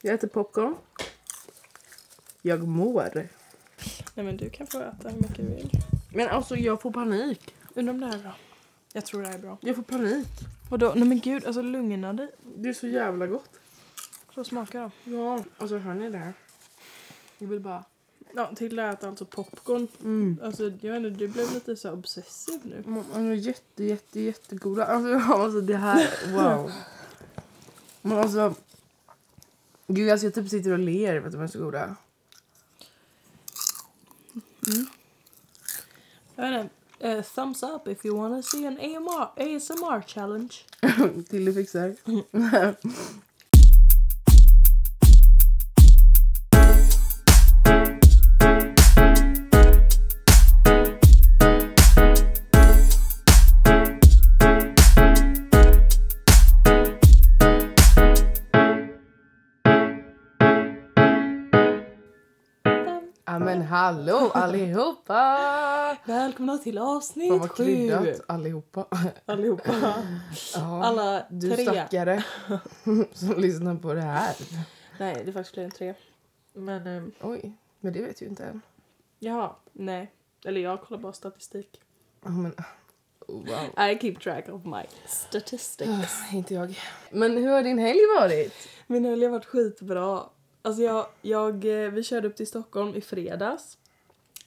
Jag 0.00 0.14
äter 0.14 0.28
popcorn. 0.28 0.76
Jag 2.42 2.68
mår. 2.68 3.28
Nej 4.14 4.26
men 4.26 4.36
du 4.36 4.50
kan 4.50 4.66
få 4.66 4.80
äta 4.80 5.08
hur 5.08 5.20
mycket 5.20 5.36
du 5.36 5.42
vill. 5.42 5.70
Men 6.12 6.28
alltså 6.28 6.56
jag 6.56 6.82
får 6.82 6.92
panik. 6.92 7.54
Undrar 7.74 7.94
om 7.94 8.00
det 8.00 8.06
här 8.06 8.14
är 8.14 8.18
bra. 8.22 8.32
Jag 8.92 9.06
tror 9.06 9.22
det 9.22 9.28
här 9.28 9.34
är 9.34 9.38
bra. 9.38 9.58
Jag 9.60 9.76
får 9.76 9.82
panik. 9.82 10.28
Vadå? 10.70 10.92
Nej 10.96 11.08
men 11.08 11.20
gud, 11.20 11.46
alltså 11.46 11.62
lugna 11.62 12.12
dig. 12.12 12.28
Det 12.56 12.68
är 12.68 12.72
så 12.72 12.86
jävla 12.86 13.26
gott. 13.26 13.50
Så 14.34 14.44
smaka 14.44 14.90
då. 15.04 15.12
Ja, 15.12 15.44
alltså 15.58 15.78
hör 15.78 15.94
ni 15.94 16.10
det 16.10 16.18
här? 16.18 16.32
Jag 17.38 17.48
vill 17.48 17.60
bara... 17.60 17.84
Ja, 18.34 18.50
Tilda 18.56 18.92
äter 18.92 19.08
alltså 19.08 19.24
popcorn. 19.24 19.88
Mm. 20.00 20.38
Alltså 20.42 20.62
jag 20.62 20.92
vet 20.92 20.96
inte, 20.96 21.10
du 21.10 21.28
blev 21.28 21.54
lite 21.54 21.76
så 21.76 21.92
obsessiv 21.92 22.60
nu. 22.64 22.82
Mm, 22.86 23.04
De 23.12 23.30
är 23.30 23.34
jätte, 23.34 23.84
jätte, 23.84 24.20
jättegoda. 24.20 24.84
Alltså, 24.84 25.32
alltså 25.32 25.60
det 25.60 25.76
här, 25.76 26.08
wow. 26.32 26.72
Men 28.02 28.18
alltså... 28.18 28.54
Gud, 29.88 30.10
alltså 30.10 30.26
jag 30.26 30.34
typ 30.34 30.48
sitter 30.48 30.72
och 30.72 30.78
ler 30.78 31.20
för 31.20 31.26
att 31.26 31.32
de 31.32 31.42
är 31.42 31.46
så 31.46 31.58
goda. 31.58 31.96
Jag 36.36 36.50
vet 36.50 36.60
inte. 36.64 37.08
eh, 37.08 37.22
thumbs 37.22 37.62
up 37.62 37.88
if 37.88 38.06
you 38.06 38.16
wanna 38.16 38.42
see 38.42 38.66
an 38.66 38.78
AMR, 38.78 39.30
ASMR 39.36 40.02
challenge. 40.06 40.54
Tilly 41.28 41.52
fixar. 41.52 41.96
hallå 63.68 64.30
allihopa! 64.34 65.96
Välkomna 66.04 66.58
till 66.58 66.74
Fan 66.78 66.96
avsnitt 66.96 67.30
vad 67.30 67.50
sju. 67.50 67.90
allihopa. 68.28 68.86
Allihopa. 69.26 69.94
Ja, 70.54 70.84
Alla 70.84 71.22
du 71.30 71.50
tre. 71.50 71.64
stackare 71.64 72.24
som 73.12 73.34
lyssnar 73.40 73.74
på 73.74 73.94
det 73.94 74.00
här. 74.00 74.36
Nej, 74.98 75.22
det 75.24 75.30
är 75.30 75.32
faktiskt 75.32 75.54
fler 75.54 75.64
än 75.64 75.70
tre. 75.70 75.94
Men, 76.52 76.86
ehm, 76.86 77.12
Oj, 77.20 77.52
men 77.80 77.92
det 77.92 78.02
vet 78.02 78.22
ju 78.22 78.26
inte 78.26 78.44
än. 78.44 78.60
jaha, 79.18 79.56
nej. 79.72 80.12
Eller 80.44 80.60
jag 80.60 80.80
kollar 80.82 81.00
bara 81.00 81.12
statistik. 81.12 81.80
Ja, 82.24 82.30
men, 82.30 82.54
oh, 83.26 83.36
wow. 83.46 83.88
I 83.90 83.98
keep 83.98 84.14
track 84.14 84.48
of 84.48 84.64
my 84.64 84.82
statistics. 85.06 85.90
Ah, 85.90 86.34
inte 86.36 86.54
jag. 86.54 86.78
Men 87.10 87.36
hur 87.36 87.48
har 87.48 87.62
din 87.62 87.78
helg 87.78 88.00
varit? 88.20 88.54
Min 88.86 89.04
helg 89.04 89.24
har 89.24 89.30
varit 89.32 89.44
skitbra. 89.46 90.22
Alltså 90.68 90.82
jag, 90.82 91.06
jag, 91.22 91.84
eh, 91.84 91.90
vi 91.90 92.02
körde 92.02 92.28
upp 92.28 92.36
till 92.36 92.46
Stockholm 92.46 92.94
i 92.94 93.00
fredags. 93.00 93.78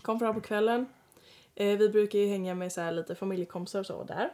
Kom 0.01 0.19
fram 0.19 0.35
på 0.35 0.41
kvällen. 0.41 0.85
Eh, 1.55 1.77
vi 1.77 1.89
brukar 1.89 2.19
ju 2.19 2.27
hänga 2.27 2.55
med 2.55 2.71
så 2.71 2.81
här 2.81 2.91
lite 2.91 3.15
familjekompisar 3.15 3.79
och 3.79 3.85
så 3.85 4.03
där. 4.03 4.33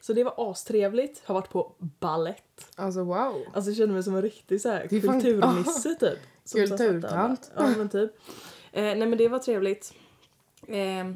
Så 0.00 0.12
det 0.12 0.24
var 0.24 0.50
astrevligt. 0.50 1.22
Har 1.24 1.34
varit 1.34 1.50
på 1.50 1.72
ballett. 1.78 2.66
Alltså 2.76 3.02
wow. 3.04 3.42
Alltså 3.54 3.70
jag 3.70 3.76
kände 3.76 3.94
mig 3.94 4.02
som 4.02 4.14
en 4.14 4.22
riktig 4.22 4.60
så 4.60 4.68
här 4.68 4.86
kulturnisse 4.88 5.94
typ. 6.00 6.18
Kulturtant. 6.52 7.52
Ja 7.56 7.68
men 7.76 7.88
typ. 7.88 8.10
Eh, 8.72 8.82
nej 8.82 9.06
men 9.06 9.18
det 9.18 9.28
var 9.28 9.38
trevligt. 9.38 9.94
Eh, 10.66 11.10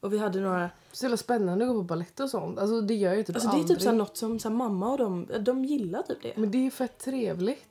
och 0.00 0.12
vi 0.12 0.18
hade 0.18 0.40
några, 0.40 0.70
Så 0.92 1.04
jävla 1.04 1.16
spännande 1.16 1.64
att 1.64 1.70
gå 1.70 1.78
på 1.78 1.82
balett 1.82 2.20
och 2.20 2.30
sånt. 2.30 2.58
Alltså 2.58 2.80
det 2.80 2.94
gör 2.94 3.10
jag 3.10 3.18
ju 3.18 3.24
typ 3.24 3.36
alltså 3.36 3.48
det 3.50 3.56
är 3.56 3.60
aldrig. 3.60 3.78
typ 3.78 3.84
så 3.84 3.92
något 3.92 4.16
som 4.16 4.38
så 4.38 4.50
mamma 4.50 4.90
och 4.90 4.98
de, 4.98 5.26
de 5.40 5.64
gillar 5.64 6.02
typ 6.02 6.22
det. 6.22 6.32
Men 6.36 6.50
det 6.50 6.58
är 6.58 6.62
ju 6.62 6.70
fett 6.70 6.98
trevligt. 6.98 7.69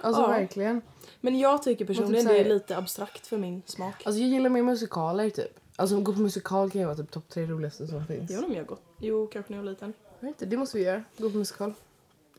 Alltså 0.00 0.22
Ja. 0.22 0.28
verkligen. 0.28 0.82
Men 1.20 1.38
jag 1.38 1.62
tycker 1.62 1.84
personligen 1.84 2.26
det 2.26 2.38
är 2.38 2.44
lite 2.44 2.76
abstrakt 2.76 3.26
för 3.26 3.38
min 3.38 3.62
smak. 3.66 3.94
Alltså 4.06 4.20
jag 4.20 4.28
gillar 4.30 4.50
mer 4.50 4.62
musikaler 4.62 5.30
typ. 5.30 5.58
Alltså 5.76 6.00
gå 6.00 6.12
på 6.12 6.20
musikal 6.20 6.70
kan 6.70 6.80
ju 6.80 6.86
vara 6.86 6.96
typ 6.96 7.10
topp 7.10 7.28
tre 7.28 7.46
roligaste 7.46 7.86
som 7.86 8.06
finns. 8.06 8.08
Jag 8.08 8.26
vet 8.26 8.30
inte 8.30 8.44
om 8.46 8.54
jag 8.54 8.66
gått. 8.66 8.82
Jo, 8.98 9.26
kanske 9.32 9.52
när 9.52 9.58
jag 9.58 9.64
var 9.64 9.70
liten. 9.70 9.92
Jag 10.20 10.26
vet 10.28 10.34
inte, 10.36 10.46
det 10.46 10.56
måste 10.56 10.78
vi 10.78 10.84
göra. 10.84 11.02
Gå 11.18 11.30
på 11.30 11.36
musikal. 11.36 11.72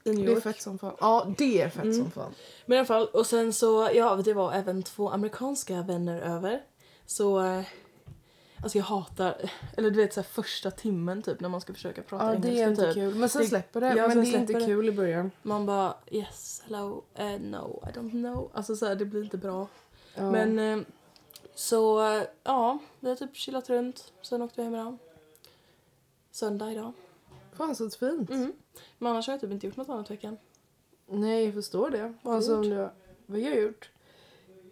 I 0.03 0.09
New 0.11 0.25
Det 0.25 0.31
är 0.31 0.35
York. 0.35 0.43
fett 0.43 0.61
som 0.61 0.77
fan. 0.79 0.95
Ja, 0.99 1.27
det 1.37 1.61
är 1.61 1.69
fett 1.69 1.83
Mm. 1.83 1.95
som 1.97 2.11
fan. 2.11 2.31
Men 2.65 2.75
i 2.75 2.79
alla 2.79 2.85
fall, 2.85 3.07
och 3.07 3.25
sen 3.25 3.53
så, 3.53 3.89
ja 3.93 4.15
det 4.15 4.33
var 4.33 4.53
även 4.53 4.83
två 4.83 5.09
amerikanska 5.09 5.81
vänner 5.81 6.21
över. 6.21 6.61
Så, 7.05 7.43
eh, 7.45 7.61
alltså 8.63 8.77
jag 8.77 8.85
hatar, 8.85 9.35
eller 9.77 9.89
du 9.91 9.97
vet 9.97 10.13
så 10.13 10.19
här 10.19 10.27
första 10.27 10.71
timmen 10.71 11.21
typ 11.21 11.39
när 11.39 11.49
man 11.49 11.61
ska 11.61 11.73
försöka 11.73 12.01
prata 12.01 12.25
Ja, 12.25 12.31
engelska 12.33 12.51
det 12.53 12.61
är 12.63 12.69
inte 12.69 12.85
typ. 12.85 12.93
kul. 12.93 13.15
Men 13.15 13.29
sen 13.29 13.41
Det- 13.41 13.47
släpper 13.47 13.81
det. 13.81 13.87
ja, 13.87 14.07
men 14.07 14.21
det 14.21 14.27
är 14.33 14.39
inte 14.39 14.53
det. 14.53 14.65
kul 14.65 14.89
i 14.89 14.91
början. 14.91 15.31
Man 15.41 15.65
bara 15.65 15.95
yes, 16.11 16.61
hello, 16.65 17.03
eh, 17.15 17.25
no, 17.39 17.83
I 17.89 17.97
don't 17.97 18.11
know. 18.11 18.51
Alltså 18.53 18.75
så 18.75 18.85
här, 18.85 18.95
det 18.95 19.05
blir 19.05 19.23
inte 19.23 19.37
bra. 19.37 19.67
Ja. 20.15 20.31
Men 20.31 20.59
eh, 20.59 20.79
så, 21.55 21.99
ja, 22.43 22.77
vi 22.99 23.09
har 23.09 23.15
typ 23.15 23.35
chillat 23.35 23.69
runt. 23.69 24.13
Sen 24.21 24.41
åkte 24.41 24.61
vi 24.61 24.63
hem 24.65 24.75
idag. 24.75 24.97
Söndag 26.31 26.71
idag. 26.71 26.91
Fan 27.53 27.75
så 27.75 27.89
fint. 27.89 28.29
Mm. 28.29 28.53
Men 28.97 29.11
annars 29.11 29.27
har 29.27 29.33
jag 29.33 29.41
typ 29.41 29.51
inte 29.51 29.67
gjort 29.67 29.77
något 29.77 29.89
annat 29.89 30.11
veckan. 30.11 30.37
Nej, 31.07 31.45
jag 31.45 31.53
förstår 31.53 31.89
det. 31.89 32.13
Vad 32.21 32.33
har 32.33 32.37
alltså, 32.37 32.61
du 32.61 32.69
du, 32.69 32.89
vad 33.25 33.39
jag 33.39 33.49
har 33.51 33.57
gjort? 33.61 33.89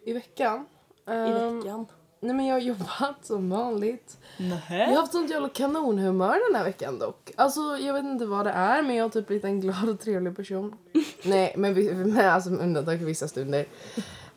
I 0.04 0.12
veckan? 0.12 0.66
I 1.06 1.10
Ehm, 1.10 1.58
veckan. 1.58 1.86
Nej 2.22 2.34
men 2.36 2.46
jag 2.46 2.54
har 2.54 2.60
jobbat 2.60 3.16
som 3.24 3.50
vanligt. 3.50 4.18
Jag 4.36 4.44
har 4.46 4.50
Nähä? 4.50 4.94
haft 4.96 5.12
sånt 5.12 5.30
jävla 5.30 5.48
kanonhumör 5.48 6.48
den 6.50 6.56
här 6.58 6.64
veckan 6.64 6.98
dock. 6.98 7.30
Alltså 7.36 7.60
jag 7.60 7.94
vet 7.94 8.04
inte 8.04 8.26
vad 8.26 8.46
det 8.46 8.50
är 8.52 8.82
men 8.82 8.96
jag 8.96 9.04
har 9.04 9.08
typ 9.10 9.26
blivit 9.26 9.44
en 9.44 9.60
glad 9.60 9.88
och 9.88 10.00
trevlig 10.00 10.36
person. 10.36 10.76
Nej 11.24 11.54
men, 11.56 11.74
vi- 11.74 11.94
men 11.94 12.26
alltså 12.30 12.50
med 12.50 12.60
undantag 12.60 12.98
för 12.98 13.06
vissa 13.06 13.28
stunder. 13.28 13.66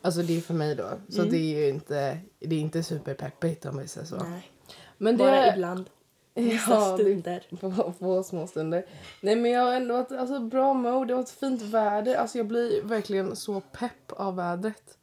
Alltså 0.02 0.22
det 0.22 0.36
är 0.36 0.40
för 0.40 0.54
mig 0.54 0.74
då. 0.74 0.88
Så 1.08 1.18
Mm. 1.20 1.30
det 1.32 1.36
är 1.38 1.58
ju 1.60 1.68
inte, 1.68 2.18
det 2.40 2.56
är 2.56 2.60
inte 2.60 2.82
superpeppigt 2.82 3.66
om 3.66 3.78
vi 3.78 3.88
säger 3.88 4.06
så. 4.06 4.16
Nej, 4.16 4.50
Men 4.98 5.16
bara 5.16 5.30
det 5.40 5.52
ibland. 5.54 5.90
Vissa 6.34 6.70
Ja, 6.74 6.94
stunder. 6.98 7.46
på, 7.60 7.92
på 7.98 8.22
små 8.22 8.46
stunder. 8.46 8.86
Nej 9.20 9.36
men 9.36 9.50
jag 9.50 9.62
har 9.62 9.72
ändå 9.72 9.94
varit 9.94 10.12
alltså, 10.12 10.40
bra 10.40 10.74
mode, 10.74 11.06
det 11.06 11.12
har 11.14 11.20
varit 11.22 11.30
fint 11.30 11.62
väder. 11.62 12.14
Alltså 12.16 12.38
jag 12.38 12.46
blir 12.46 12.82
verkligen 12.82 13.36
så 13.36 13.60
pepp 13.60 14.12
av 14.12 14.36
vädret. 14.36 14.98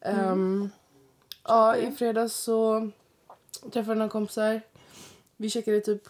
Ehm, 0.00 0.70
ja, 1.48 1.76
i 1.76 1.92
fredags 1.92 2.34
så 2.34 2.90
träffade 3.62 3.90
jag 3.90 3.96
några 3.98 4.10
kompisar. 4.10 4.60
Vi 5.36 5.50
käkade 5.50 5.80
typ 5.80 6.02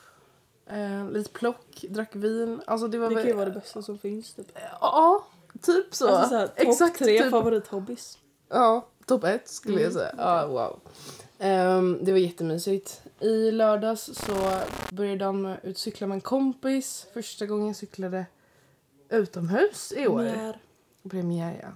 eh, 0.66 1.10
lite 1.10 1.30
plock, 1.30 1.84
drack 1.88 2.14
vin. 2.14 2.60
Alltså 2.66 2.88
det 2.88 2.98
var 2.98 3.08
Det 3.08 3.14
kan 3.14 3.26
ju 3.26 3.32
vara 3.32 3.44
det 3.44 3.50
bästa 3.60 3.82
som 3.82 3.98
finns. 3.98 4.34
Typ. 4.34 4.58
Ja, 4.80 5.26
typ 5.62 5.94
så. 5.94 6.08
Alltså 6.08 6.28
såhär, 6.28 6.46
topp 6.46 6.58
Exakt, 6.68 6.98
tre 6.98 7.22
typ. 7.22 7.30
favorithobbys. 7.30 8.18
Ja, 8.48 8.86
topp 9.06 9.24
ett 9.24 9.48
skulle 9.48 9.74
jag 9.74 9.92
Mm. 9.92 9.94
säga. 9.94 10.14
Ja, 10.18 10.46
wow. 10.46 10.80
Ehm, 11.38 11.98
det 12.02 12.12
var 12.12 12.18
jättemysigt. 12.18 13.02
I 13.20 13.50
lördags 13.50 14.10
så 14.14 14.60
började 14.94 15.16
dagen 15.18 15.42
med 15.42 15.52
att 15.58 15.64
ut 15.64 15.78
cykla 15.78 16.06
med 16.06 16.14
en 16.14 16.20
kompis. 16.20 17.06
Första 17.14 17.46
gången 17.46 17.66
jag 17.66 17.76
cyklade 17.76 18.26
utomhus 19.08 19.92
i 19.96 20.08
år. 20.08 20.22
Mer. 20.22 20.60
Premiär, 21.10 21.58
ja. 21.62 21.68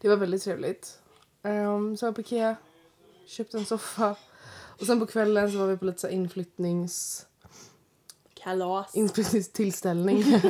Det 0.00 0.08
var 0.08 0.16
väldigt 0.16 0.42
trevligt. 0.42 0.98
Um, 1.42 1.96
så 1.96 2.06
jag 2.06 2.14
på 2.14 2.20
Ikea, 2.20 2.56
köpte 3.26 3.58
en 3.58 3.66
soffa. 3.66 4.16
Och 4.80 4.86
sen 4.86 5.00
på 5.00 5.06
kvällen 5.06 5.52
så 5.52 5.58
var 5.58 5.66
vi 5.66 5.76
på 5.76 5.84
lite 5.84 6.00
så 6.00 6.08
inflyttnings... 6.08 7.26
Kalas. 8.34 8.94
inflyttningstillställning 8.94 10.24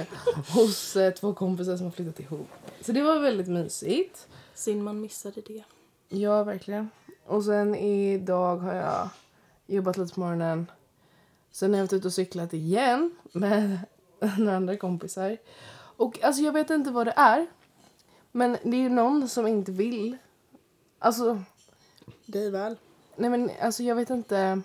hos 0.54 0.96
eh, 0.96 1.14
två 1.14 1.34
kompisar 1.34 1.76
som 1.76 1.86
har 1.86 1.90
flyttat 1.90 2.20
ihop. 2.20 2.48
Så 2.80 2.92
det 2.92 3.02
var 3.02 3.18
väldigt 3.18 3.48
mysigt. 3.48 4.28
Synd 4.54 4.84
man 4.84 5.00
missade 5.00 5.40
det. 5.40 5.64
Ja, 6.08 6.44
verkligen. 6.44 6.90
Och 7.26 7.44
sen 7.44 7.74
idag 7.74 8.56
har 8.56 8.74
jag 8.74 9.08
jobbat 9.66 9.96
lite 9.96 10.14
på 10.14 10.20
morgonen. 10.20 10.66
Sen 11.50 11.70
har 11.70 11.78
jag 11.78 11.84
varit 11.84 11.92
ute 11.92 12.08
och 12.08 12.12
cyklat 12.12 12.54
igen 12.54 13.16
med 13.32 13.78
några 14.38 14.56
andra 14.56 14.76
kompisar. 14.76 15.36
Och 15.96 16.24
alltså 16.24 16.42
jag 16.42 16.52
vet 16.52 16.70
inte 16.70 16.90
vad 16.90 17.06
det 17.06 17.14
är. 17.16 17.46
Men 18.32 18.56
det 18.62 18.76
är 18.76 18.80
ju 18.80 18.88
någon 18.88 19.28
som 19.28 19.46
inte 19.46 19.72
vill. 19.72 20.16
Alltså, 20.98 21.42
dig 22.26 22.50
väl? 22.50 22.76
nej 23.16 23.30
men 23.30 23.50
alltså 23.62 23.82
jag 23.82 23.94
vet 23.94 24.10
inte. 24.10 24.62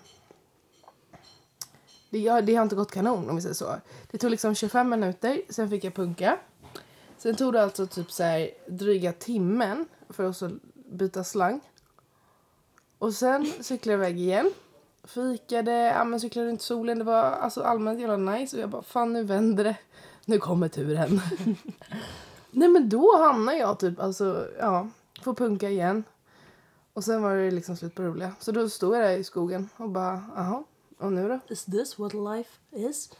Det, 2.10 2.40
det 2.40 2.54
har 2.54 2.62
inte 2.62 2.76
gått 2.76 2.92
kanon 2.92 3.30
om 3.30 3.36
vi 3.36 3.42
säger 3.42 3.54
så. 3.54 3.74
Det 4.10 4.18
tog 4.18 4.30
liksom 4.30 4.54
25 4.54 4.88
minuter, 4.88 5.40
sen 5.48 5.70
fick 5.70 5.84
jag 5.84 5.94
punka. 5.94 6.38
Sen 7.18 7.36
tog 7.36 7.52
det 7.52 7.62
alltså 7.62 7.86
typ 7.86 8.12
så 8.12 8.22
här 8.22 8.50
dryga 8.66 9.12
timmen 9.12 9.88
för 10.08 10.24
oss 10.24 10.42
att 10.42 10.52
byta 10.74 11.24
slang. 11.24 11.60
Och 12.98 13.14
sen 13.14 13.52
cyklade 13.60 13.98
jag 13.98 14.10
iväg 14.10 14.20
igen. 14.20 14.52
Fikade, 15.04 15.72
ja 15.72 16.04
men 16.04 16.20
cyklade 16.20 16.48
runt 16.48 16.62
solen. 16.62 16.98
Det 16.98 17.04
var 17.04 17.22
alltså 17.22 17.62
allmänt 17.62 18.00
jävla 18.00 18.16
nice. 18.16 18.56
Och 18.56 18.62
jag 18.62 18.70
bara, 18.70 18.82
fan 18.82 19.12
nu 19.12 19.22
vänder 19.22 19.64
det. 19.64 19.76
Nu 20.24 20.38
kommer 20.38 20.68
turen. 20.68 21.20
Nej 22.50 22.68
men 22.68 22.88
då 22.88 23.18
hamnar 23.18 23.52
jag 23.52 23.78
typ, 23.78 24.00
alltså 24.00 24.48
ja, 24.58 24.88
får 25.22 25.34
punka 25.34 25.68
igen. 25.68 26.04
Och 26.92 27.04
sen 27.04 27.22
var 27.22 27.36
det 27.36 27.50
liksom 27.50 27.76
slut 27.76 27.94
på 27.94 28.02
det 28.02 28.08
roliga. 28.08 28.32
Så 28.40 28.52
då 28.52 28.68
stod 28.68 28.94
jag 28.94 29.02
där 29.02 29.16
i 29.16 29.24
skogen 29.24 29.68
och 29.76 29.90
bara, 29.90 30.24
jaha, 30.36 30.64
och 30.98 31.12
nu 31.12 31.28
då? 31.28 31.38
Is 31.48 31.64
this 31.64 31.98
what 31.98 32.12
life 32.14 32.50
is? 32.70 33.10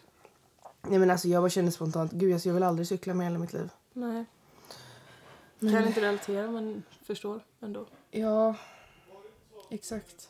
Nej 0.82 0.98
men 0.98 1.10
alltså 1.10 1.28
jag 1.28 1.42
bara 1.42 1.50
kände 1.50 1.72
spontant, 1.72 2.12
gud 2.12 2.32
alltså, 2.32 2.48
jag 2.48 2.54
vill 2.54 2.62
aldrig 2.62 2.88
cykla 2.88 3.14
med 3.14 3.26
hela 3.26 3.38
mitt 3.38 3.52
liv. 3.52 3.70
Nej. 3.92 4.24
Kan 5.60 5.86
inte 5.86 6.00
relatera 6.00 6.50
men 6.50 6.82
förstår 7.02 7.40
ändå. 7.60 7.86
Ja, 8.10 8.54
exakt. 9.70 10.28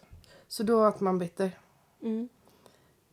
Så 0.48 0.62
då 0.62 0.82
att 0.84 1.00
man 1.00 1.18
bitter. 1.18 1.58
Mm. 2.02 2.28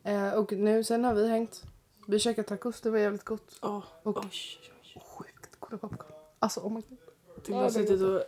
Eh, 0.02 0.32
och 0.34 0.52
nu, 0.52 0.84
sen 0.84 1.04
har 1.04 1.14
vi 1.14 1.28
hängt. 1.28 1.62
Vi 2.06 2.18
käkade 2.18 2.48
tacos, 2.48 2.80
det 2.80 2.90
var 2.90 2.98
jävligt 2.98 3.24
gott. 3.24 3.58
Ja. 3.62 3.82
Och- 4.02 4.18
Oj, 4.18 4.30
oj, 4.60 4.72
oj. 4.96 5.02
Sjukt 5.06 5.60
goda 5.60 5.78
popcorn. 5.78 6.12
Alltså 6.38 6.60
oh 6.60 6.72
my 6.72 6.82
god. 6.88 7.44
Till 7.44 7.54
är 7.54 7.70
suttit 7.70 8.00
och 8.02 8.22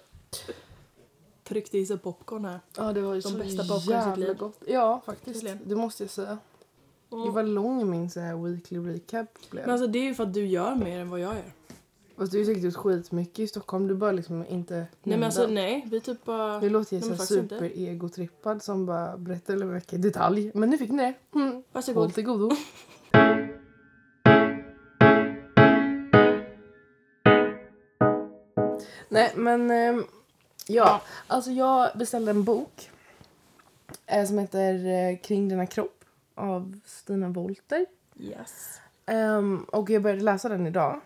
tryckt 1.53 1.75
i 1.75 1.87
sig 1.87 1.99
popcorn 1.99 2.45
här. 2.45 2.61
Ja 2.77 2.93
det 2.93 3.01
var 3.01 3.15
ju 3.15 3.21
De 3.21 3.29
så 3.29 3.39
bästa 3.39 3.63
popcorn 3.63 3.79
i 3.79 3.81
sitt 3.81 3.91
jävla 3.91 4.27
liv. 4.27 4.37
gott. 4.37 4.63
Ja 4.67 5.03
faktiskt, 5.07 5.37
Verkligen. 5.45 5.69
det 5.69 5.77
måste 5.77 6.03
jag 6.03 6.11
säga. 6.11 6.39
Det 7.09 7.17
Mm. 7.17 7.33
var 7.35 7.43
lång 7.43 7.91
min 7.91 8.11
så 8.11 8.21
här 8.21 8.37
weekly 8.37 8.79
recap 8.79 9.27
blev. 9.51 9.63
Men 9.65 9.71
alltså 9.73 9.87
det 9.87 9.99
är 9.99 10.05
ju 10.05 10.15
för 10.15 10.23
att 10.23 10.35
du 10.35 10.47
gör 10.47 10.75
mer 10.75 10.99
än 11.01 11.11
vad 11.11 11.21
jag 11.21 11.35
gör. 11.35 11.43
Fast 12.17 12.33
du 12.33 12.39
har 12.39 12.45
ju 12.45 12.47
säkert 12.55 12.65
ut 12.65 12.77
skitmycket 12.77 13.39
i 13.39 13.47
Stockholm, 13.49 13.89
du 13.89 13.95
bara 13.95 14.13
liksom 14.13 14.45
inte 14.49 14.75
Nej 14.75 14.87
men 15.19 15.23
alltså 15.25 15.47
nej, 15.47 15.87
vi 15.91 16.01
typ 16.01 16.25
bara... 16.25 16.61
Nu 16.61 16.71
låter 16.71 16.97
jag 16.97 17.01
Nej, 17.01 17.09
men 17.11 17.19
så 17.19 17.23
faktiskt 17.35 17.41
inte. 17.53 17.55
super-egotrippad 17.55 18.63
som 18.63 18.87
bara 18.87 19.17
berättar 19.17 19.55
eller 19.55 19.67
mycket 19.67 19.93
i 19.93 19.97
detalj. 19.97 20.51
Men 20.55 20.71
nu 20.71 20.79
fick 20.79 20.91
ni 20.91 21.03
det. 21.03 21.39
Mm. 21.39 21.63
Varsågod. 21.73 22.03
Håll 22.03 22.13
till 22.13 22.25
godo. 22.25 22.51
Nej 29.09 29.33
men 29.37 29.71
ehm, 29.71 30.05
ja, 30.67 31.03
alltså 31.27 31.51
jag 31.51 31.99
beställde 31.99 32.31
en 32.31 32.45
bok 32.45 32.91
eh, 34.07 34.27
som 34.27 34.39
heter 34.39 34.87
eh, 34.87 35.19
Kring 35.19 35.49
denna 35.49 35.67
kropp 35.67 36.05
av 36.35 36.81
Stina 36.85 37.29
Wolter. 37.29 37.87
Yes. 38.17 38.81
Ehm, 39.07 39.65
och 39.65 39.91
jag 39.91 40.03
började 40.03 40.23
läsa 40.23 40.49
den 40.49 40.67
idag. 40.67 41.01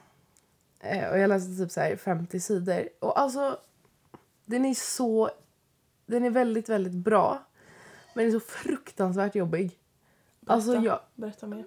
Eh, 0.81 1.09
och 1.09 1.19
jag 1.19 1.29
läste 1.29 1.63
typ 1.63 1.73
så 1.73 1.81
här 1.81 1.97
50 1.97 2.41
sidor. 2.41 2.89
Och 2.99 3.21
alltså, 3.21 3.59
den 4.45 4.65
är 4.65 4.75
så... 4.75 5.31
Den 6.07 6.25
är 6.25 6.31
väldigt, 6.31 6.69
väldigt 6.69 6.93
bra. 6.93 7.43
Men 8.15 8.25
den 8.25 8.35
är 8.35 8.41
så 8.41 8.47
fruktansvärt 8.47 9.35
jobbig. 9.35 9.79
Alltså 10.47 10.71
Berätta. 10.71 10.87
jag... 10.87 11.01
Berätta 11.15 11.47
mer. 11.47 11.65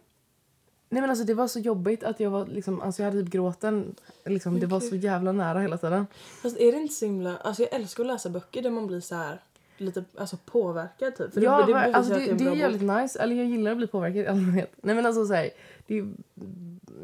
Nej 0.89 1.01
men 1.01 1.09
alltså 1.09 1.25
det 1.25 1.33
var 1.33 1.47
så 1.47 1.59
jobbigt 1.59 2.03
att 2.03 2.19
jag 2.19 2.29
var 2.29 2.45
liksom... 2.45 2.81
Alltså 2.81 3.01
jag 3.01 3.11
hade 3.11 3.23
typ 3.23 3.31
gråten. 3.31 3.95
Liksom, 4.25 4.59
det 4.59 4.65
var 4.65 4.79
så 4.79 4.95
jävla 4.95 5.31
nära 5.31 5.59
hela 5.59 5.77
tiden. 5.77 6.07
Fast 6.41 6.57
är 6.57 6.71
det 6.71 6.77
inte 6.77 6.93
så 6.93 7.05
himla... 7.05 7.37
Alltså 7.37 7.63
jag 7.63 7.73
älskar 7.73 8.03
att 8.03 8.07
läsa 8.07 8.29
böcker 8.29 8.61
där 8.61 8.69
man 8.69 8.87
blir 8.87 9.01
så 9.01 9.15
här 9.15 9.39
lite 9.77 10.03
alltså, 10.17 10.37
påverkad 10.45 11.15
typ. 11.15 11.33
För 11.33 11.41
ja, 11.41 11.65
det, 11.65 11.73
det 11.73 11.95
alltså, 11.95 12.13
att 12.13 12.19
det, 12.19 12.25
det 12.25 12.31
är 12.31 12.35
det 12.35 12.43
är 12.43 12.49
bok. 12.49 12.57
jävligt 12.57 12.81
nice. 12.81 13.19
Eller 13.19 13.35
jag 13.35 13.45
gillar 13.45 13.71
att 13.71 13.77
bli 13.77 13.87
påverkad 13.87 14.21
i 14.21 14.27
allmänhet. 14.27 14.71
Nej 14.81 14.95
men 14.95 15.05
alltså 15.05 15.25
så 15.25 15.33
här, 15.33 15.49
det 15.87 15.97
är 15.97 16.07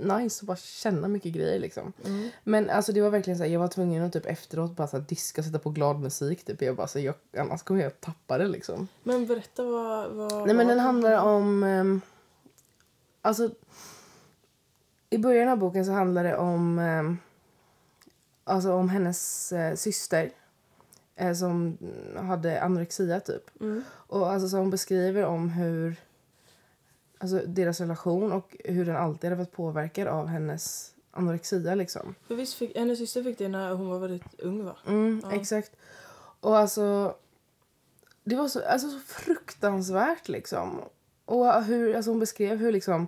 nice 0.01 0.43
att 0.43 0.47
bara 0.47 0.57
känna 0.57 1.07
mycket 1.07 1.33
grejer 1.33 1.59
liksom. 1.59 1.93
Mm. 2.05 2.29
Men 2.43 2.69
alltså 2.69 2.91
det 2.91 3.01
var 3.01 3.09
verkligen 3.09 3.37
så 3.37 3.43
här, 3.43 3.51
jag 3.51 3.59
var 3.59 3.67
tvungen 3.67 4.03
att 4.03 4.13
typ 4.13 4.25
efteråt 4.25 4.71
bara 4.71 4.87
så 4.87 4.97
här, 4.97 5.05
diska 5.07 5.41
och 5.41 5.45
sätta 5.45 5.59
på 5.59 5.69
glad 5.69 5.99
musik 5.99 6.45
typ. 6.45 6.61
Jag 6.61 6.75
bara 6.75 6.87
så 6.87 6.99
jag, 6.99 7.15
annars 7.37 7.63
kommer 7.63 7.81
jag 7.81 8.01
tappa 8.01 8.37
det 8.37 8.47
liksom. 8.47 8.87
Men 9.03 9.25
berätta 9.25 9.63
vad... 9.63 10.09
vad 10.09 10.45
Nej 10.45 10.55
men 10.55 10.67
den 10.67 10.79
handlar 10.79 11.23
om, 11.23 11.63
ehm, 11.63 12.01
alltså 13.25 13.49
i 15.09 15.17
början 15.17 15.49
av 15.49 15.57
boken 15.57 15.85
så 15.85 15.91
handlar 15.91 16.23
det 16.23 16.37
om, 16.37 16.79
ehm, 16.79 17.17
alltså 18.43 18.73
om 18.73 18.89
hennes 18.89 19.51
eh, 19.51 19.75
syster 19.75 20.31
eh, 21.15 21.33
som 21.33 21.77
hade 22.15 22.61
anorexia 22.61 23.19
typ. 23.19 23.61
Mm. 23.61 23.83
Och 23.89 24.31
alltså 24.31 24.49
så 24.49 24.57
hon 24.57 24.69
beskriver 24.69 25.25
om 25.25 25.49
hur, 25.49 25.95
alltså 27.17 27.41
deras 27.47 27.79
relation 27.79 28.31
och 28.31 28.55
hur 28.65 28.85
den 28.85 28.95
alltid 28.95 29.23
hade 29.29 29.35
varit 29.43 29.51
påverkad 29.51 30.07
av 30.07 30.27
hennes 30.27 30.93
anorexia 31.11 31.75
liksom. 31.75 32.15
För 32.27 32.35
visst 32.35 32.53
fick, 32.53 32.77
hennes 32.77 32.99
syster 32.99 33.23
fick 33.23 33.37
det 33.37 33.47
när 33.47 33.73
hon 33.73 33.89
var 33.89 33.99
väldigt 33.99 34.39
ung 34.39 34.65
va? 34.65 34.75
Mm, 34.87 35.21
Ja. 35.23 35.31
exakt. 35.31 35.71
Och 36.39 36.57
alltså, 36.57 37.15
det 38.23 38.35
var 38.35 38.47
så, 38.47 38.65
alltså, 38.65 38.89
så 38.89 38.99
fruktansvärt 38.99 40.27
liksom. 40.27 40.81
Och 41.25 41.63
hur, 41.63 41.95
alltså 41.95 42.11
hon 42.11 42.19
beskrev 42.19 42.57
hur 42.57 42.71
liksom, 42.71 43.07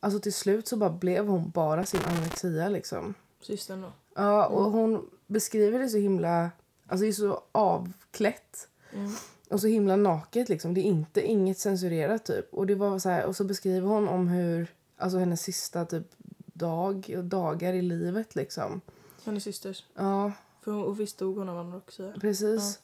alltså 0.00 0.20
till 0.20 0.32
slut 0.34 0.68
så 0.68 0.76
bara 0.76 0.90
blev 0.90 1.26
hon 1.26 1.50
bara 1.50 1.84
sin 1.86 2.00
anorexia 2.04 2.68
liksom. 2.68 3.14
Systern 3.40 3.80
då. 3.82 3.92
Ja, 4.14 4.46
och 4.46 4.64
hon 4.72 5.10
beskriver 5.26 5.78
det 5.78 5.88
så 5.88 5.98
himla, 5.98 6.50
alltså 6.86 7.02
det 7.02 7.08
är 7.08 7.12
så 7.12 7.42
avklätt. 7.52 8.68
Mm. 8.92 9.12
Och 9.50 9.60
så 9.60 9.66
himla 9.66 9.96
naket 9.96 10.48
liksom. 10.48 10.74
Det 10.74 10.80
är 10.80 10.82
inte 10.84 11.22
inget 11.22 11.58
censurerat 11.58 12.24
typ. 12.24 12.54
Och 12.54 12.66
det 12.66 12.74
var 12.74 12.98
så 12.98 13.08
här, 13.08 13.24
och 13.26 13.36
så 13.36 13.44
beskriver 13.44 13.88
hon 13.88 14.08
om 14.08 14.28
hur, 14.28 14.66
alltså 14.96 15.18
hennes 15.18 15.40
sista 15.42 15.84
typ 15.84 16.06
dag 16.52 17.14
och 17.18 17.24
dagar 17.24 17.72
i 17.72 17.82
livet 17.82 18.34
liksom. 18.34 18.80
Hennes 19.24 19.44
systers. 19.44 19.84
Ja, 19.94 20.32
För 20.60 20.72
hon, 20.72 20.84
och 20.84 21.00
visst 21.00 21.18
dog 21.18 21.38
hon 21.38 21.48
av 21.48 21.58
anorexia. 21.58 22.12
precis. 22.20 22.80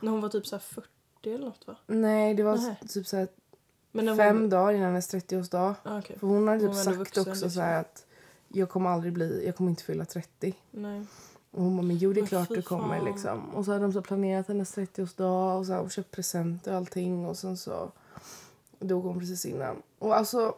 När 0.00 0.10
hon 0.10 0.20
var 0.20 0.28
typ 0.28 0.46
så 0.46 0.56
här 0.56 0.60
40 0.60 0.88
eller 1.24 1.44
något 1.44 1.66
va? 1.66 1.76
Nej, 1.86 2.34
det 2.34 2.42
var 2.42 2.56
Nähä. 2.56 2.76
typ 2.88 3.06
så 3.06 3.16
här 3.16 3.28
fem 3.92 4.36
Hon... 4.36 4.50
dagar 4.50 4.72
innan 4.72 4.86
hennes 4.86 5.14
30-årsdag. 5.14 5.74
Ah, 5.82 5.98
okej. 5.98 6.18
För 6.18 6.26
hon 6.26 6.48
hade 6.48 6.60
typ 6.60 6.68
Hon 6.68 6.76
sagt 6.76 6.98
vuxen, 6.98 7.20
också 7.20 7.30
liksom. 7.30 7.50
så 7.50 7.60
att 7.60 8.06
jag 8.48 8.70
kommer 8.70 8.90
aldrig 8.90 9.12
bli, 9.12 9.46
jag 9.46 9.56
kommer 9.56 9.70
inte 9.70 9.82
fylla 9.82 10.04
30. 10.04 10.54
Nej. 10.70 11.06
Och 11.50 11.62
hon 11.62 11.76
bara, 11.76 11.82
men 11.82 11.96
jo 11.96 12.12
det 12.12 12.20
är 12.20 12.26
klart 12.26 12.48
du 12.48 12.62
kommer 12.62 13.02
liksom. 13.02 13.54
Och 13.54 13.64
så 13.64 13.72
hade 13.72 13.84
de 13.84 13.92
så 13.92 14.02
planerat 14.02 14.48
hennes 14.48 14.76
30-årsdag 14.76 15.58
och, 15.58 15.66
så 15.66 15.72
här, 15.72 15.80
och 15.80 15.90
köpt 15.90 16.10
presenter 16.10 16.70
och 16.70 16.76
allting 16.76 17.26
och 17.26 17.36
sen 17.36 17.56
så 17.56 17.92
dog 18.78 19.04
hon 19.04 19.18
precis 19.18 19.46
innan. 19.46 19.82
Och 19.98 20.16
alltså, 20.16 20.54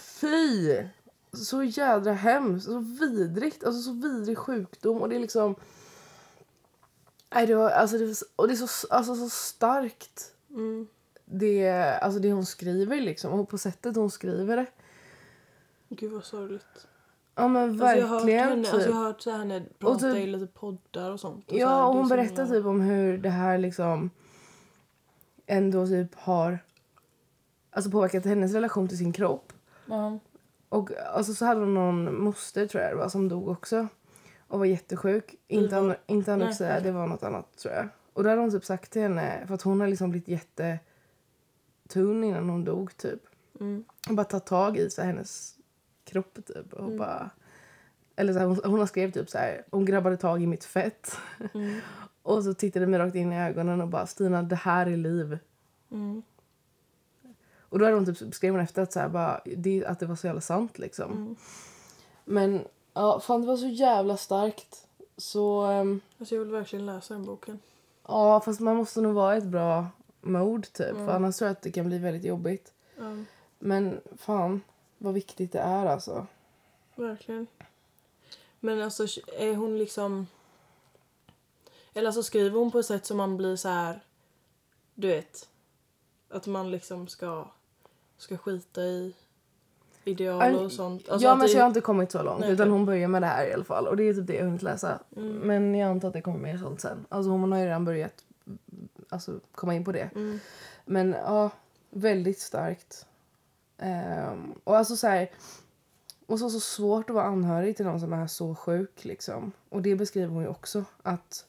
fy! 0.00 0.76
Så 1.32 1.62
jädra 1.62 2.12
hemskt, 2.12 2.66
så 2.66 2.78
vidrigt, 2.78 3.64
alltså 3.64 3.82
så 3.82 3.92
vidrig 3.92 4.38
sjukdom 4.38 5.02
och 5.02 5.08
det 5.08 5.16
är 5.16 5.20
liksom... 5.20 5.54
Nej, 7.34 7.46
det 7.46 7.54
var, 7.54 7.70
alltså 7.70 7.98
det, 7.98 8.22
och 8.36 8.48
det 8.48 8.54
är 8.54 8.66
så, 8.66 8.86
alltså, 8.94 9.14
så 9.14 9.28
starkt 9.28 10.34
Mm. 10.50 10.86
Det, 11.30 11.70
alltså 11.98 12.20
det 12.20 12.32
hon 12.32 12.46
skriver 12.46 13.00
liksom 13.00 13.32
och 13.32 13.48
på 13.48 13.58
sättet 13.58 13.96
hon 13.96 14.10
skriver 14.10 14.56
det. 14.56 14.66
Gud 15.88 16.12
vad 16.12 16.24
sorgligt. 16.24 16.86
Ja 17.34 17.48
men 17.48 17.70
Alltså, 17.70 17.86
jag 17.86 18.08
verkligen 18.08 18.48
henne, 18.48 18.64
typ. 18.64 18.74
alltså, 18.74 18.88
jag 18.88 18.96
har 18.96 19.04
hört 19.04 19.20
så 19.20 19.30
här 19.30 19.38
henne 19.38 19.62
prata 19.78 19.98
typ- 19.98 20.16
i 20.16 20.26
lite 20.26 20.46
poddar 20.46 21.10
och 21.10 21.20
sånt. 21.20 21.44
Och 21.44 21.50
så 21.50 21.54
här, 21.56 21.60
Ja, 21.60 21.86
och 21.86 21.94
hon 21.94 22.08
berättar 22.08 22.42
himla- 22.44 22.58
typ 22.58 22.66
om 22.66 22.80
hur 22.80 23.18
det 23.18 23.28
här 23.30 23.58
liksom 23.58 24.10
ändå 25.46 25.86
typ 25.86 26.14
har 26.14 26.58
alltså 27.70 27.90
påverkat 27.90 28.24
hennes 28.24 28.52
relation 28.52 28.88
till 28.88 28.98
sin 28.98 29.12
kropp. 29.12 29.52
Ja. 29.86 30.18
Och 30.68 30.90
alltså 31.14 31.34
så 31.34 31.44
hade 31.44 31.60
hon 31.60 31.74
någon 31.74 32.22
moster 32.22 32.66
tror 32.66 32.82
jag 32.82 32.96
var 32.96 33.08
som 33.08 33.28
dog 33.28 33.48
också. 33.48 33.88
Och 34.48 34.58
var 34.58 34.66
jättesjuk. 34.66 35.34
Inte, 35.48 35.76
an- 35.78 35.94
inte 36.06 36.32
anorexia, 36.32 36.80
det 36.80 36.92
var 36.92 37.06
något 37.06 37.22
annat 37.22 37.56
tror 37.58 37.74
jag. 37.74 37.88
Och 38.12 38.22
då 38.24 38.28
hade 38.30 38.40
hon 38.40 38.50
typ 38.50 38.64
sagt 38.64 38.92
till 38.92 39.02
henne, 39.02 39.44
för 39.46 39.54
att 39.54 39.62
hon 39.62 39.80
har 39.80 39.88
liksom 39.88 40.10
blivit 40.10 40.28
jättetunn 41.88 42.24
innan 42.24 42.48
hon 42.48 42.64
dog 42.64 42.96
typ. 42.96 43.20
Mm. 43.60 43.84
Och 44.08 44.14
bara 44.14 44.24
tagit 44.24 44.46
tag 44.46 44.76
i 44.76 44.90
så 44.90 45.00
här, 45.02 45.08
hennes 45.08 45.54
kropp 46.04 46.38
typ 46.46 46.72
och 46.72 46.84
Mm. 46.84 46.98
bara... 46.98 47.30
Eller 48.16 48.32
så 48.32 48.38
här, 48.38 48.46
hon, 48.46 48.60
hon 48.64 48.78
har 48.78 48.86
skrivit 48.86 49.14
typ 49.14 49.30
så 49.30 49.38
här, 49.38 49.64
hon 49.70 49.84
grabbade 49.84 50.16
tag 50.16 50.42
i 50.42 50.46
mitt 50.46 50.64
fett. 50.64 51.16
Mm. 51.54 51.80
Och 52.22 52.44
så 52.44 52.54
tittade 52.54 52.86
mig 52.86 52.98
rakt 53.00 53.14
in 53.14 53.32
i 53.32 53.40
ögonen 53.40 53.80
och 53.80 53.88
bara 53.88 54.06
Stina 54.06 54.42
det 54.42 54.56
här 54.56 54.86
är 54.86 54.96
liv. 54.96 55.38
Mm. 55.90 56.22
Och 57.60 57.78
då 57.78 57.84
hade 57.84 57.96
hon 57.96 58.06
typ 58.14 58.34
skrev 58.34 58.52
hon 58.52 58.60
efter 58.60 58.82
att, 58.82 58.92
så 58.92 59.00
här, 59.00 59.08
bara, 59.08 59.40
det, 59.56 59.84
att 59.86 60.00
det 60.00 60.06
var 60.06 60.16
så 60.16 60.26
jävla 60.26 60.40
sant 60.40 60.78
liksom. 60.78 61.12
Mm. 61.12 61.36
Men 62.24 62.64
ja, 62.94 63.20
fan 63.20 63.40
det 63.40 63.46
var 63.46 63.56
så 63.56 63.66
jävla 63.66 64.16
starkt. 64.16 64.86
Så 65.16 65.62
ehm, 65.62 66.00
Alltså 66.18 66.34
jag 66.34 66.42
vill 66.44 66.52
verkligen 66.52 66.86
läsa 66.86 67.14
den 67.14 67.24
boken. 67.24 67.58
ja, 68.08 68.40
fast 68.40 68.60
man 68.60 68.76
måste 68.76 69.00
nog 69.00 69.14
vara 69.14 69.36
ett 69.36 69.44
bra 69.44 69.86
mode 70.20 70.66
typ. 70.68 70.90
Mm. 70.90 71.06
För 71.06 71.12
annars 71.12 71.36
tror 71.36 71.46
jag 71.48 71.52
att 71.52 71.62
det 71.62 71.70
kan 71.70 71.86
bli 71.86 71.98
väldigt 71.98 72.24
jobbigt. 72.24 72.72
Ja, 72.96 73.16
Men 73.58 74.00
fan 74.16 74.60
vad 74.98 75.14
viktigt 75.14 75.52
det 75.52 75.58
är 75.60 75.86
alltså. 75.86 76.26
verkligen. 76.94 77.46
Men 78.60 78.82
alltså 78.82 79.06
är 79.38 79.54
hon 79.54 79.78
liksom... 79.78 80.26
Eller 81.94 82.06
alltså 82.06 82.22
skriver 82.22 82.58
hon 82.58 82.70
på 82.70 82.78
ett 82.78 82.86
sätt 82.86 83.06
som 83.06 83.16
man 83.16 83.36
blir 83.36 83.56
så 83.56 83.68
här... 83.68 84.00
Du 84.94 85.08
vet. 85.08 85.48
Att 86.30 86.46
man 86.46 86.70
liksom 86.70 87.08
ska, 87.08 87.48
ska 88.16 88.36
skita 88.36 88.82
i 88.82 89.14
ideal 90.04 90.54
och 90.54 90.72
sånt. 90.72 91.08
Alltså 91.08 91.26
ja 91.26 91.34
men 91.34 91.46
det- 91.46 91.52
så 91.52 91.56
jag 91.58 91.62
har 91.62 91.68
inte 91.68 91.80
kommit 91.80 92.12
så 92.12 92.22
långt 92.22 92.40
Nej, 92.40 92.52
utan 92.52 92.70
hon 92.70 92.86
börjar 92.86 93.08
med 93.08 93.22
det 93.22 93.26
här 93.26 93.46
i 93.46 93.52
alla 93.52 93.64
fall 93.64 93.86
och 93.86 93.96
det 93.96 94.02
är 94.08 94.14
typ 94.14 94.26
det 94.26 94.32
jag 94.34 94.40
har 94.40 94.46
hunnit 94.46 94.62
läsa. 94.62 94.98
Mm. 95.16 95.32
Men 95.38 95.74
jag 95.74 95.90
antar 95.90 96.08
att 96.08 96.14
det 96.14 96.22
kommer 96.22 96.38
mer 96.38 96.58
sånt 96.58 96.80
sen. 96.80 97.06
Alltså 97.08 97.30
hon 97.30 97.52
har 97.52 97.58
ju 97.58 97.64
redan 97.66 97.84
börjat 97.84 98.24
alltså, 99.08 99.40
komma 99.52 99.74
in 99.74 99.84
på 99.84 99.92
det. 99.92 100.10
Mm. 100.14 100.38
Men 100.84 101.12
ja, 101.12 101.50
väldigt 101.90 102.40
starkt. 102.40 103.06
Ehm, 103.78 104.54
och 104.64 104.76
alltså 104.76 104.96
så 104.96 105.06
här, 105.06 105.30
måste 106.26 106.42
vara 106.44 106.52
så 106.52 106.60
svårt 106.60 107.10
att 107.10 107.14
vara 107.14 107.26
anhörig 107.26 107.76
till 107.76 107.86
någon 107.86 108.00
som 108.00 108.12
är 108.12 108.26
så 108.26 108.54
sjuk 108.54 109.04
liksom. 109.04 109.52
Och 109.68 109.82
det 109.82 109.96
beskriver 109.96 110.28
hon 110.28 110.42
ju 110.42 110.48
också 110.48 110.84
att 111.02 111.46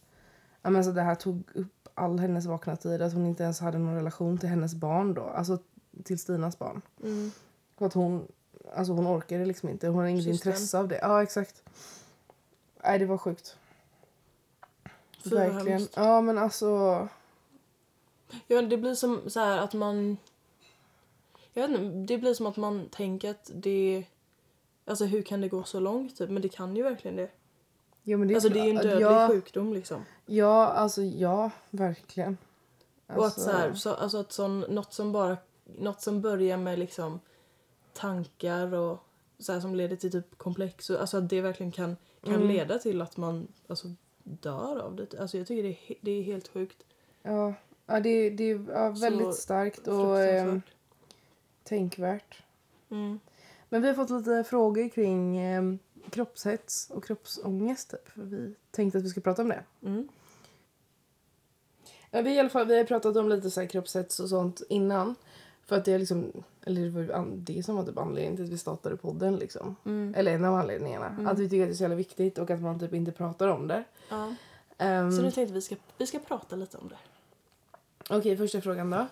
ja, 0.62 0.70
men 0.70 0.84
så 0.84 0.92
det 0.92 1.02
här 1.02 1.16
tog 1.16 1.44
upp 1.54 1.90
all 1.94 2.20
hennes 2.20 2.46
vakna 2.46 2.76
tid. 2.76 3.02
Att 3.02 3.14
hon 3.14 3.26
inte 3.26 3.44
ens 3.44 3.60
hade 3.60 3.78
någon 3.78 3.96
relation 3.96 4.38
till 4.38 4.50
hennes 4.50 4.76
barn 4.76 5.14
då. 5.14 5.24
Alltså 5.24 5.58
till 6.04 6.20
Stinas 6.20 6.60
barn. 6.60 6.82
Mm. 7.04 7.32
För 7.78 7.86
att 7.86 7.94
hon, 7.94 8.28
alltså 8.76 8.94
hon 8.94 9.08
orkade 9.08 9.46
liksom 9.46 9.70
inte. 9.70 9.88
Hon 9.88 9.98
hade 9.98 10.10
inget 10.10 10.24
Systern. 10.24 10.52
intresse 10.52 10.78
av 10.80 10.88
det. 10.88 11.00
Ja, 11.02 11.24
exakt. 11.24 11.64
Nej, 12.84 13.00
det 13.00 13.06
var 13.06 13.18
sjukt. 13.18 13.58
Verkligen. 15.24 15.88
Ja 15.96 16.22
men 16.22 16.38
alltså. 16.38 17.08
Ja, 18.48 18.62
det 18.62 18.78
blir 18.78 18.96
som 18.96 19.22
så 19.30 19.40
här 19.40 19.58
att 19.58 19.74
man... 19.74 20.18
Jag 21.54 21.68
vet 21.68 21.80
inte, 21.80 22.14
det 22.14 22.18
blir 22.18 22.34
som 22.34 22.46
att 22.46 22.58
man 22.58 22.90
tänker 22.90 23.32
att 23.32 23.52
det... 23.54 24.06
Alltså 24.86 25.06
hur 25.06 25.22
kan 25.22 25.42
det 25.42 25.48
gå 25.48 25.64
så 25.64 25.80
långt 25.80 26.18
typ? 26.18 26.30
Men 26.30 26.42
det 26.42 26.50
kan 26.50 26.76
ju 26.76 26.84
verkligen 26.84 27.18
det. 27.18 27.30
Ja, 28.04 28.18
men 28.18 28.28
det 28.28 28.34
är 28.34 28.36
alltså 28.36 28.50
det 28.50 28.60
är 28.60 28.64
ju 28.64 28.70
en 28.70 28.76
dödlig 28.76 29.06
ja, 29.06 29.28
sjukdom 29.28 29.74
liksom. 29.74 30.06
Ja, 30.26 30.68
alltså 30.68 31.02
ja, 31.02 31.52
verkligen. 31.70 32.38
Och 33.08 33.14
att 33.14 33.20
Alltså, 33.24 33.42
så 33.42 33.52
här, 33.52 33.74
så, 33.74 33.94
alltså 33.94 34.18
att 34.18 34.32
sån, 34.32 34.60
något 34.60 34.94
som 34.94 35.12
bara... 35.12 35.38
Något 35.80 36.02
som 36.02 36.22
börjar 36.22 36.58
med 36.58 36.80
liksom 36.80 37.20
tankar 37.94 38.74
och 38.74 38.98
så 39.40 39.54
här 39.54 39.60
som 39.60 39.76
leder 39.76 39.96
till 39.96 40.12
typ 40.12 40.38
komplex. 40.38 40.90
Och, 40.90 41.02
alltså 41.02 41.18
att 41.18 41.30
det 41.30 41.42
verkligen 41.42 41.72
kan, 41.72 41.98
kan 42.24 42.34
Mm. 42.34 42.48
leda 42.48 42.80
till 42.80 43.02
att 43.02 43.18
man 43.18 43.48
alltså, 43.68 43.88
dör 44.24 44.80
av 44.80 44.96
det. 44.96 45.20
Alltså 45.20 45.38
jag 45.38 45.48
tycker 45.48 45.64
det 45.64 45.70
är, 45.70 45.96
det 46.02 46.12
är 46.12 46.24
helt 46.24 46.48
sjukt. 46.48 46.84
Ja, 47.22 47.54
ja 47.90 48.00
det, 48.00 48.30
det 48.30 48.44
är 48.44 48.66
ja, 48.74 48.90
väldigt 48.90 49.28
Så 49.28 49.34
starkt 49.34 49.88
och 49.88 50.20
eh, 50.20 50.58
tänkvärt. 51.64 52.44
Mm. 52.90 53.20
Men 53.70 53.82
vi 53.82 53.88
har 53.88 53.96
fått 53.96 54.10
lite 54.10 54.44
frågor 54.44 54.90
kring 54.90 55.38
eh, 55.38 55.64
kroppshets 56.10 56.90
och 56.90 57.04
kroppsångest. 57.04 57.92
Typ. 57.92 58.10
För 58.10 58.22
Vi 58.22 58.54
tänkte 58.72 58.98
att 58.98 59.04
vi 59.04 59.10
ska 59.10 59.22
prata 59.22 59.42
om 59.42 59.50
det. 59.50 59.64
Mm. 59.86 60.08
Ja, 62.12 62.22
vi, 62.22 62.36
i 62.36 62.40
alla 62.40 62.50
fall, 62.50 62.68
vi 62.68 62.78
har 62.78 62.84
pratat 62.84 63.18
om 63.18 63.30
lite 63.30 63.52
så 63.52 63.60
här 63.60 63.68
kroppshets 63.68 64.20
och 64.20 64.30
sånt 64.30 64.62
innan. 64.70 65.16
För 65.66 65.76
att 65.76 65.86
det 65.86 65.94
är 65.94 66.00
liksom, 66.00 66.32
eller 66.66 66.82
det 66.82 66.90
var 66.90 67.26
det 67.36 67.64
som 67.64 67.76
var 67.76 67.84
typ 67.84 67.98
anledningen 67.98 68.36
till 68.36 68.46
att 68.46 68.52
vi 68.52 68.58
startade 68.58 68.98
podden 68.98 69.36
liksom. 69.36 69.76
Mm. 69.86 70.14
Eller 70.18 70.32
en 70.32 70.46
av 70.46 70.56
anledningarna. 70.56 71.30
Att 71.30 71.40
vi 71.40 71.50
tycker 71.50 71.64
att 71.64 71.70
det 71.70 71.74
är 71.74 71.76
så 71.76 71.84
jävla 71.84 71.96
viktigt 71.96 72.38
och 72.38 72.50
att 72.50 72.62
man 72.62 72.80
typ 72.80 72.94
inte 72.94 73.12
pratar 73.12 73.48
om 73.48 73.68
det. 73.68 73.84
Ja. 74.10 74.34
Ehm, 74.78 75.12
Så 75.12 75.22
nu 75.22 75.32
tänkte 75.32 75.54
vi 75.54 75.62
ska, 75.62 75.76
vi 75.98 76.08
ska 76.08 76.20
prata 76.20 76.56
lite 76.56 76.78
om 76.78 76.90
det. 76.90 76.98
Okej, 78.10 78.38
första 78.38 78.62
frågan 78.62 78.90
då. 78.90 79.08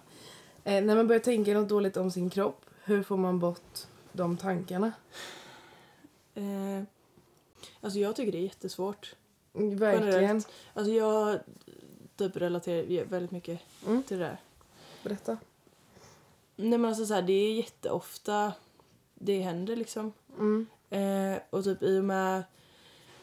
Eh, 0.64 0.84
när 0.84 0.96
man 0.96 1.08
börjar 1.08 1.20
tänka 1.20 1.54
något 1.54 1.70
dåligt 1.70 1.98
om 1.98 2.12
sin 2.12 2.30
kropp, 2.30 2.66
hur 2.84 3.04
får 3.04 3.18
man 3.18 3.40
bort 3.40 3.78
de 4.12 4.38
tankarna? 4.38 4.92
Eh, 6.36 6.84
alltså 7.82 8.00
jag 8.00 8.16
tycker 8.16 8.32
det 8.32 8.38
är 8.38 8.42
jättesvårt. 8.44 9.16
Mm, 9.54 9.78
Verkligen. 9.78 10.14
Generellt. 10.14 10.48
Alltså 10.74 10.92
jag 10.92 11.40
typ 12.16 12.38
relaterar 12.38 13.06
väldigt 13.06 13.32
mycket 13.32 13.60
Mm. 13.88 14.04
till 14.04 14.18
det 14.20 14.24
där. 14.24 14.38
Berätta. 15.04 15.38
Nej 16.56 16.78
men 16.80 16.86
alltså 16.86 17.06
så 17.06 17.14
här, 17.14 17.22
det 17.22 17.34
är 17.34 17.54
jätteofta 17.54 18.54
det 19.16 19.40
händer 19.42 19.76
liksom. 19.76 20.14
Mm. 20.38 20.68
Eh, 20.90 21.40
och 21.50 21.64
typ 21.64 21.84
i 21.84 22.00
och 22.00 22.04
med 22.04 22.44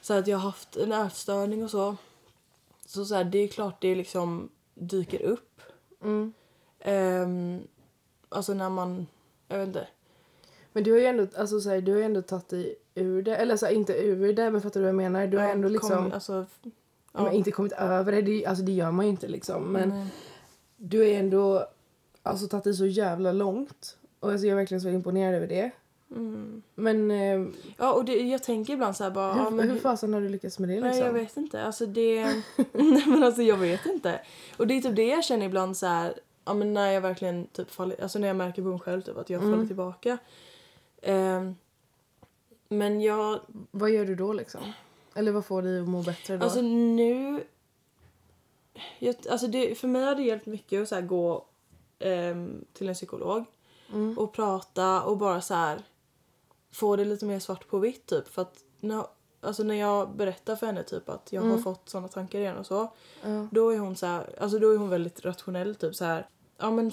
så 0.00 0.14
att 0.14 0.26
jag 0.26 0.38
har 0.38 0.42
haft 0.44 0.76
en 0.76 0.92
ätstörning 0.92 1.64
och 1.64 1.70
så. 1.70 1.96
Så, 2.86 3.04
så 3.04 3.14
här, 3.14 3.24
det 3.24 3.38
är 3.38 3.48
klart 3.48 3.80
det 3.80 3.94
liksom 3.94 4.50
dyker 4.74 5.22
upp. 5.22 5.53
Mm. 6.04 6.32
Ehm, 6.80 7.60
alltså 8.28 8.54
när 8.54 8.70
man, 8.70 9.06
jag 9.48 9.58
vet 9.58 9.66
inte. 9.68 9.86
Men 10.72 10.84
du 10.84 10.92
har 10.92 10.98
ju 10.98 11.06
ändå, 11.06 11.26
alltså, 11.36 11.60
så 11.60 11.70
här, 11.70 11.80
du 11.80 11.92
har 11.94 12.00
ändå 12.00 12.22
tagit 12.22 12.48
dig 12.48 12.76
ur 12.94 13.22
det. 13.22 13.36
Eller 13.36 13.56
så 13.56 13.66
här, 13.66 13.72
inte 13.72 13.92
ur 13.92 14.32
det, 14.32 14.50
men 14.50 14.60
fattar 14.60 14.80
du 14.80 14.84
vad 14.84 14.88
jag 14.88 14.96
menar? 14.96 15.26
Du 15.26 15.36
har 15.38 15.44
Ja, 15.44 15.50
ändå 15.50 15.68
liksom, 15.68 15.90
kom, 15.90 16.12
alltså, 16.12 16.46
men 17.12 17.32
inte 17.32 17.50
kommit 17.50 17.72
över 17.72 18.12
det. 18.12 18.22
det. 18.22 18.46
Alltså 18.46 18.64
det 18.64 18.72
gör 18.72 18.90
man 18.90 19.04
ju 19.06 19.10
inte 19.10 19.28
liksom. 19.28 19.72
Men 19.72 19.92
Mm. 19.92 20.06
du 20.76 20.98
har 20.98 21.06
ändå 21.06 21.66
alltså, 22.22 22.48
tagit 22.48 22.64
dig 22.64 22.74
så 22.74 22.86
jävla 22.86 23.32
långt. 23.32 23.96
Och 24.20 24.30
alltså, 24.32 24.46
jag 24.46 24.52
är 24.52 24.56
verkligen 24.56 24.80
så 24.80 24.88
imponerad 24.88 25.34
över 25.34 25.46
det. 25.46 25.70
Mm. 26.14 26.62
Men 26.74 27.10
eh, 27.10 27.46
Ja 27.76 27.92
och 27.92 28.04
det, 28.04 28.12
jag 28.16 28.42
tänker 28.42 28.72
ibland 28.72 28.96
så 28.96 29.04
här 29.04 29.10
bara, 29.10 29.36
ja, 29.36 29.44
hur, 29.44 29.50
men 29.50 29.70
hur 29.70 29.78
fasen 29.78 30.14
har 30.14 30.20
du 30.20 30.28
lyckats 30.28 30.58
med 30.58 30.68
det 30.68 30.74
liksom? 30.74 30.90
Nej 30.90 31.00
jag 31.00 31.12
vet 31.12 31.36
inte. 31.36 31.62
Alltså 31.64 31.86
det... 31.86 32.24
Nej 32.72 33.02
men 33.06 33.22
alltså 33.22 33.42
jag 33.42 33.56
vet 33.56 33.86
inte. 33.86 34.20
Och 34.56 34.66
det 34.66 34.74
är 34.74 34.80
typ 34.80 34.96
det 34.96 35.06
jag 35.06 35.24
känner 35.24 35.46
ibland 35.46 35.76
så 35.76 35.86
här. 35.86 36.14
Ja 36.44 36.54
men 36.54 36.74
när 36.74 36.90
jag 36.92 37.00
verkligen 37.00 37.46
typ 37.46 37.70
faller, 37.70 38.02
alltså 38.02 38.18
när 38.18 38.28
jag 38.28 38.36
märker 38.36 38.62
på 38.62 38.68
mig 38.68 38.78
själv 38.80 39.02
typ 39.02 39.16
att 39.16 39.30
jag 39.30 39.42
Mm. 39.42 39.52
faller 39.54 39.66
tillbaka. 39.66 40.18
Ehm, 41.02 41.54
men 42.68 43.00
jag, 43.00 43.40
Vad 43.70 43.90
gör 43.90 44.04
du 44.04 44.14
då 44.14 44.32
liksom? 44.32 44.60
Eller 45.14 45.32
vad 45.32 45.44
får 45.44 45.62
dig 45.62 45.80
att 45.80 45.88
må 45.88 46.02
bättre 46.02 46.36
då? 46.36 46.44
alltså 46.44 46.60
nu. 46.62 47.44
Jag, 48.98 49.14
alltså 49.30 49.46
det, 49.46 49.74
för 49.78 49.88
mig 49.88 50.04
har 50.04 50.14
det 50.14 50.22
hjälpt 50.22 50.46
mycket 50.46 50.82
att 50.82 50.88
så 50.88 51.00
gå 51.00 51.44
ehm, 51.98 52.64
till 52.72 52.88
en 52.88 52.94
psykolog 52.94 53.44
Mm. 53.92 54.18
och 54.18 54.32
prata 54.32 55.02
och 55.02 55.18
bara 55.18 55.40
så 55.40 55.54
här 55.54 55.82
få 56.74 56.96
det 56.96 57.04
lite 57.04 57.24
mer 57.24 57.38
svart 57.40 57.68
på 57.68 57.78
vitt 57.78 58.06
typ 58.06 58.28
för 58.28 58.42
att 58.42 58.64
när, 58.80 59.06
alltså 59.40 59.62
när 59.62 59.74
jag 59.74 60.10
berättar 60.16 60.56
för 60.56 60.66
henne 60.66 60.82
typ 60.82 61.08
att 61.08 61.32
jag 61.32 61.42
har 61.42 61.48
Mm. 61.50 61.62
fått 61.62 61.88
såna 61.88 62.08
tankar 62.08 62.38
igen 62.38 62.56
och 62.56 62.66
så 62.66 62.92
Ja. 63.22 63.46
Då 63.50 63.70
är 63.70 63.78
hon 63.78 63.96
så 63.96 64.06
här, 64.06 64.34
alltså 64.40 64.58
då 64.58 64.70
är 64.70 64.76
hon 64.76 64.88
väldigt 64.90 65.24
rationell 65.24 65.74
typ 65.74 65.94
så 65.94 66.04
här. 66.04 66.28
Ja 66.58 66.70
men 66.70 66.90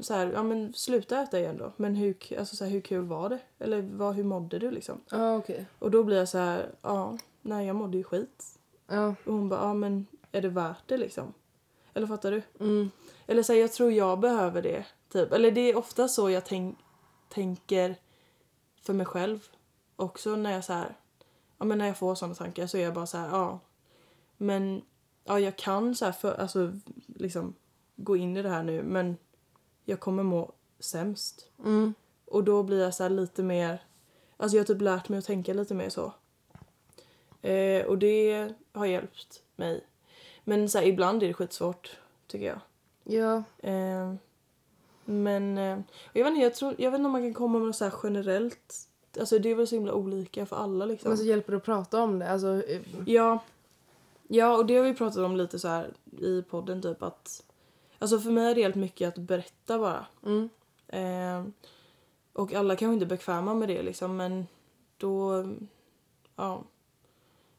så 0.00 0.14
här, 0.14 0.32
ja 0.34 0.42
men 0.42 0.72
sluta 0.74 1.20
äta 1.22 1.38
igen 1.40 1.56
då. 1.58 1.72
Men 1.76 1.94
hur, 1.94 2.16
alltså 2.38 2.56
så 2.56 2.64
här, 2.64 2.70
hur 2.72 2.80
kul 2.80 3.04
var 3.04 3.28
det? 3.28 3.38
Eller 3.58 3.82
vad, 3.92 4.14
hur 4.14 4.24
mådde 4.24 4.58
du 4.58 4.70
liksom? 4.70 5.00
Ja, 5.10 5.36
okej. 5.36 5.66
Och 5.78 5.90
då 5.90 6.02
blir 6.04 6.16
jag 6.18 6.28
så 6.28 6.38
här, 6.38 6.70
ja, 6.82 7.18
nej 7.42 7.66
jag 7.66 7.76
mådde 7.76 7.96
ju 7.96 8.04
skit. 8.04 8.44
Ja. 8.88 9.14
Och 9.26 9.32
hon 9.34 9.48
bara, 9.48 9.60
ja 9.60 9.74
men 9.74 10.06
är 10.32 10.42
det 10.42 10.48
värt 10.48 10.82
det 10.86 10.96
liksom? 10.96 11.34
Eller 11.94 12.06
fattar 12.06 12.30
du? 12.30 12.42
Mm. 12.60 12.90
Eller 13.26 13.42
så 13.42 13.52
här, 13.52 13.60
jag 13.60 13.72
tror 13.72 13.92
jag 13.92 14.20
behöver 14.20 14.62
det. 14.62 14.84
Typ. 15.12 15.32
Eller 15.32 15.50
det 15.50 15.60
är 15.60 15.76
ofta 15.76 16.08
så 16.08 16.30
jag 16.30 16.44
tänk, 16.46 16.78
tänker 17.28 17.96
för 18.82 18.92
mig 18.92 19.06
själv. 19.06 19.48
Också 19.96 20.36
när 20.36 20.52
jag 20.52 20.64
så 20.64 20.72
här, 20.72 20.96
ja 21.58 21.64
men 21.64 21.78
när 21.78 21.86
jag 21.86 21.96
får 21.96 22.14
såna 22.14 22.34
tankar 22.34 22.66
så 22.66 22.78
är 22.78 22.82
jag 22.82 22.94
bara 22.94 23.06
så 23.06 23.18
här, 23.18 23.28
ja. 23.28 23.58
Men 24.36 24.82
ja, 25.24 25.40
jag 25.40 25.56
kan 25.56 25.94
så 25.94 26.04
här 26.04 26.12
för, 26.12 26.34
alltså 26.34 26.72
liksom 27.06 27.54
gå 27.96 28.16
in 28.16 28.36
i 28.36 28.42
det 28.42 28.48
här 28.48 28.62
nu 28.62 28.82
men 28.82 29.16
jag 29.84 30.00
kommer 30.00 30.22
må 30.22 30.52
sämst. 30.78 31.48
Mm. 31.58 31.94
Och 32.24 32.44
då 32.44 32.62
blir 32.62 32.80
jag 32.80 32.94
så 32.94 33.02
här 33.02 33.10
lite 33.10 33.42
mer, 33.42 33.82
alltså 34.36 34.56
jag 34.56 34.60
har 34.60 34.66
typ 34.66 34.80
lärt 34.80 35.08
mig 35.08 35.18
att 35.18 35.24
tänka 35.24 35.54
lite 35.54 35.74
mer 35.74 35.88
så. 35.88 36.12
Eh, 37.42 37.86
och 37.86 37.98
det 37.98 38.52
har 38.72 38.86
hjälpt 38.86 39.42
mig. 39.56 39.84
Men 40.44 40.68
så 40.68 40.78
här, 40.78 40.86
ibland 40.86 41.22
är 41.22 41.26
det 41.26 41.34
skitsvårt 41.34 41.98
tycker 42.26 42.46
jag. 42.46 42.60
Ja. 43.04 43.42
Eh, 43.58 44.14
men 45.12 45.58
eh, 45.58 45.78
jag, 46.12 46.24
vet 46.24 46.30
inte, 46.30 46.42
jag, 46.42 46.54
tror, 46.54 46.74
jag 46.78 46.90
vet 46.90 46.98
inte 46.98 47.06
om 47.06 47.12
man 47.12 47.22
kan 47.22 47.34
komma 47.34 47.58
med 47.58 47.66
något 47.66 47.76
så 47.76 47.84
här 47.84 47.94
generellt. 48.02 48.74
Alltså 49.20 49.38
det 49.38 49.50
är 49.50 49.54
väl 49.54 49.66
så 49.66 49.74
himla 49.74 49.92
olika 49.94 50.46
för 50.46 50.56
alla 50.56 50.84
liksom. 50.86 51.08
Men 51.08 51.18
så 51.18 51.24
hjälper 51.24 51.52
det 51.52 51.56
att 51.56 51.64
prata 51.64 52.02
om 52.02 52.18
det. 52.18 52.30
Alltså, 52.30 52.62
eh, 52.66 52.80
Ja. 53.06 53.38
Ja, 54.28 54.56
och 54.56 54.66
det 54.66 54.76
har 54.76 54.84
vi 54.84 54.94
pratat 54.94 55.18
om 55.18 55.36
lite 55.36 55.58
så 55.58 55.68
här 55.68 55.90
i 56.18 56.42
podden 56.42 56.82
typ 56.82 57.02
att 57.02 57.42
Alltså 57.98 58.18
för 58.18 58.30
mig 58.30 58.46
har 58.46 58.54
det 58.54 58.60
hjälpt 58.60 58.76
mycket 58.78 59.08
att 59.08 59.18
berätta 59.18 59.78
bara. 59.78 60.06
mm. 60.26 60.48
Eh, 60.88 61.44
och 62.32 62.54
alla 62.54 62.76
kanske 62.76 62.92
inte 62.94 63.04
är 63.04 63.16
bekväma 63.16 63.54
med 63.54 63.68
det 63.68 63.82
liksom 63.82 64.16
men 64.16 64.46
då 64.96 65.44
ja 66.36 66.62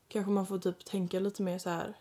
kanske 0.08 0.32
man 0.32 0.46
får 0.46 0.58
typ 0.58 0.86
tänka 0.86 1.20
lite 1.20 1.42
mer 1.44 1.58
så 1.58 1.70
här. 1.70 1.94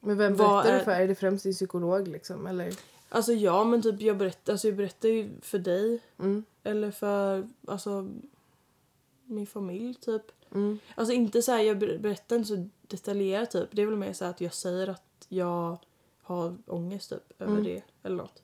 Men 0.00 0.18
vem 0.18 0.36
berättar 0.36 0.64
är- 0.72 0.78
du 0.78 0.84
för? 0.84 0.90
Är 0.92 1.08
det 1.08 1.14
främst 1.14 1.44
din 1.44 1.52
psykolog 1.52 2.08
liksom? 2.08 2.46
Eller? 2.46 2.72
Alltså 3.14 3.32
ja 3.32 3.64
men 3.64 3.82
typ 3.82 4.00
jag 4.00 4.16
berättar, 4.16 4.52
alltså 4.52 4.68
jag 4.68 4.76
berättar 4.76 5.08
ju 5.08 5.30
för 5.40 5.58
dig 5.58 6.00
Mm. 6.18 6.44
eller 6.64 6.90
för 6.90 7.48
alltså 7.66 8.08
min 9.24 9.46
familj 9.46 9.94
typ. 9.94 10.22
Mm. 10.54 10.78
Alltså 10.94 11.12
inte 11.14 11.42
så 11.42 11.52
här, 11.52 11.58
jag 11.62 11.78
ber- 11.78 11.98
berättar 11.98 12.36
inte 12.36 12.48
så 12.48 12.68
detaljerat 12.82 13.50
typ. 13.50 13.68
Det 13.72 13.82
är 13.82 13.86
väl 13.86 13.96
mer 13.96 14.12
så 14.12 14.24
att 14.24 14.40
jag 14.40 14.54
säger 14.54 14.88
att 14.88 15.26
jag 15.28 15.76
har 16.22 16.56
ångest 16.66 17.10
typ 17.10 17.32
över 17.42 17.52
Mm. 17.52 17.64
det 17.64 17.82
eller 18.02 18.16
något. 18.16 18.42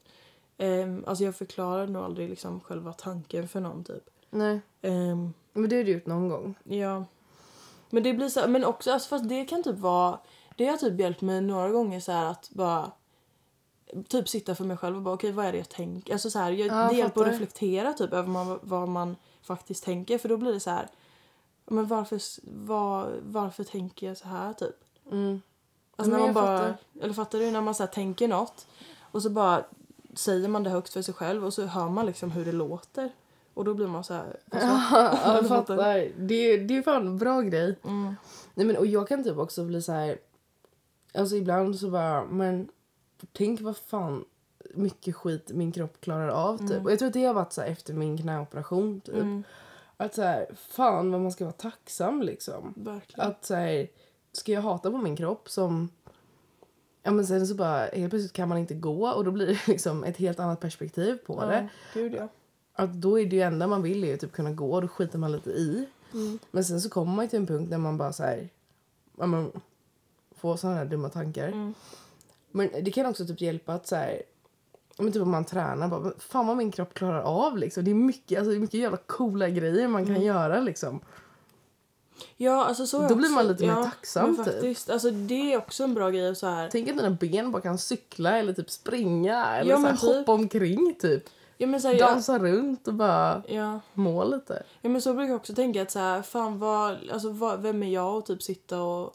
Um, 0.59 1.05
alltså 1.07 1.25
jag 1.25 1.37
förklarar 1.37 1.87
nog 1.87 2.03
aldrig 2.03 2.31
liksom 2.31 2.61
själva 2.61 2.93
tanken 2.93 3.49
för 3.49 3.61
någon 3.61 3.85
typ. 3.85 4.11
Nej. 4.31 4.61
Ehm, 4.83 5.33
Men 5.53 5.69
det 5.71 5.77
har 5.77 5.85
du 5.85 5.93
gjort 5.93 6.07
någon 6.07 6.29
gång. 6.29 6.55
ja. 6.65 7.05
Men 7.91 8.03
det 8.03 8.13
blir 8.15 8.29
så 8.29 8.41
här, 8.41 8.49
men 8.49 8.65
också 8.65 8.93
alltså 8.93 9.09
fast 9.09 9.29
det 9.29 9.45
kan 9.45 9.63
typ 9.63 9.77
vara 9.79 10.19
det 10.57 10.67
har 10.67 10.77
typ 10.77 11.01
hjälpt 11.01 11.21
mig 11.21 11.41
några 11.41 11.69
gånger 11.69 12.01
så 12.01 12.13
här 12.13 12.31
att 12.31 12.51
bara 12.51 12.93
typ 14.09 14.29
sitta 14.29 14.55
för 14.55 14.65
mig 14.65 14.77
själv 14.77 14.97
och 14.97 15.03
bara 15.03 15.15
okej 15.15 15.33
vad 15.33 15.47
är 15.47 15.53
det 15.53 15.59
jag 15.59 15.69
tänker? 15.69 16.13
Alltså 16.13 16.31
så 16.31 16.39
här, 16.39 16.51
jag, 16.51 16.69
Ja, 16.69 16.89
det 16.89 16.97
hjälper 16.97 17.21
att 17.21 17.29
reflektera 17.29 17.93
typ 17.93 18.13
över 18.13 18.29
man, 18.29 18.59
vad 18.63 18.89
man 18.89 19.17
faktiskt 19.43 19.85
tänker 19.85 20.19
för 20.19 20.29
då 20.29 20.37
blir 20.37 20.53
det 20.53 20.61
så 20.61 20.71
här 20.71 20.89
men 21.71 21.87
varför, 21.87 22.21
var, 22.67 23.21
varför 23.23 23.65
tänker 23.65 24.07
jag 24.07 24.17
så 24.17 24.29
här 24.29 24.53
typ? 24.53 24.77
Mm. 25.13 25.41
Alltså 25.97 26.11
Men 26.11 26.21
när 26.21 26.27
man 26.27 26.35
bara, 26.35 26.59
fattar. 26.59 26.77
eller 27.01 27.15
fattar 27.15 27.39
du 27.39 27.51
när 27.51 27.61
man 27.61 27.75
så 27.75 27.83
här 27.83 27.91
tänker 27.91 28.29
något 28.29 28.67
och 29.01 29.23
så 29.23 29.31
bara 29.31 29.65
säger 30.15 30.49
man 30.49 30.63
det 30.63 30.71
högt 30.71 30.93
för 30.93 31.03
sig 31.03 31.15
själv 31.15 31.45
och 31.45 31.55
så 31.55 31.67
hör 31.67 31.89
man 31.89 32.07
liksom 32.07 32.31
hur 32.31 32.45
det 32.45 32.53
låter 32.53 33.11
och 33.55 33.65
då 33.65 33.75
blir 33.75 33.87
man 33.87 34.05
så 34.05 34.15
här. 34.15 34.37
ja, 34.51 35.19
Eller 35.25 35.35
jag 35.35 35.49
fattar. 35.49 35.77
fattar. 35.77 36.13
Det, 36.17 36.57
det 36.57 36.77
är 36.77 36.83
fan 36.83 37.07
en 37.07 37.19
bra 37.19 37.41
grej. 37.41 37.79
Mm. 37.85 38.15
Nej, 38.55 38.67
men, 38.67 38.77
och 38.77 38.87
jag 38.87 39.09
kan 39.09 39.25
typ 39.25 39.39
också 39.39 39.65
bli 39.65 39.83
så 39.83 39.93
här... 39.93 40.19
Alltså 41.15 41.37
ibland 41.37 41.79
så 41.79 41.91
bara, 41.91 42.25
men 42.25 42.69
tänk 43.33 43.61
vad 43.61 43.77
fan 43.77 44.25
mycket 44.75 45.17
skit 45.17 45.51
min 45.55 45.73
kropp 45.73 46.01
klarar 46.01 46.29
av 46.29 46.59
typ. 46.59 46.71
Mm. 46.71 46.85
Och 46.85 46.93
jag 46.93 46.99
tror 46.99 47.07
att 47.07 47.15
det 47.15 47.25
har 47.25 47.35
varit 47.35 47.53
så 47.53 47.63
efter 47.63 47.95
min 47.95 48.19
knäoperation 48.19 49.01
typ. 49.01 49.15
Mm, 49.15 49.45
Att 49.97 50.15
så 50.15 50.23
här, 50.23 50.47
fan 50.55 51.13
vad 51.13 51.21
man 51.21 51.33
ska 51.33 51.45
vara 51.45 51.53
tacksam 51.53 52.23
liksom. 52.23 52.75
verkligen. 52.77 53.31
Att 53.31 53.45
så 53.45 53.55
här, 53.55 53.89
ska 54.33 54.53
jag 54.53 54.63
hata 54.63 54.91
på 54.91 54.99
min 54.99 55.17
kropp 55.17 55.51
som 55.51 55.89
Ja 57.03 57.13
men 57.13 57.27
sen 57.27 57.47
så 57.47 57.55
bara 57.55 57.79
helt 57.87 58.11
plötsligt 58.11 58.33
kan 58.33 58.49
man 58.49 58.59
inte 58.59 58.75
gå 58.75 59.09
och 59.09 59.25
då 59.25 59.31
blir 59.31 59.47
det 59.47 59.67
liksom 59.67 60.05
ett 60.05 60.17
helt 60.17 60.41
annat 60.41 60.61
perspektiv 60.61 61.19
på 61.27 61.45
det. 61.45 61.69
Ja, 61.95 62.01
gud 62.01 62.15
ja. 62.15 62.29
Att 62.73 62.93
då 62.93 63.21
är 63.21 63.27
det 63.27 63.37
ju 63.37 63.43
enda 63.43 63.67
man 63.67 63.83
vill 63.83 64.05
är 64.05 64.09
ju 64.09 64.17
typ 64.17 64.33
kunna 64.33 64.53
gå 64.53 64.73
och 64.73 64.83
då 64.83 64.89
skiter 64.89 65.19
man 65.19 65.33
lite 65.33 65.51
i. 65.51 65.87
Mm. 66.13 66.39
Men 66.51 66.65
sen 66.65 66.81
så 66.81 66.91
kommer 66.91 67.13
man 67.13 67.29
till 67.29 67.39
en 67.39 67.47
punkt 67.47 67.71
där 67.71 67.79
man 67.79 67.99
bara 67.99 68.13
så 68.13 68.23
här, 68.23 68.49
ja, 69.19 69.27
men, 69.27 69.53
får 70.37 70.57
sådana 70.57 70.77
här 70.79 70.85
dumma 70.85 71.09
tankar. 71.09 71.73
Men 72.51 72.71
det 72.83 72.91
kan 72.91 73.07
också 73.07 73.27
typ 73.27 73.41
hjälpa 73.41 73.73
att 73.75 73.87
så 73.87 73.97
här, 73.97 74.23
men 74.99 75.13
typ 75.13 75.23
om 75.23 75.31
man 75.31 75.45
tränar 75.45 75.89
bara, 75.89 76.13
fan 76.19 76.47
vad 76.47 76.57
min 76.57 76.71
kropp 76.73 76.95
klarar 76.95 77.21
av 77.23 77.59
liksom. 77.59 77.85
Det 77.85 77.91
är 77.91 77.95
mycket, 77.95 78.39
alltså, 78.39 78.51
det 78.51 78.57
är 78.57 78.61
mycket 78.61 78.81
jävla 78.81 78.97
coola 78.97 79.49
grejer 79.49 79.89
man 79.89 80.07
kan 80.07 80.15
Mm. 80.15 80.27
göra 80.27 80.61
liksom. 80.61 81.01
Ja, 82.37 82.65
alltså 82.65 82.87
så 82.87 83.09
Då 83.09 83.15
blir 83.15 83.29
man 83.29 83.47
lite 83.49 83.67
mer 83.67 83.73
ja, 83.73 83.85
tacksam, 83.85 84.27
men 84.27 84.45
typ. 84.45 84.55
faktiskt, 84.55 84.91
Alltså 84.91 85.11
det 85.11 85.53
är 85.53 85.59
också 85.59 85.85
en 85.85 85.95
bra 85.95 86.11
grej 86.11 86.37
så 86.37 86.47
här. 86.47 86.69
Tänk 86.73 86.89
att 86.89 86.97
dina 86.97 87.11
ben 87.11 87.51
bara 87.53 87.63
kan 87.63 87.79
cykla 87.79 88.39
eller 88.39 88.53
typ 88.53 88.71
springa 88.71 89.47
eller 89.57 89.71
Ja, 89.71 89.77
så 89.77 89.87
här, 89.87 89.97
typ. 89.97 90.01
hoppa 90.17 90.33
omkring 90.33 90.95
typ. 91.01 91.25
Ja 91.57 91.67
men 91.67 91.81
så 91.81 91.89
här, 91.89 91.99
Dansa 91.99 92.39
runt 92.39 92.89
och 92.89 92.95
bara 92.95 93.43
ja. 93.49 93.81
må 93.95 94.25
lite. 94.25 94.63
ja 94.81 94.89
men 94.91 95.03
så 95.03 95.15
brukar 95.15 95.29
jag 95.31 95.37
också 95.37 95.55
tänka 95.55 95.83
att 95.83 95.91
så 95.91 95.99
här, 95.99 96.23
fan 96.23 96.59
vad, 96.59 96.97
alltså 97.13 97.29
vad, 97.31 97.61
vem 97.63 97.83
är 97.83 97.93
jag 97.93 98.17
att 98.19 98.27
typ 98.27 98.43
sitta 98.43 98.83
och 98.83 99.15